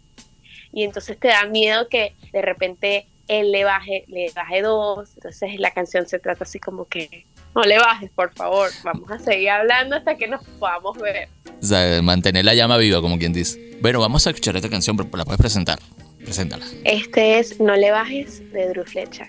Y 0.73 0.85
entonces 0.85 1.19
te 1.19 1.29
da 1.29 1.47
miedo 1.47 1.89
que 1.89 2.15
de 2.33 2.43
repente 2.43 3.07
él 3.29 3.51
le 3.51 3.65
baje, 3.65 4.05
le 4.09 4.31
baje 4.35 4.63
dos, 4.63 5.11
entonces 5.17 5.59
la 5.59 5.71
canción 5.73 6.07
se 6.07 6.19
trata 6.19 6.45
así 6.45 6.59
como 6.59 6.85
que 6.85 7.25
no 7.55 7.63
le 7.63 7.79
bajes, 7.79 8.11
por 8.11 8.33
favor, 8.35 8.71
vamos 8.85 9.11
a 9.11 9.19
seguir 9.19 9.49
hablando 9.49 9.97
hasta 9.97 10.17
que 10.17 10.29
nos 10.29 10.45
podamos 10.59 10.99
ver. 10.99 11.29
O 11.61 11.65
sea, 11.65 12.03
mantener 12.03 12.45
la 12.45 12.55
llama 12.55 12.77
viva, 12.77 13.01
como 13.01 13.19
quien 13.19 13.33
dice. 13.33 13.79
Bueno, 13.81 13.99
vamos 14.01 14.27
a 14.27 14.31
escuchar 14.31 14.57
esta 14.57 14.69
canción, 14.69 14.97
pero 14.97 15.09
la 15.17 15.25
puedes 15.25 15.41
presentar. 15.41 15.79
Preséntala. 16.19 16.67
Este 16.85 17.39
es 17.39 17.61
No 17.61 17.75
le 17.77 17.91
bajes 17.91 18.41
de 18.53 18.69
Drew 18.69 18.85
Flecha. 18.85 19.29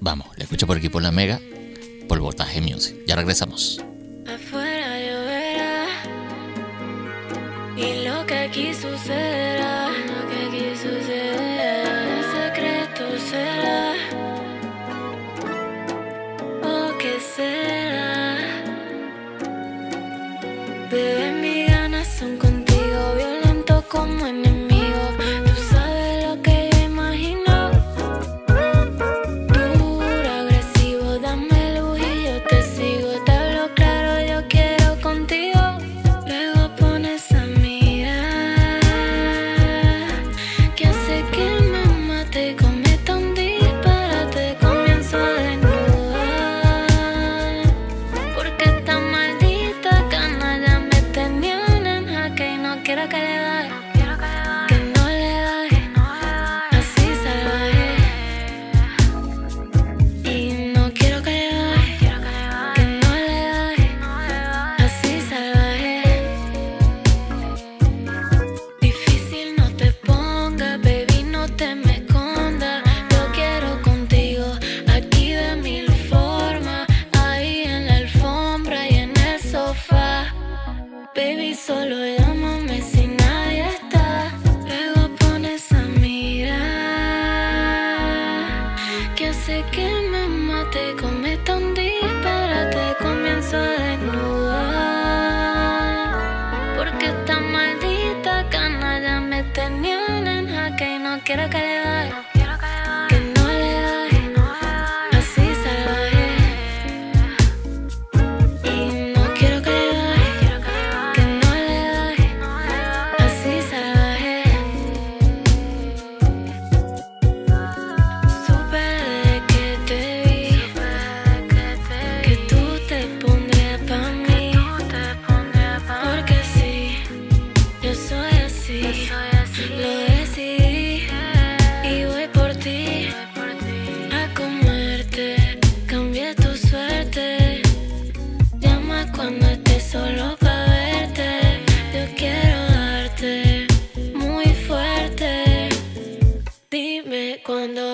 Vamos, 0.00 0.26
la 0.36 0.44
escucho 0.44 0.66
por 0.66 0.76
aquí 0.76 0.88
por 0.88 1.02
la 1.02 1.12
Mega, 1.12 1.38
por 2.08 2.18
Voltaje 2.18 2.60
Music. 2.60 2.96
Ya 3.06 3.16
regresamos. 3.16 3.84
Afuera 4.26 4.77
y 7.78 8.04
lo 8.04 8.26
que 8.26 8.34
aquí 8.34 8.74
sucederá, 8.74 9.88
lo 9.88 10.20
que 10.28 10.38
aquí 10.46 10.76
sucederá, 10.76 12.16
en 12.16 12.24
secreto 12.34 13.04
será. 13.18 13.94
qué 16.98 17.20
será. 17.20 18.36
Bebé, 20.90 21.30
mis 21.40 21.70
ganas 21.70 22.08
son 22.08 22.36
contigo, 22.38 23.14
violento 23.16 23.84
como 23.88 24.26
enemigo. 24.26 24.47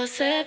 Cuando 0.04 0.16
se 0.18 0.44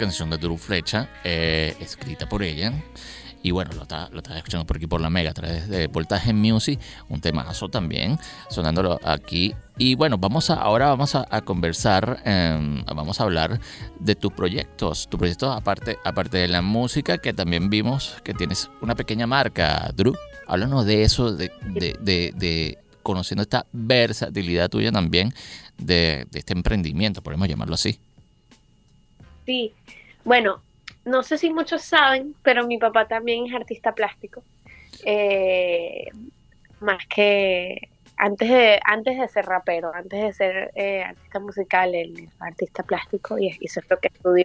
canción 0.00 0.30
de 0.30 0.38
Drew 0.38 0.56
Flecha, 0.56 1.08
eh, 1.24 1.76
escrita 1.78 2.26
por 2.28 2.42
ella. 2.42 2.72
Y 3.42 3.52
bueno, 3.52 3.70
lo 3.74 3.82
estaba, 3.82 4.08
lo 4.10 4.20
escuchando 4.20 4.66
por 4.66 4.76
aquí 4.76 4.86
por 4.86 5.00
la 5.00 5.08
Mega 5.08 5.30
a 5.30 5.34
través 5.34 5.68
de 5.68 5.86
Voltaje 5.86 6.32
Music, 6.34 6.78
un 7.08 7.20
temazo 7.20 7.68
también, 7.68 8.18
sonándolo 8.50 8.98
aquí. 9.04 9.54
Y 9.78 9.94
bueno, 9.94 10.18
vamos 10.18 10.50
a, 10.50 10.54
ahora 10.54 10.88
vamos 10.88 11.14
a, 11.14 11.26
a 11.30 11.40
conversar, 11.42 12.20
em, 12.24 12.82
vamos 12.84 13.18
a 13.20 13.24
hablar 13.24 13.60
de 13.98 14.14
tus 14.14 14.32
proyectos. 14.32 15.06
Tus 15.08 15.18
proyectos, 15.18 15.54
aparte, 15.56 15.98
aparte 16.04 16.36
de 16.38 16.48
la 16.48 16.60
música, 16.62 17.18
que 17.18 17.32
también 17.32 17.70
vimos 17.70 18.16
que 18.24 18.34
tienes 18.34 18.70
una 18.82 18.94
pequeña 18.94 19.26
marca, 19.26 19.90
Drew. 19.94 20.14
Háblanos 20.46 20.84
de 20.84 21.02
eso, 21.02 21.32
de, 21.32 21.50
de, 21.66 21.96
de- 22.00 22.32
de 22.36 22.78
conociendo 23.02 23.40
esta 23.42 23.64
versatilidad 23.72 24.68
tuya 24.68 24.92
también, 24.92 25.32
de, 25.78 26.26
de 26.30 26.38
este 26.38 26.52
emprendimiento, 26.52 27.22
podemos 27.22 27.48
llamarlo 27.48 27.74
así. 27.74 27.98
Sí, 29.46 29.74
bueno, 30.24 30.62
no 31.04 31.22
sé 31.22 31.38
si 31.38 31.50
muchos 31.50 31.82
saben, 31.82 32.34
pero 32.42 32.66
mi 32.66 32.78
papá 32.78 33.06
también 33.08 33.46
es 33.46 33.54
artista 33.54 33.94
plástico. 33.94 34.42
Eh, 35.04 36.06
más 36.80 37.06
que 37.06 37.88
antes 38.16 38.48
de, 38.48 38.80
antes 38.84 39.18
de 39.18 39.28
ser 39.28 39.46
rapero, 39.46 39.92
antes 39.94 40.20
de 40.22 40.32
ser 40.32 40.70
eh, 40.74 41.02
artista 41.02 41.40
musical, 41.40 41.94
él 41.94 42.28
artista 42.38 42.82
plástico 42.82 43.38
y, 43.38 43.46
y 43.60 43.66
eso 43.66 43.80
es 43.80 43.86
lo 43.88 43.98
que 43.98 44.08
estudió. 44.08 44.44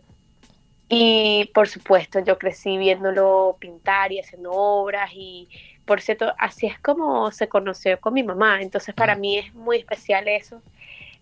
Y 0.87 1.51
por 1.53 1.67
supuesto, 1.67 2.19
yo 2.19 2.37
crecí 2.37 2.77
viéndolo 2.77 3.57
pintar 3.59 4.11
y 4.11 4.19
haciendo 4.19 4.51
obras 4.51 5.11
y 5.13 5.49
por 5.85 6.01
cierto, 6.01 6.33
así 6.39 6.67
es 6.67 6.79
como 6.79 7.31
se 7.31 7.47
conoció 7.47 7.99
con 7.99 8.13
mi 8.13 8.23
mamá. 8.23 8.61
Entonces 8.61 8.95
para 8.95 9.15
mí 9.15 9.37
es 9.37 9.53
muy 9.53 9.77
especial 9.77 10.27
eso. 10.27 10.61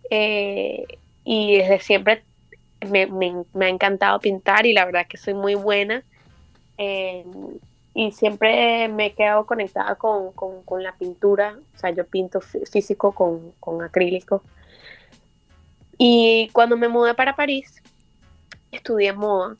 Eh, 0.09 0.85
y 1.23 1.57
desde 1.57 1.79
siempre 1.79 2.23
me, 2.85 3.07
me- 3.07 3.45
me 3.53 3.65
ha 3.65 3.69
encantado 3.69 4.19
pintar 4.19 4.65
y 4.65 4.73
la 4.73 4.85
verdad 4.85 5.07
que 5.09 5.17
soy 5.17 5.33
muy 5.33 5.55
buena. 5.55 6.05
Eh, 6.77 7.25
y 7.95 8.11
siempre 8.13 8.87
me 8.89 9.07
he 9.07 9.15
quedado 9.15 9.45
conectada 9.45 9.95
con, 9.97 10.33
con- 10.33 10.63
con 10.63 10.83
la 10.83 10.97
pintura. 10.97 11.59
O 11.59 11.77
sea, 11.77 11.91
yo 11.91 12.07
pinto 12.07 12.41
fí- 12.41 12.67
físico 12.69 13.13
con, 13.15 13.53
con 13.59 13.81
acrílico. 13.83 14.45
Y 15.97 16.49
cuando 16.53 16.77
me 16.77 16.87
mudé 16.87 17.13
para 17.15 17.35
París, 17.35 17.83
estudié 18.71 19.13
moda. 19.13 19.57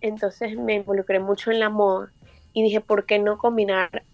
Entonces 0.00 0.56
me 0.56 0.74
involucré 0.76 1.20
mucho 1.20 1.50
en 1.50 1.60
la 1.60 1.70
moda 1.70 2.12
y 2.52 2.62
dije, 2.64 2.80
¿por 2.80 3.06
qué 3.06 3.18
no 3.18 3.38
combinar 3.38 4.06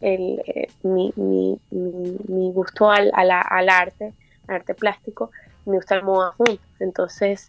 el, 0.00 0.42
eh, 0.46 0.72
mi, 0.82 1.12
mi- 1.16 1.60
mi- 1.70 2.52
gusto 2.52 2.90
al, 2.90 3.10
a 3.14 3.24
la- 3.24 3.40
al 3.42 3.68
arte, 3.68 4.14
al 4.46 4.56
arte 4.56 4.74
plástico, 4.74 5.30
me 5.68 5.76
gusta 5.76 5.96
la 5.96 6.02
moda 6.02 6.32
juntos? 6.32 6.60
Entonces 6.80 7.48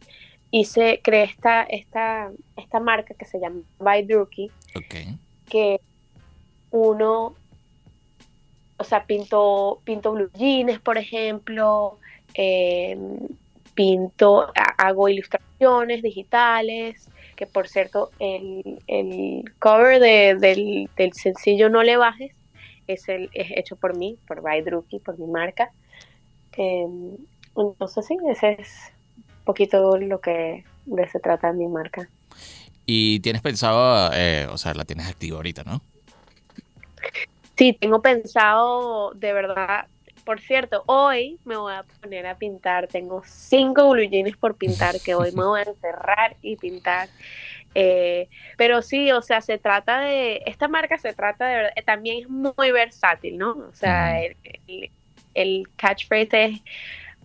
hice, 0.51 0.99
creé 1.03 1.23
esta, 1.25 1.63
esta, 1.63 2.31
esta 2.55 2.79
marca 2.79 3.13
que 3.13 3.25
se 3.25 3.39
llama 3.39 3.61
By 3.77 4.05
Druki, 4.05 4.51
que 5.47 5.79
uno, 6.71 7.35
o 8.77 8.83
sea, 8.83 9.05
pinto, 9.05 9.81
pinto 9.83 10.11
blue 10.13 10.29
jeans, 10.33 10.79
por 10.79 10.97
ejemplo, 10.97 11.99
eh, 12.33 12.97
pinto, 13.73 14.43
ha- 14.55 14.87
hago 14.87 15.09
ilustraciones 15.09 16.01
digitales, 16.01 17.07
que 17.35 17.45
por 17.47 17.67
cierto, 17.67 18.11
el, 18.19 18.79
el 18.87 19.43
cover 19.59 19.99
de- 19.99 20.35
del, 20.35 20.89
del 20.95 21.13
sencillo 21.13 21.69
No 21.69 21.83
le 21.83 21.97
bajes 21.97 22.31
es, 22.87 23.07
el, 23.09 23.29
es 23.33 23.51
hecho 23.55 23.75
por 23.75 23.95
mí, 23.97 24.17
por 24.27 24.41
By 24.41 24.61
Druki, 24.63 24.99
por 24.99 25.17
mi 25.19 25.27
marca. 25.27 25.71
Eh, 26.57 26.87
entonces 27.63 28.05
sí, 28.07 28.17
ese 28.29 28.57
es 28.59 28.93
un 29.17 29.43
poquito 29.45 29.97
lo 29.97 30.21
que 30.21 30.65
de 30.85 31.07
se 31.09 31.19
trata 31.19 31.53
mi 31.53 31.67
marca. 31.67 32.09
Y 32.85 33.19
tienes 33.19 33.41
pensado, 33.41 34.11
eh, 34.13 34.47
o 34.49 34.57
sea, 34.57 34.73
la 34.73 34.85
tienes 34.85 35.07
activa 35.07 35.37
ahorita, 35.37 35.63
¿no? 35.63 35.81
Sí, 37.57 37.73
tengo 37.79 38.01
pensado, 38.01 39.11
de 39.15 39.33
verdad, 39.33 39.87
por 40.23 40.39
cierto, 40.39 40.83
hoy 40.87 41.41
me 41.43 41.57
voy 41.57 41.73
a 41.73 41.83
poner 42.01 42.25
a 42.27 42.37
pintar, 42.37 42.87
tengo 42.87 43.21
cinco 43.25 43.89
blue 43.89 44.03
jeans 44.09 44.37
por 44.37 44.55
pintar, 44.57 45.01
que 45.01 45.13
hoy 45.15 45.31
me 45.33 45.43
voy 45.43 45.59
a 45.61 45.63
encerrar 45.63 46.37
y 46.41 46.55
pintar. 46.57 47.11
Eh, 47.75 48.29
pero 48.57 48.81
sí, 48.81 49.11
o 49.11 49.21
sea, 49.21 49.41
se 49.41 49.59
trata 49.59 50.01
de, 50.01 50.41
esta 50.47 50.67
marca 50.69 50.97
se 50.99 51.13
trata 51.13 51.47
de 51.47 51.55
verdad, 51.57 51.71
también 51.85 52.23
es 52.23 52.29
muy 52.29 52.71
versátil, 52.71 53.37
¿no? 53.37 53.51
O 53.53 53.73
sea, 53.73 54.21
el, 54.23 54.37
el- 54.67 54.91
el 55.35 55.63
catchphrase 55.77 56.45
es 56.45 56.61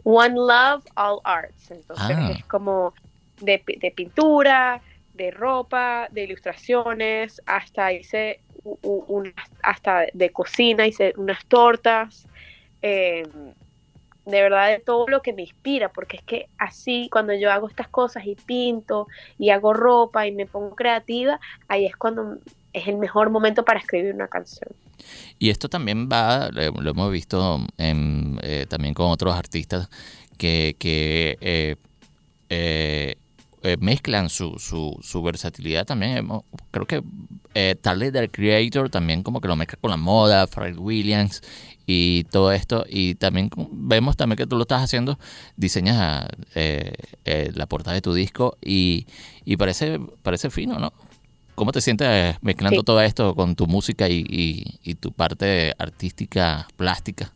One 0.05 0.35
Love, 0.37 0.85
All 0.97 1.21
Arts. 1.25 1.71
Entonces 1.71 2.19
Ah. 2.21 2.31
es 2.31 2.45
como 2.47 2.95
de, 3.41 3.63
de 3.67 3.91
pintura, 3.91 4.83
de 5.13 5.31
ropa, 5.31 6.09
de 6.13 6.25
ilustraciones, 6.25 7.43
hasta 7.47 7.93
hice 7.93 8.41
hasta 9.63 10.07
de 10.13 10.31
cocina, 10.33 10.87
hice 10.87 11.15
unas 11.17 11.45
tortas. 11.47 12.27
eh, 12.83 13.25
de 14.27 14.43
verdad 14.43 14.69
de 14.71 14.81
todo 14.81 15.07
lo 15.09 15.23
que 15.23 15.33
me 15.35 15.43
inspira, 15.43 15.91
porque 15.91 16.17
es 16.19 16.23
que 16.25 16.51
así 16.59 17.09
cuando 17.13 17.35
yo 17.35 17.53
hago 17.53 17.69
estas 17.69 17.89
cosas 17.89 18.25
y 18.27 18.37
pinto 18.37 19.09
y 19.39 19.51
hago 19.51 19.75
ropa 19.75 20.27
y 20.27 20.33
me 20.33 20.47
pongo 20.47 20.75
creativa, 20.75 21.41
ahí 21.69 21.87
es 21.87 21.97
cuando 21.97 22.39
es 22.73 22.89
el 22.89 22.97
mejor 22.99 23.31
momento 23.31 23.65
para 23.65 23.81
escribir 23.81 24.15
una 24.15 24.29
canción. 24.29 24.71
Y 25.39 25.51
esto 25.51 25.69
también 25.69 26.09
va, 26.09 26.51
eh, 26.57 26.71
lo 26.79 26.91
hemos 26.91 27.11
visto 27.11 27.67
eh, 27.79 28.67
también 28.69 28.95
con 28.95 29.11
otros 29.11 29.35
artistas 29.35 29.89
que, 30.39 30.77
que 30.79 31.39
eh, 32.51 33.77
mezclan 33.81 34.29
su, 34.29 34.59
su, 34.59 34.99
su 35.03 35.23
versatilidad 35.23 35.87
también. 35.87 36.29
Creo 36.71 36.87
que 36.87 37.03
eh, 37.55 37.77
Tyler, 37.81 38.13
the 38.13 38.29
Creator, 38.29 38.91
también 38.91 39.23
como 39.23 39.41
que 39.41 39.49
lo 39.49 39.57
mezcla 39.57 39.79
con 39.81 39.91
la 39.91 39.97
moda, 39.97 40.47
Fred 40.47 40.77
Williams 40.77 41.41
y 41.87 42.25
todo 42.25 42.53
esto. 42.53 42.85
Y 42.89 43.15
también 43.15 43.51
vemos 43.73 44.17
también 44.17 44.37
que 44.37 44.47
tú 44.47 44.57
lo 44.57 44.63
estás 44.63 44.83
haciendo, 44.83 45.19
diseñas 45.57 46.27
la 47.25 47.67
portada 47.67 47.95
de 47.95 48.03
tu 48.03 48.13
disco 48.13 48.57
y, 48.63 49.07
y 49.45 49.57
parece, 49.57 49.99
parece 50.23 50.51
fino, 50.51 50.79
¿no? 50.79 50.93
¿Cómo 51.55 51.73
te 51.73 51.81
sientes 51.81 52.37
mezclando 52.43 52.83
Sí. 52.83 52.85
todo 52.85 53.01
esto 53.01 53.35
con 53.35 53.55
tu 53.57 53.67
música 53.67 54.09
y, 54.09 54.25
y- 54.29 54.81
y 54.83 54.95
tu 54.97 55.13
parte 55.13 55.73
artística, 55.79 56.67
plástica? 56.77 57.33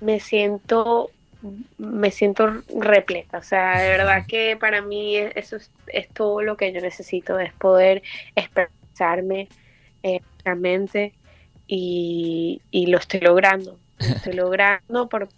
me 0.00 0.20
siento 0.20 1.14
me 1.78 2.10
siento 2.10 2.64
repleta, 2.68 3.38
o 3.38 3.42
sea, 3.42 3.78
de 3.80 3.88
verdad 3.88 4.26
que 4.28 4.56
para 4.58 4.82
mí 4.82 5.16
es- 5.16 5.32
eso 5.36 5.56
es, 5.56 5.72
es 5.86 6.12
todo 6.12 6.42
lo 6.42 6.56
que 6.58 6.70
yo 6.72 6.80
necesito, 6.82 7.38
es 7.38 7.54
poder 7.54 8.02
expresarme 8.34 9.52
eh, 10.02 10.20
realmente 10.44 11.18
y, 11.66 12.62
y 12.70 12.86
lo 12.88 12.98
estoy 12.98 13.20
logrando, 13.20 13.80
lo 14.04 14.14
estoy 14.14 14.34
logrando 14.34 15.08
por, 15.08 15.28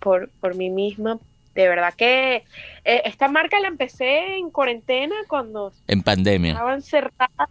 por, 0.00 0.32
por 0.40 0.54
mí 0.54 0.70
misma. 0.70 1.20
De 1.54 1.68
verdad 1.68 1.94
que 1.94 2.44
eh, 2.84 3.02
esta 3.04 3.28
marca 3.28 3.58
la 3.60 3.68
empecé 3.68 4.36
en 4.36 4.50
cuarentena 4.50 5.16
cuando 5.28 5.72
En 5.88 6.02
pandemia. 6.02 6.52
estaba 6.52 6.74
encerrada 6.74 7.48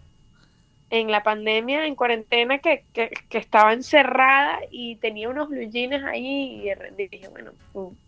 en 0.89 1.12
la 1.12 1.22
pandemia, 1.22 1.86
en 1.86 1.95
cuarentena, 1.95 2.58
que, 2.60 2.84
que, 2.93 3.12
que 3.30 3.38
estaba 3.38 3.74
encerrada 3.74 4.60
y 4.72 4.95
tenía 4.95 5.30
unos 5.30 5.50
blue 5.50 5.70
jeans 5.70 6.04
ahí 6.04 6.62
y 6.62 6.66
de 6.66 7.08
dije, 7.12 7.28
bueno, 7.28 7.52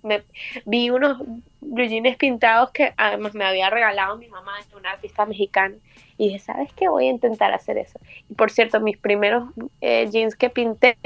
me, 0.01 0.23
vi 0.65 0.89
unos 0.89 1.19
blue 1.59 1.85
jeans 1.85 2.17
pintados 2.17 2.71
que 2.71 2.93
además 2.97 3.35
me 3.35 3.45
había 3.45 3.69
regalado 3.69 4.17
mi 4.17 4.27
mamá, 4.27 4.53
es 4.59 4.73
una 4.73 4.91
artista 4.91 5.25
mexicana, 5.25 5.75
y 6.17 6.27
dije, 6.27 6.39
¿sabes 6.39 6.73
qué? 6.73 6.89
Voy 6.89 7.07
a 7.07 7.11
intentar 7.11 7.53
hacer 7.53 7.77
eso. 7.77 7.99
Y 8.29 8.33
por 8.33 8.49
cierto, 8.49 8.79
mis 8.79 8.97
primeros 8.97 9.49
eh, 9.81 10.07
jeans 10.11 10.35
que 10.35 10.49
pinté 10.49 10.97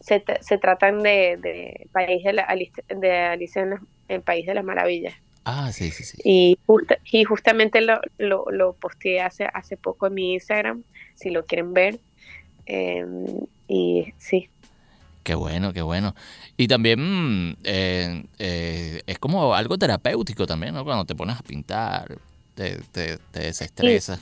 se, 0.00 0.22
se 0.40 0.58
tratan 0.58 1.02
de, 1.02 1.36
de 1.40 1.86
País 1.92 2.24
de, 2.24 2.32
la, 2.32 2.56
de 2.88 3.18
Alicia 3.18 3.62
en 3.62 3.78
el 4.12 4.22
País 4.22 4.46
de 4.46 4.54
las 4.54 4.64
Maravillas. 4.64 5.14
Ah, 5.44 5.72
sí, 5.72 5.90
sí, 5.90 6.04
sí. 6.04 6.18
Y, 6.24 6.58
justa- 6.66 6.98
y 7.10 7.24
justamente 7.24 7.80
lo, 7.80 8.00
lo, 8.18 8.46
lo 8.50 8.74
posteé 8.76 9.20
hace, 9.22 9.46
hace 9.52 9.76
poco 9.76 10.06
en 10.06 10.14
mi 10.14 10.34
Instagram, 10.34 10.84
si 11.14 11.30
lo 11.30 11.46
quieren 11.46 11.72
ver. 11.74 12.00
Eh, 12.66 13.04
y 13.68 14.14
sí, 14.18 14.50
Qué 15.22 15.34
bueno, 15.36 15.72
qué 15.72 15.82
bueno. 15.82 16.14
Y 16.56 16.66
también 16.66 16.98
mm, 17.50 17.56
eh, 17.64 18.24
eh, 18.38 19.02
es 19.06 19.18
como 19.20 19.54
algo 19.54 19.78
terapéutico 19.78 20.46
también, 20.46 20.74
¿no? 20.74 20.84
Cuando 20.84 21.04
te 21.04 21.14
pones 21.14 21.38
a 21.38 21.42
pintar, 21.42 22.18
te, 22.54 22.78
te, 22.90 23.18
te 23.30 23.40
desestresa. 23.40 24.20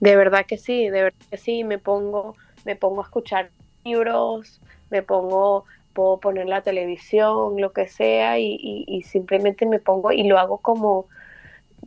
de 0.00 0.16
verdad 0.16 0.46
que 0.46 0.58
sí, 0.58 0.88
de 0.88 1.02
verdad 1.04 1.26
que 1.30 1.36
sí, 1.38 1.64
me 1.64 1.78
pongo, 1.78 2.36
me 2.64 2.76
pongo 2.76 3.02
a 3.02 3.04
escuchar 3.04 3.52
libros, 3.84 4.60
me 4.90 5.02
pongo, 5.02 5.64
puedo 5.92 6.18
poner 6.20 6.46
la 6.46 6.62
televisión, 6.62 7.60
lo 7.60 7.72
que 7.72 7.86
sea, 7.88 8.38
y, 8.38 8.56
y, 8.60 8.84
y 8.88 9.02
simplemente 9.02 9.66
me 9.66 9.78
pongo 9.78 10.12
y 10.12 10.24
lo 10.24 10.38
hago 10.38 10.58
como, 10.58 11.06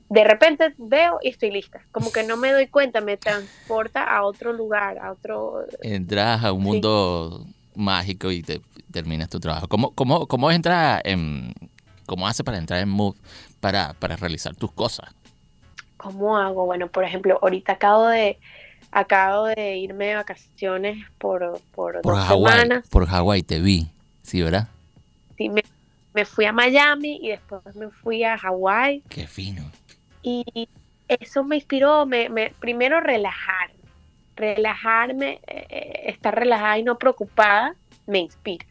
de 0.10 0.24
repente 0.24 0.74
veo 0.78 1.20
y 1.22 1.30
estoy 1.30 1.52
lista, 1.52 1.82
como 1.92 2.12
que 2.12 2.24
no 2.24 2.38
me 2.38 2.52
doy 2.52 2.68
cuenta, 2.68 3.02
me 3.02 3.18
transporta 3.18 4.04
a 4.04 4.24
otro 4.24 4.54
lugar, 4.54 4.98
a 5.00 5.12
otro, 5.12 5.66
Entras 5.82 6.44
a 6.44 6.52
un 6.52 6.62
Sí. 6.62 6.66
mundo 6.68 7.46
mágico 7.76 8.32
y 8.32 8.42
te 8.42 8.62
terminas 8.92 9.30
tu 9.30 9.40
trabajo. 9.40 9.68
¿Cómo, 9.68 9.92
cómo, 9.92 10.28
cómo 10.28 10.50
entra 10.52 11.02
en, 11.04 11.54
cómo 12.06 12.28
hace 12.28 12.44
para 12.44 12.58
entrar 12.58 12.80
en 12.80 12.90
mood 12.90 13.16
para, 13.60 13.94
para 13.94 14.16
realizar 14.16 14.56
tus 14.56 14.72
cosas? 14.72 15.14
¿Cómo 15.98 16.38
hago? 16.38 16.66
Bueno, 16.66 16.88
por 16.88 17.04
ejemplo, 17.04 17.40
ahorita 17.42 17.74
acabo 17.74 18.08
de 18.08 18.38
acabo 18.92 19.48
de 19.48 19.76
irme 19.78 20.06
de 20.08 20.16
vacaciones 20.16 21.06
por, 21.18 21.60
por, 21.74 22.02
Por 22.02 22.14
dos 22.16 22.28
semanas. 22.28 22.88
por 22.90 23.06
Hawái 23.08 23.44
te 23.44 23.60
vi, 23.60 23.88
¿sí, 24.26 24.42
verdad? 24.42 24.68
Sí, 25.38 25.50
me, 25.50 25.64
me 26.14 26.26
fui 26.26 26.46
a 26.46 26.52
Miami 26.52 27.20
y 27.22 27.30
después 27.30 27.62
me 27.76 27.90
fui 27.92 28.24
a 28.24 28.38
Hawái 28.38 29.04
Qué 29.10 29.28
fino. 29.28 29.64
y 30.22 30.44
eso 31.08 31.44
me 31.44 31.58
inspiró, 31.58 32.06
me, 32.06 32.30
me 32.30 32.52
primero 32.60 33.00
relajar, 33.00 33.72
relajarme, 34.36 35.40
eh, 35.48 36.04
estar 36.08 36.34
relajada 36.34 36.78
y 36.80 36.84
no 36.84 36.98
preocupada, 36.98 37.76
me 38.08 38.20
inspira. 38.20 38.66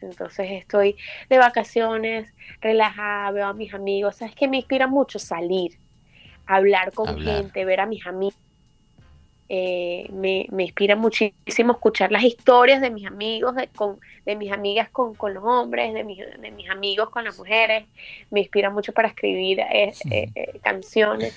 Entonces 0.00 0.46
estoy 0.50 0.96
de 1.28 1.38
vacaciones, 1.38 2.32
relajada, 2.60 3.30
veo 3.32 3.46
a 3.46 3.54
mis 3.54 3.72
amigos, 3.74 4.16
sabes 4.16 4.34
que 4.34 4.46
me 4.48 4.58
inspira 4.58 4.86
mucho 4.86 5.18
salir, 5.18 5.78
hablar 6.46 6.92
con 6.92 7.08
Hablar. 7.08 7.36
gente, 7.36 7.64
ver 7.64 7.80
a 7.80 7.86
mis 7.86 8.06
amigos. 8.06 8.36
Eh, 9.50 10.08
me, 10.12 10.46
me 10.50 10.64
inspira 10.64 10.94
muchísimo 10.96 11.72
escuchar 11.72 12.12
las 12.12 12.22
historias 12.24 12.80
de 12.82 12.90
mis 12.90 13.06
amigos, 13.06 13.54
de, 13.56 13.68
con, 13.68 13.98
de 14.26 14.36
mis 14.36 14.52
amigas 14.52 14.90
con, 14.90 15.14
con 15.14 15.32
los 15.34 15.42
hombres, 15.44 15.94
de 15.94 16.04
mis, 16.04 16.18
de 16.18 16.50
mis 16.50 16.68
amigos 16.70 17.10
con 17.10 17.24
las 17.24 17.36
mujeres. 17.38 17.86
Me 18.30 18.40
inspira 18.40 18.70
mucho 18.70 18.92
para 18.92 19.08
escribir 19.08 19.60
eh, 19.60 19.92
eh, 20.10 20.30
eh, 20.34 20.60
canciones. 20.62 21.34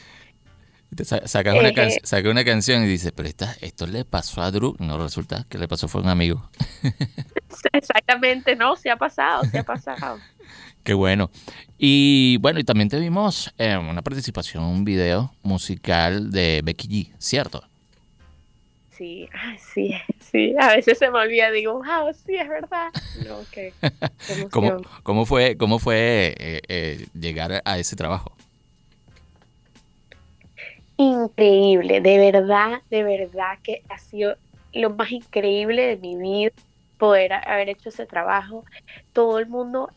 Te 0.95 1.05
sacas, 1.05 1.55
una 1.55 1.69
Eh, 1.69 1.73
can- 1.73 1.89
sacas 2.03 2.29
una 2.31 2.43
canción 2.43 2.83
y 2.83 2.87
dices, 2.87 3.13
pero 3.15 3.29
esta, 3.29 3.55
esto 3.61 3.87
le 3.87 4.03
pasó 4.03 4.41
a 4.41 4.51
Drew. 4.51 4.75
No, 4.79 4.97
resulta 5.01 5.45
que 5.49 5.57
le 5.57 5.67
pasó 5.69 5.87
fue 5.87 6.01
a 6.01 6.03
un 6.03 6.09
amigo. 6.09 6.49
Exactamente, 7.73 8.55
no, 8.55 8.75
se 8.75 8.89
ha 8.89 8.97
pasado, 8.97 9.45
se 9.45 9.59
ha 9.59 9.63
pasado. 9.63 10.23
Qué 10.83 10.93
bueno. 10.93 11.29
Y 11.77 12.37
bueno, 12.37 12.59
y 12.59 12.63
también 12.63 12.89
te 12.89 12.99
vimos 12.99 13.53
en 13.57 13.79
una 13.79 14.01
participación 14.01 14.63
en 14.63 14.69
un 14.69 14.85
video 14.85 15.33
musical 15.43 16.31
de 16.31 16.61
Becky 16.63 16.87
G, 16.87 17.15
¿cierto? 17.19 17.63
Sí, 18.91 19.27
ay, 19.33 19.57
sí, 19.57 19.93
sí, 20.19 20.55
a 20.59 20.75
veces 20.75 20.97
se 20.97 21.09
me 21.09 21.19
olvida, 21.19 21.51
digo, 21.51 21.73
wow, 21.73 22.13
sí, 22.13 22.35
es 22.35 22.47
verdad. 22.47 22.89
No, 23.27 23.45
qué 23.51 23.73
¿Cómo, 24.51 24.81
cómo 25.03 25.25
fue, 25.25 25.57
cómo 25.57 25.79
fue 25.79 26.35
eh, 26.37 26.61
eh, 26.67 27.07
llegar 27.13 27.61
a 27.65 27.77
ese 27.79 27.95
trabajo? 27.95 28.31
Increíble, 30.97 32.01
de 32.01 32.31
verdad, 32.31 32.81
de 32.89 33.03
verdad 33.03 33.57
que 33.63 33.81
ha 33.89 33.97
sido 33.97 34.35
lo 34.73 34.91
más 34.91 35.11
increíble 35.11 35.87
de 35.87 35.97
mi 35.97 36.15
vida 36.15 36.51
poder 36.97 37.33
haber 37.33 37.69
hecho 37.69 37.89
ese 37.89 38.05
trabajo. 38.05 38.63
Todo 39.11 39.39
el 39.39 39.47
mundo 39.47 39.89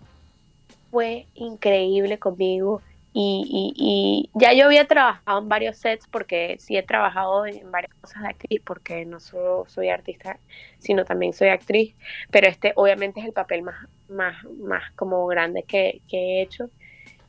fue 0.91 1.27
increíble 1.35 2.19
conmigo 2.19 2.81
y, 3.17 3.73
y- 3.77 4.31
y 4.35 4.41
ya 4.41 4.53
yo 4.55 4.67
había 4.67 4.87
trabajado 4.89 5.41
en 5.41 5.49
varios 5.49 5.79
sets 5.79 6.09
porque 6.09 6.57
sí 6.61 6.77
he 6.77 6.83
trabajado 6.83 7.47
en 7.47 7.71
varias 7.71 7.95
cosas 8.01 8.23
de 8.23 8.29
actriz 8.31 8.63
porque 8.67 9.07
no 9.07 9.21
solo 9.21 9.65
soy 9.69 9.89
artista 9.91 10.41
sino 10.79 11.05
también 11.05 11.33
soy 11.33 11.49
actriz 11.49 11.97
pero 12.31 12.49
este 12.49 12.73
obviamente 12.77 13.21
es 13.21 13.27
el 13.27 13.33
papel 13.33 13.63
más 13.63 13.77
más 14.09 14.45
más 14.59 14.83
como 14.97 15.27
grande 15.29 15.65
que, 15.65 16.03
que 16.09 16.41
he 16.41 16.43
hecho 16.43 16.71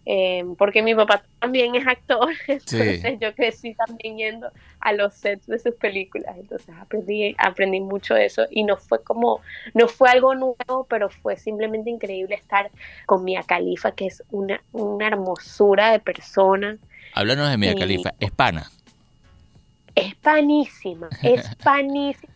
eh, 0.06 0.44
porque 0.58 0.82
mi 0.82 0.94
papá 0.94 1.24
también 1.40 1.76
es 1.76 1.88
actor, 1.88 2.30
entonces 2.48 3.18
yo 3.20 3.34
crecí 3.34 3.74
también 3.74 4.18
yendo 4.18 4.52
a 4.80 4.94
los 4.94 5.16
sets 5.16 5.48
de 5.48 5.58
sus 5.58 5.74
películas, 5.76 6.36
entonces 6.38 6.74
aprendí, 6.80 7.36
aprendí 7.40 7.80
mucho 7.82 8.14
de 8.14 8.26
eso 8.26 8.46
y 8.52 8.64
no 8.64 8.78
fue 8.78 9.02
como, 9.04 9.42
no 9.74 9.88
fue 9.88 10.10
algo 10.10 10.36
nuevo, 10.36 10.86
pero 10.88 11.10
fue 11.10 11.38
simplemente 11.38 11.90
increíble 11.90 12.36
estar 12.36 12.70
con 13.08 13.24
Mia 13.24 13.42
Khalifa, 13.44 13.94
que 13.94 14.06
es 14.08 14.24
una, 14.32 14.62
una 14.74 15.08
hermosura 15.08 15.92
de 15.92 16.00
persona, 16.00 16.78
Háblanos 17.14 17.50
de 17.50 17.58
Mia 17.58 17.72
Sí. 17.72 17.80
Khalifa. 17.80 18.14
Es 18.20 18.32
pana. 18.32 18.70
es 19.96 20.14
panísima, 20.16 21.08
es 21.24 21.56
panísima, 21.64 22.34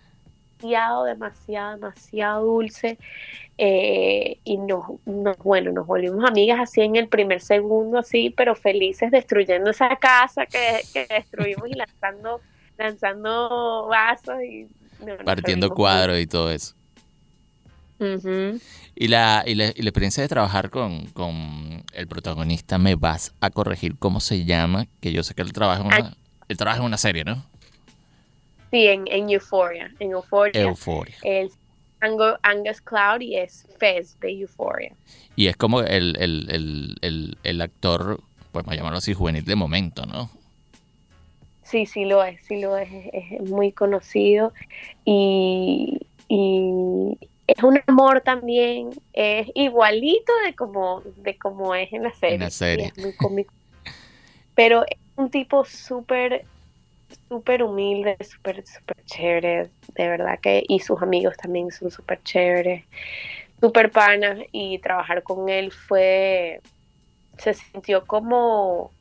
demasiado, 0.60 1.06
demasiado, 1.06 1.76
demasiado 1.76 2.46
dulce. 2.46 2.98
eh, 3.58 4.40
y 4.44 4.58
nos, 4.58 4.86
nos, 5.06 5.38
bueno, 5.40 5.72
nos 5.72 5.86
volvimos 5.86 6.24
amigas 6.24 6.60
así 6.62 6.82
en 6.82 6.96
el 6.96 7.10
primer 7.10 7.42
segundo, 7.42 8.00
así, 8.00 8.30
pero 8.30 8.56
felices 8.56 9.12
destruyendo 9.12 9.72
esa 9.72 9.96
casa 9.98 10.46
que, 10.46 10.82
que 10.94 11.06
destruimos 11.08 11.68
y 11.70 11.74
lanzando, 11.74 12.40
lanzando 12.78 13.88
vasos 13.88 14.42
y 14.42 14.68
no, 15.06 15.18
Partiendo 15.26 15.70
cuadros 15.72 16.20
y 16.20 16.28
todo 16.28 16.52
eso. 16.52 16.76
Y 18.96 19.08
la, 19.10 19.44
y 19.46 19.56
la, 19.56 19.74
y 19.76 19.82
la 19.82 19.90
experiencia 19.90 20.24
de 20.24 20.30
trabajar 20.30 20.70
con, 20.70 21.08
con 21.08 21.84
el 21.94 22.08
protagonista, 22.08 22.78
me 22.78 22.96
vas 22.96 23.34
a 23.42 23.50
corregir 23.50 23.98
cómo 23.98 24.22
se 24.22 24.46
llama, 24.46 24.88
que 25.02 25.12
yo 25.12 25.22
sé 25.24 25.34
que 25.36 25.42
él 25.42 25.52
trabaja 25.52 25.82
en 25.82 25.88
una, 25.88 26.18
él 26.48 26.58
trabaja 26.58 26.80
en 26.80 26.86
una 26.86 26.98
serie, 26.98 27.26
¿no? 27.26 27.49
Sí, 28.72 28.88
en, 28.88 29.06
en 29.08 29.30
Euphoria. 29.30 29.92
En 30.00 30.12
Euphoria. 30.12 31.16
Es 31.24 31.58
Ango- 32.02 32.38
Angus 32.44 32.82
Cloud 32.82 33.22
y 33.22 33.38
es 33.38 33.68
Fez 33.78 34.20
de 34.20 34.32
Euphoria. 34.32 34.94
Y 35.36 35.48
es 35.48 35.58
como 35.58 35.82
el, 35.82 36.16
el, 36.18 36.48
el, 36.50 36.96
el, 37.02 37.38
el 37.44 37.62
actor, 37.62 38.22
pues 38.52 38.66
vamos 38.66 38.74
a 38.74 38.76
llamarlo 38.76 38.98
así, 39.00 39.14
juvenil 39.14 39.44
de 39.44 39.56
momento, 39.56 40.06
¿no? 40.06 40.30
Sí, 41.64 41.86
sí 41.86 42.06
lo 42.06 42.24
es, 42.24 42.42
sí 42.46 42.60
lo 42.60 42.78
es, 42.78 42.90
es, 43.14 43.42
muy 43.48 43.72
conocido 43.72 44.54
y, 45.06 46.00
y 46.28 47.16
es 47.46 47.64
un 47.64 47.80
amor 47.86 48.22
también, 48.22 48.90
es 49.14 49.48
igualito 49.54 50.34
de 50.46 50.56
como, 50.56 51.04
de 51.18 51.38
como 51.38 51.76
es 51.76 51.94
en 51.94 52.04
la 52.04 52.14
serie. 52.14 52.40
la 52.40 52.50
serie. 52.50 52.92
es 52.96 53.04
muy 53.04 53.14
cómico. 53.14 53.54
Pero 54.56 54.84
es 54.88 54.98
un 55.16 55.30
tipo 55.30 55.64
súper, 55.64 56.44
súper 57.28 57.64
humilde, 57.64 58.18
súper, 58.22 58.66
súper 58.66 59.04
chévere, 59.06 59.70
de 59.96 60.10
verdad 60.10 60.40
que, 60.42 60.64
y 60.68 60.80
sus 60.80 61.02
amigos 61.02 61.36
también 61.38 61.72
son 61.72 61.92
súper 61.92 62.22
chéveres, 62.24 62.86
súper 63.60 63.92
panas 63.92 64.40
y 64.52 64.80
trabajar 64.80 65.24
con 65.24 65.50
él 65.50 65.72
fue, 65.72 66.62
se 67.38 67.54
sintió 67.54 68.06
como 68.06 68.92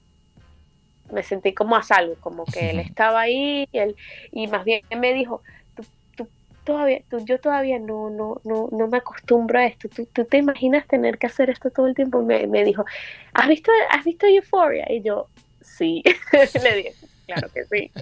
me 1.13 1.23
sentí 1.23 1.55
como 1.55 1.77
a 1.77 1.83
salvo, 1.83 2.17
como 2.21 2.45
que 2.45 2.71
él 2.71 2.81
estaba 2.81 3.21
ahí 3.23 3.67
y, 3.73 3.79
él, 3.79 3.97
y 4.33 4.47
más 4.47 4.65
bien 4.65 4.83
me 4.97 5.15
dijo, 5.15 5.43
tú, 5.75 5.85
tú 6.17 6.29
todavía, 6.65 7.03
tú, 7.09 7.25
yo 7.25 7.41
todavía 7.41 7.79
no, 7.79 8.11
no, 8.11 8.41
no, 8.45 8.69
no 8.71 8.89
me 8.89 8.99
acostumbro 8.99 9.59
a 9.59 9.67
esto, 9.67 9.89
¿Tú, 9.89 10.07
tú 10.13 10.25
te 10.25 10.39
imaginas 10.39 10.87
tener 10.87 11.19
que 11.19 11.27
hacer 11.27 11.51
esto 11.51 11.71
todo 11.71 11.87
el 11.87 11.95
tiempo, 11.95 12.23
me, 12.23 12.47
me 12.47 12.65
dijo, 12.65 12.85
¿has 13.33 13.49
visto, 13.49 13.71
¿has 13.91 14.05
visto 14.05 14.27
Euphoria? 14.27 14.87
Y 14.91 15.03
yo, 15.03 15.29
sí, 15.61 16.03
le 16.63 16.77
dije, 16.77 16.95
claro 17.29 17.49
que 17.55 17.65
sí. 17.67 17.93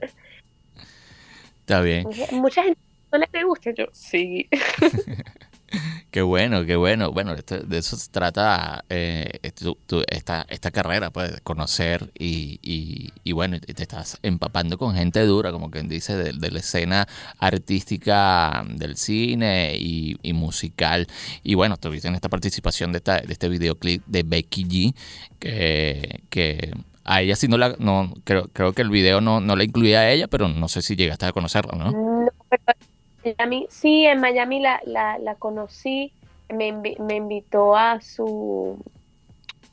Está 1.60 1.80
bien. 1.80 2.06
Mucha 2.32 2.62
gente 2.62 2.80
no 3.12 3.18
le 3.18 3.44
gusta, 3.44 3.70
yo, 3.76 3.86
sí. 3.92 4.48
Qué 6.10 6.22
bueno, 6.22 6.64
qué 6.64 6.76
bueno. 6.76 7.12
Bueno, 7.12 7.34
esto- 7.34 7.58
de 7.60 7.78
eso 7.78 7.96
se 7.96 8.10
trata 8.10 8.84
eh, 8.88 9.28
tu- 9.54 9.76
tu- 9.86 10.02
esta, 10.08 10.46
esta 10.48 10.70
carrera, 10.70 11.10
pues, 11.10 11.40
conocer 11.42 12.10
y, 12.18 12.58
y, 12.62 13.12
y 13.24 13.32
bueno, 13.32 13.58
te 13.60 13.82
estás 13.82 14.18
empapando 14.22 14.78
con 14.78 14.94
gente 14.94 15.20
dura, 15.26 15.52
como 15.52 15.70
quien 15.70 15.88
dice, 15.88 16.16
de, 16.16 16.32
de 16.32 16.50
la 16.50 16.60
escena 16.60 17.06
artística 17.38 18.64
del 18.70 18.96
cine 18.96 19.76
y, 19.78 20.16
y 20.22 20.32
musical. 20.32 21.06
Y 21.42 21.54
bueno, 21.54 21.76
tuviste 21.76 22.08
en 22.08 22.14
esta 22.14 22.28
participación 22.30 22.92
de, 22.92 22.98
esta, 22.98 23.20
de 23.20 23.32
este 23.32 23.48
videoclip 23.48 24.02
de 24.06 24.22
Becky 24.22 24.64
G, 24.64 24.94
que, 25.38 26.20
que 26.30 26.72
a 27.06 27.22
ella 27.22 27.36
sí 27.36 27.48
no 27.48 27.56
la, 27.56 27.76
no, 27.78 28.12
creo, 28.24 28.48
creo 28.52 28.72
que 28.72 28.82
el 28.82 28.90
video 28.90 29.20
no, 29.20 29.40
no 29.40 29.56
la 29.56 29.64
incluía 29.64 30.00
a 30.00 30.10
ella, 30.10 30.26
pero 30.28 30.48
no 30.48 30.68
sé 30.68 30.82
si 30.82 30.96
llegaste 30.96 31.26
a 31.26 31.32
conocerla, 31.32 31.72
¿no? 31.76 31.92
No, 31.92 32.28
pero 32.48 32.62
en 33.22 33.34
Miami, 33.38 33.66
sí, 33.70 34.04
en 34.04 34.20
Miami 34.20 34.60
la, 34.60 34.80
la, 34.84 35.18
la 35.18 35.36
conocí, 35.36 36.12
me, 36.48 36.72
me 36.72 37.14
invitó 37.14 37.76
a 37.76 38.00
su, 38.00 38.78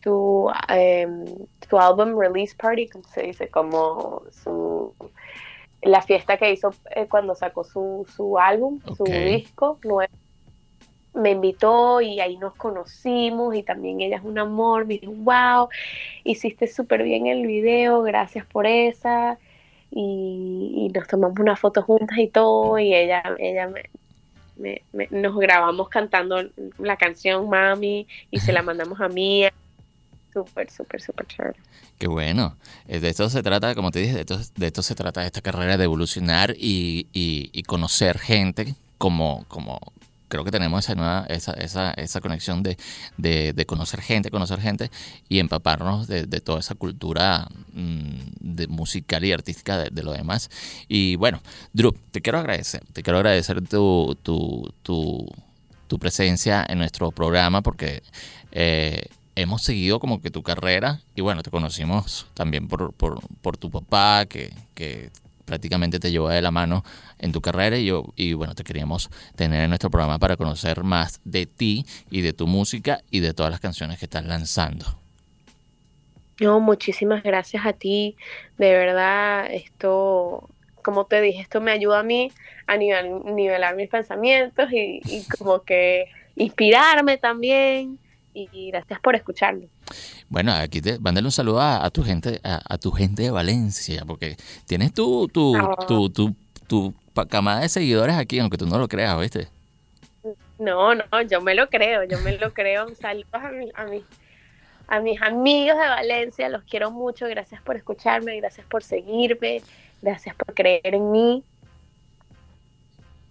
su, 0.03 0.51
em, 0.69 1.25
su 1.69 1.79
album 1.79 2.17
release 2.19 2.55
party, 2.55 2.87
como 2.89 3.05
se 3.07 3.23
dice, 3.23 3.47
como 3.47 4.23
su, 4.43 4.93
la 5.81 6.01
fiesta 6.01 6.37
que 6.37 6.51
hizo 6.51 6.73
eh, 6.95 7.07
cuando 7.09 7.35
sacó 7.35 7.63
su, 7.63 8.05
su 8.15 8.37
álbum, 8.37 8.79
su 8.97 9.03
disco 9.05 9.79
nuevo. 9.83 10.13
Me 11.13 11.31
invitó 11.31 12.01
y 12.01 12.19
ahí 12.19 12.37
nos 12.37 12.55
conocimos 12.55 13.55
y 13.55 13.63
también 13.63 14.01
ella 14.01 14.17
es 14.17 14.23
un 14.23 14.39
amor, 14.39 14.85
me 14.87 14.97
dijo, 14.97 15.11
wow, 15.13 15.69
hiciste 16.23 16.67
súper 16.67 17.03
bien 17.03 17.27
el 17.27 17.45
video, 17.47 18.01
gracias 18.03 18.45
por 18.47 18.65
esa 18.67 19.37
y, 19.91 20.73
y 20.77 20.89
nos 20.89 21.07
tomamos 21.07 21.39
una 21.39 21.55
foto 21.55 21.83
juntas 21.83 22.17
y 22.17 22.27
todo 22.29 22.79
y 22.79 22.93
ella 22.95 23.23
ella 23.39 23.67
me, 23.67 23.83
me- 24.55 24.83
me- 24.93 25.07
nos 25.11 25.37
grabamos 25.37 25.89
cantando 25.89 26.37
la 26.79 26.97
canción 26.97 27.49
Mami 27.49 28.07
y 28.31 28.39
se 28.39 28.53
la 28.53 28.61
mandamos 28.63 28.99
a 29.01 29.09
mí. 29.09 29.45
Súper 30.33 30.69
súper 30.71 30.99
súper 31.01 31.27
chévere. 31.27 31.59
Qué 31.99 32.07
bueno. 32.07 32.57
Eh, 32.87 32.99
De 32.99 33.09
esto 33.09 33.29
se 33.29 33.43
trata, 33.43 33.75
como 33.75 33.91
te 33.91 33.99
dije, 33.99 34.13
de 34.15 34.21
esto, 34.21 34.37
de 34.55 34.65
esto 34.67 34.81
se 34.81 34.95
trata 34.95 35.25
esta 35.25 35.41
carrera 35.41 35.77
de 35.77 35.83
evolucionar 35.83 36.55
y, 36.57 37.07
y- 37.13 37.49
y 37.53 37.63
conocer 37.63 38.17
gente 38.17 38.73
como, 38.97 39.45
como 39.47 39.79
creo 40.33 40.43
que 40.43 40.49
tenemos 40.49 40.83
esa 40.83 40.95
nueva, 40.95 41.27
esa, 41.29 41.53
esa, 41.53 41.91
esa 41.91 42.19
conexión 42.19 42.63
de, 42.63 42.75
de, 43.17 43.53
de 43.53 43.65
conocer 43.67 44.01
gente, 44.01 44.31
conocer 44.31 44.59
gente 44.59 44.89
y 45.29 45.37
empaparnos 45.37 46.07
de, 46.07 46.25
de 46.25 46.41
toda 46.41 46.59
esa 46.59 46.73
cultura 46.73 47.47
mm, 47.73 48.31
de 48.39 48.67
musical 48.67 49.23
y 49.23 49.31
artística 49.31 49.77
de, 49.77 50.03
lo 50.03 50.11
demás. 50.11 50.49
Y 50.87 51.17
bueno, 51.17 51.39
Drew, 51.71 51.93
te 52.09 52.21
quiero 52.21 52.39
agradecer, 52.39 52.83
te 52.93 53.03
quiero 53.03 53.19
agradecer 53.19 53.61
tu, 53.67 54.17
tu, 54.23 54.73
tu, 54.81 55.29
tu 55.87 55.99
presencia 55.99 56.65
en 56.67 56.79
nuestro 56.79 57.11
programa 57.11 57.61
porque 57.61 58.01
eh, 58.51 59.05
hemos 59.35 59.61
seguido 59.61 59.99
como 59.99 60.19
que 60.19 60.31
tu 60.31 60.41
carrera 60.41 61.01
y 61.13 61.21
bueno, 61.21 61.43
te 61.43 61.51
conocimos 61.51 62.25
también 62.33 62.67
por, 62.67 62.91
por, 62.93 63.19
por 63.41 63.55
tu 63.57 63.69
papá 63.69 64.25
que, 64.25 64.51
que 64.73 65.11
prácticamente 65.45 65.99
te 65.99 66.11
llevó 66.11 66.29
de 66.29 66.41
la 66.41 66.51
mano 66.51 66.83
en 67.19 67.31
tu 67.31 67.41
carrera 67.41 67.77
y, 67.77 67.85
yo, 67.85 68.05
y 68.15 68.33
bueno, 68.33 68.55
te 68.55 68.63
queríamos 68.63 69.09
tener 69.35 69.63
en 69.63 69.69
nuestro 69.69 69.89
programa 69.89 70.19
para 70.19 70.37
conocer 70.37 70.83
más 70.83 71.21
de 71.23 71.45
ti 71.45 71.85
y 72.09 72.21
de 72.21 72.33
tu 72.33 72.47
música 72.47 73.01
y 73.11 73.19
de 73.19 73.33
todas 73.33 73.51
las 73.51 73.59
canciones 73.59 73.99
que 73.99 74.05
estás 74.05 74.25
lanzando. 74.25 74.85
no 76.39 76.59
muchísimas 76.59 77.23
gracias 77.23 77.65
a 77.65 77.73
ti. 77.73 78.15
De 78.57 78.71
verdad 78.71 79.47
esto 79.51 80.49
como 80.81 81.05
te 81.05 81.21
dije 81.21 81.41
esto 81.41 81.61
me 81.61 81.71
ayuda 81.71 81.99
a 81.99 82.03
mí 82.03 82.31
a 82.67 82.77
nivel, 82.77 83.23
nivelar 83.25 83.75
mis 83.75 83.89
pensamientos 83.89 84.71
y, 84.71 85.01
y 85.05 85.25
como 85.37 85.63
que 85.63 86.07
inspirarme 86.35 87.17
también. 87.17 87.99
Y 88.35 88.71
gracias 88.71 88.99
por 88.99 89.15
escucharme 89.15 89.67
Bueno, 90.29 90.53
aquí 90.53 90.81
te 90.81 90.97
mándale 90.99 91.27
un 91.27 91.31
saludo 91.31 91.59
a, 91.61 91.85
a 91.85 91.89
tu 91.91 92.03
gente, 92.03 92.39
a, 92.43 92.61
a 92.67 92.77
tu 92.77 92.91
gente 92.91 93.23
de 93.23 93.31
Valencia, 93.31 94.03
porque 94.05 94.35
tienes 94.65 94.93
tu, 94.93 95.27
tu, 95.27 95.55
Ah. 95.57 95.75
tu, 95.87 96.09
tu, 96.09 96.33
tu 96.67 96.93
camada 97.29 97.61
de 97.61 97.69
seguidores 97.69 98.15
aquí, 98.17 98.39
aunque 98.39 98.57
tú 98.57 98.65
no 98.65 98.77
lo 98.79 98.87
creas, 98.87 99.19
¿viste? 99.19 99.47
No, 100.57 100.95
no, 100.95 101.03
yo 101.29 101.41
me 101.41 101.53
lo 101.55 101.67
creo, 101.69 102.03
yo 102.05 102.19
me 102.21 102.37
lo 102.37 102.53
creo. 102.53 102.87
Saludos 102.95 103.27
a, 103.33 103.49
mi- 103.51 103.71
a, 103.75 103.83
mis, 103.85 104.03
a 104.87 104.99
mis 105.01 105.21
amigos 105.21 105.77
de 105.77 105.87
Valencia, 105.87 106.49
los 106.49 106.63
quiero 106.63 106.89
mucho. 106.91 107.27
Gracias 107.27 107.61
por 107.61 107.75
escucharme, 107.75 108.37
gracias 108.37 108.65
por 108.67 108.83
seguirme, 108.83 109.61
gracias 110.01 110.35
por 110.35 110.53
creer 110.55 110.95
en 110.95 111.11
mí. 111.11 111.43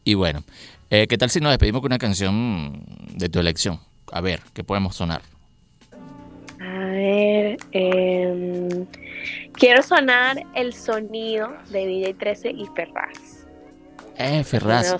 Y 0.04 0.14
bueno, 0.14 0.44
eh, 0.90 1.06
¿qué 1.08 1.16
tal 1.16 1.30
si 1.30 1.40
nos 1.40 1.50
despedimos 1.50 1.80
con 1.80 1.88
una 1.88 1.98
canción 1.98 2.84
de 3.14 3.28
tu 3.28 3.38
elección? 3.38 3.80
A 4.12 4.20
ver, 4.20 4.40
¿qué 4.52 4.62
podemos 4.64 4.94
sonar? 4.96 5.22
Em, 7.72 8.86
quiero 9.52 9.82
sonar 9.82 10.42
el 10.54 10.74
sonido 10.74 11.52
de 11.70 11.86
DJ 11.86 12.14
13 12.14 12.50
y 12.50 12.66
Ferraz. 12.74 13.46
Eh, 14.18 14.44
Ferraz. 14.44 14.94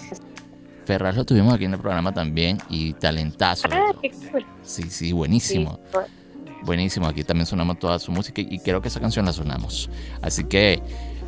Ferraz 0.85 1.17
lo 1.17 1.25
tuvimos 1.25 1.55
aquí 1.55 1.65
en 1.67 1.75
el 1.75 1.79
programa 1.79 2.13
también 2.13 2.59
y 2.69 2.93
talentazo. 2.95 3.69
Ah, 3.71 3.93
qué 4.01 4.11
cool. 4.31 4.45
Sí, 4.63 4.85
sí, 4.91 5.13
buenísimo. 5.13 5.79
Sí. 5.93 5.99
Buenísimo, 6.63 7.07
aquí 7.09 7.25
también 7.25 7.47
sonamos 7.47 7.79
toda 7.79 7.99
su 7.99 8.13
música 8.13 8.41
y 8.41 8.59
creo 8.61 8.81
que 8.81 8.89
esa 8.89 9.01
canción 9.01 9.27
la 9.27 9.33
sonamos. 9.33 9.91
Así 10.23 10.45
que, 10.45 10.81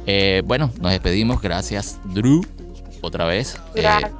eh, 0.06 0.42
bueno, 0.44 0.70
nos 0.80 0.92
despedimos. 0.92 1.42
Gracias, 1.42 2.00
Drew, 2.04 2.42
otra 3.02 3.26
vez. 3.26 3.56
Eh, 3.74 3.82
Gracias. 3.82 4.12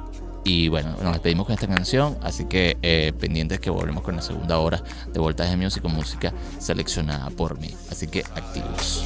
Y 0.45 0.69
bueno, 0.69 0.95
nos 1.01 1.13
despedimos 1.13 1.47
con 1.47 1.53
esta 1.55 1.67
canción. 1.67 2.17
Así 2.21 2.45
que 2.45 2.77
eh, 2.81 3.11
pendientes 3.19 3.59
que 3.59 3.69
volvemos 3.69 4.03
con 4.03 4.15
la 4.15 4.21
segunda 4.21 4.59
hora 4.59 4.81
de 5.11 5.19
Voltaje 5.19 5.57
Music 5.57 5.81
con 5.81 5.93
música 5.93 6.31
seleccionada 6.59 7.29
por 7.31 7.59
mí. 7.59 7.71
Así 7.91 8.07
que 8.07 8.19
activos. 8.35 9.03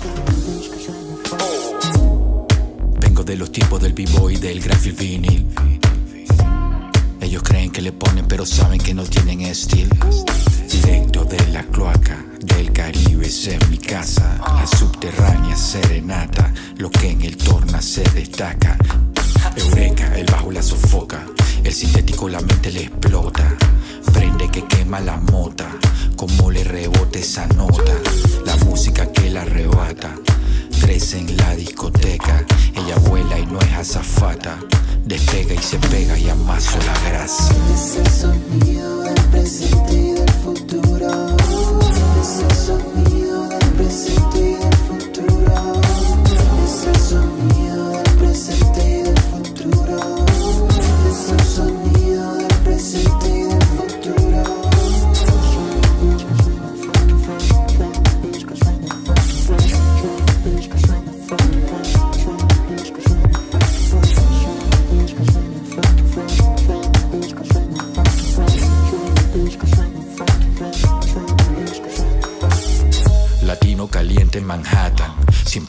Vengo 2.99 3.23
de 3.23 3.37
los 3.37 3.51
tiempos 3.51 3.81
del 3.81 3.93
b-boy 3.93 4.35
y 4.35 4.37
del 4.37 4.61
graphic 4.61 4.97
vinil. 4.99 5.47
Ellos 7.21 7.41
creen 7.43 7.71
que 7.71 7.81
le 7.81 7.93
ponen, 7.93 8.27
pero 8.27 8.45
saben 8.45 8.79
que 8.79 8.93
no 8.93 9.03
tienen 9.03 9.41
estilo. 9.41 9.95
Directo 10.69 11.23
de 11.23 11.47
la 11.47 11.63
cloaca 11.63 12.25
del 12.41 12.71
Caribe, 12.73 13.27
esa 13.27 13.51
es 13.51 13.69
mi 13.69 13.77
casa. 13.77 14.41
La 14.45 14.67
subterránea 14.67 15.55
serenata, 15.55 16.53
lo 16.77 16.89
que 16.89 17.11
en 17.11 17.21
el 17.21 17.37
torna 17.37 17.81
se 17.81 18.03
destaca. 18.11 18.77
Eureka, 19.59 20.17
el 20.17 20.25
bajo 20.25 20.51
la 20.51 20.63
sofoca, 20.63 21.25
el 21.63 21.73
sintético 21.73 22.29
la 22.29 22.39
mente 22.39 22.71
le 22.71 22.83
explota. 22.83 23.55
Prende 24.13 24.49
que 24.49 24.65
quema 24.65 24.99
la 25.01 25.17
mota, 25.17 25.67
como 26.15 26.49
le 26.49 26.63
rebote 26.63 27.19
esa 27.19 27.45
nota. 27.47 27.93
La 28.45 28.55
música 28.65 29.11
que 29.11 29.29
la 29.29 29.41
arrebata, 29.41 30.15
crece 30.81 31.19
en 31.19 31.35
la 31.35 31.55
discoteca. 31.55 32.45
Ella 32.73 32.95
vuela 33.09 33.37
y 33.37 33.45
no 33.45 33.59
es 33.59 33.73
azafata, 33.73 34.57
despega 35.05 35.53
y 35.53 35.57
se 35.57 35.77
pega 35.77 36.17
y 36.17 36.29
amaso 36.29 36.77
la 36.85 37.09
grasa. 37.09 37.53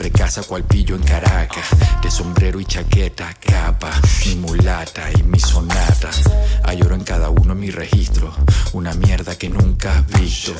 Siempre 0.00 0.18
casa 0.18 0.42
cual 0.44 0.64
pillo 0.64 0.96
en 0.96 1.02
Caracas, 1.02 1.66
de 2.02 2.10
sombrero 2.10 2.58
y 2.58 2.64
chaqueta, 2.64 3.34
capa, 3.38 3.90
mi 4.24 4.36
mulata 4.36 5.10
y 5.12 5.22
mi 5.24 5.38
sonata. 5.38 6.08
Hay 6.64 6.80
oro 6.80 6.94
en 6.94 7.04
cada 7.04 7.28
uno 7.28 7.54
de 7.54 7.60
mis 7.60 7.74
registros, 7.74 8.34
una 8.72 8.94
mierda 8.94 9.36
que 9.36 9.50
nunca 9.50 9.98
has 9.98 10.06
visto. 10.18 10.54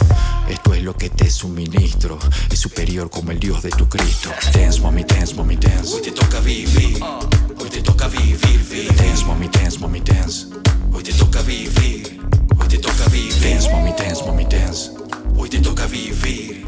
Esto 0.47 0.75
es 0.75 0.83
lo 0.83 0.95
que 0.95 1.09
te 1.09 1.31
suministro, 1.31 2.19
es 2.51 2.59
superior 2.59 3.09
como 3.09 3.31
el 3.31 3.41
Dios 3.41 3.63
de 3.63 3.71
tu 3.71 3.89
Cristo. 3.89 4.29
Dance, 4.53 4.79
mommy, 4.81 5.05
dance, 5.05 5.35
mommy, 5.35 5.57
dance. 5.57 5.95
Hoy 5.95 6.03
te 6.03 6.13
toca 6.13 6.41
vivir, 6.41 7.03
hoy 7.03 7.71
te 7.71 7.81
toca 7.81 8.09
vivir, 8.09 8.39
vivir. 8.71 8.95
Dance, 8.95 9.25
mommy, 9.25 9.49
dance, 9.49 9.79
mommy, 9.79 10.01
dance. 10.01 10.49
Hoy 10.93 11.03
te 11.03 11.15
toca 11.15 11.41
vivir, 11.43 12.21
hoy 12.59 12.69
te 12.69 12.77
toca 12.77 13.09
vivir. 13.09 13.41
Dance, 13.41 13.71
mommy, 13.71 13.93
dance, 13.97 14.23
mommy, 14.23 14.45
dance. 14.45 14.91
Hoy 15.35 15.49
te 15.49 15.61
toca 15.61 15.87
vivir, 15.87 16.67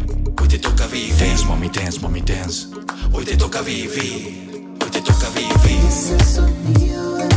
te 0.52 0.58
toca 0.58 0.86
vivir. 0.86 1.16
Dance, 1.16 1.46
mommy, 1.46 1.70
dance, 1.70 1.98
mommy, 1.98 2.20
dance. 2.20 2.68
Hoy 3.10 3.24
te 3.24 3.38
toca 3.38 3.62
vivir, 3.62 4.76
hoy 4.82 4.90
te 4.90 5.00
toca 5.00 5.30
vivir. 5.30 5.80
Es 5.88 6.10
el 6.10 6.24
sonido 6.26 7.31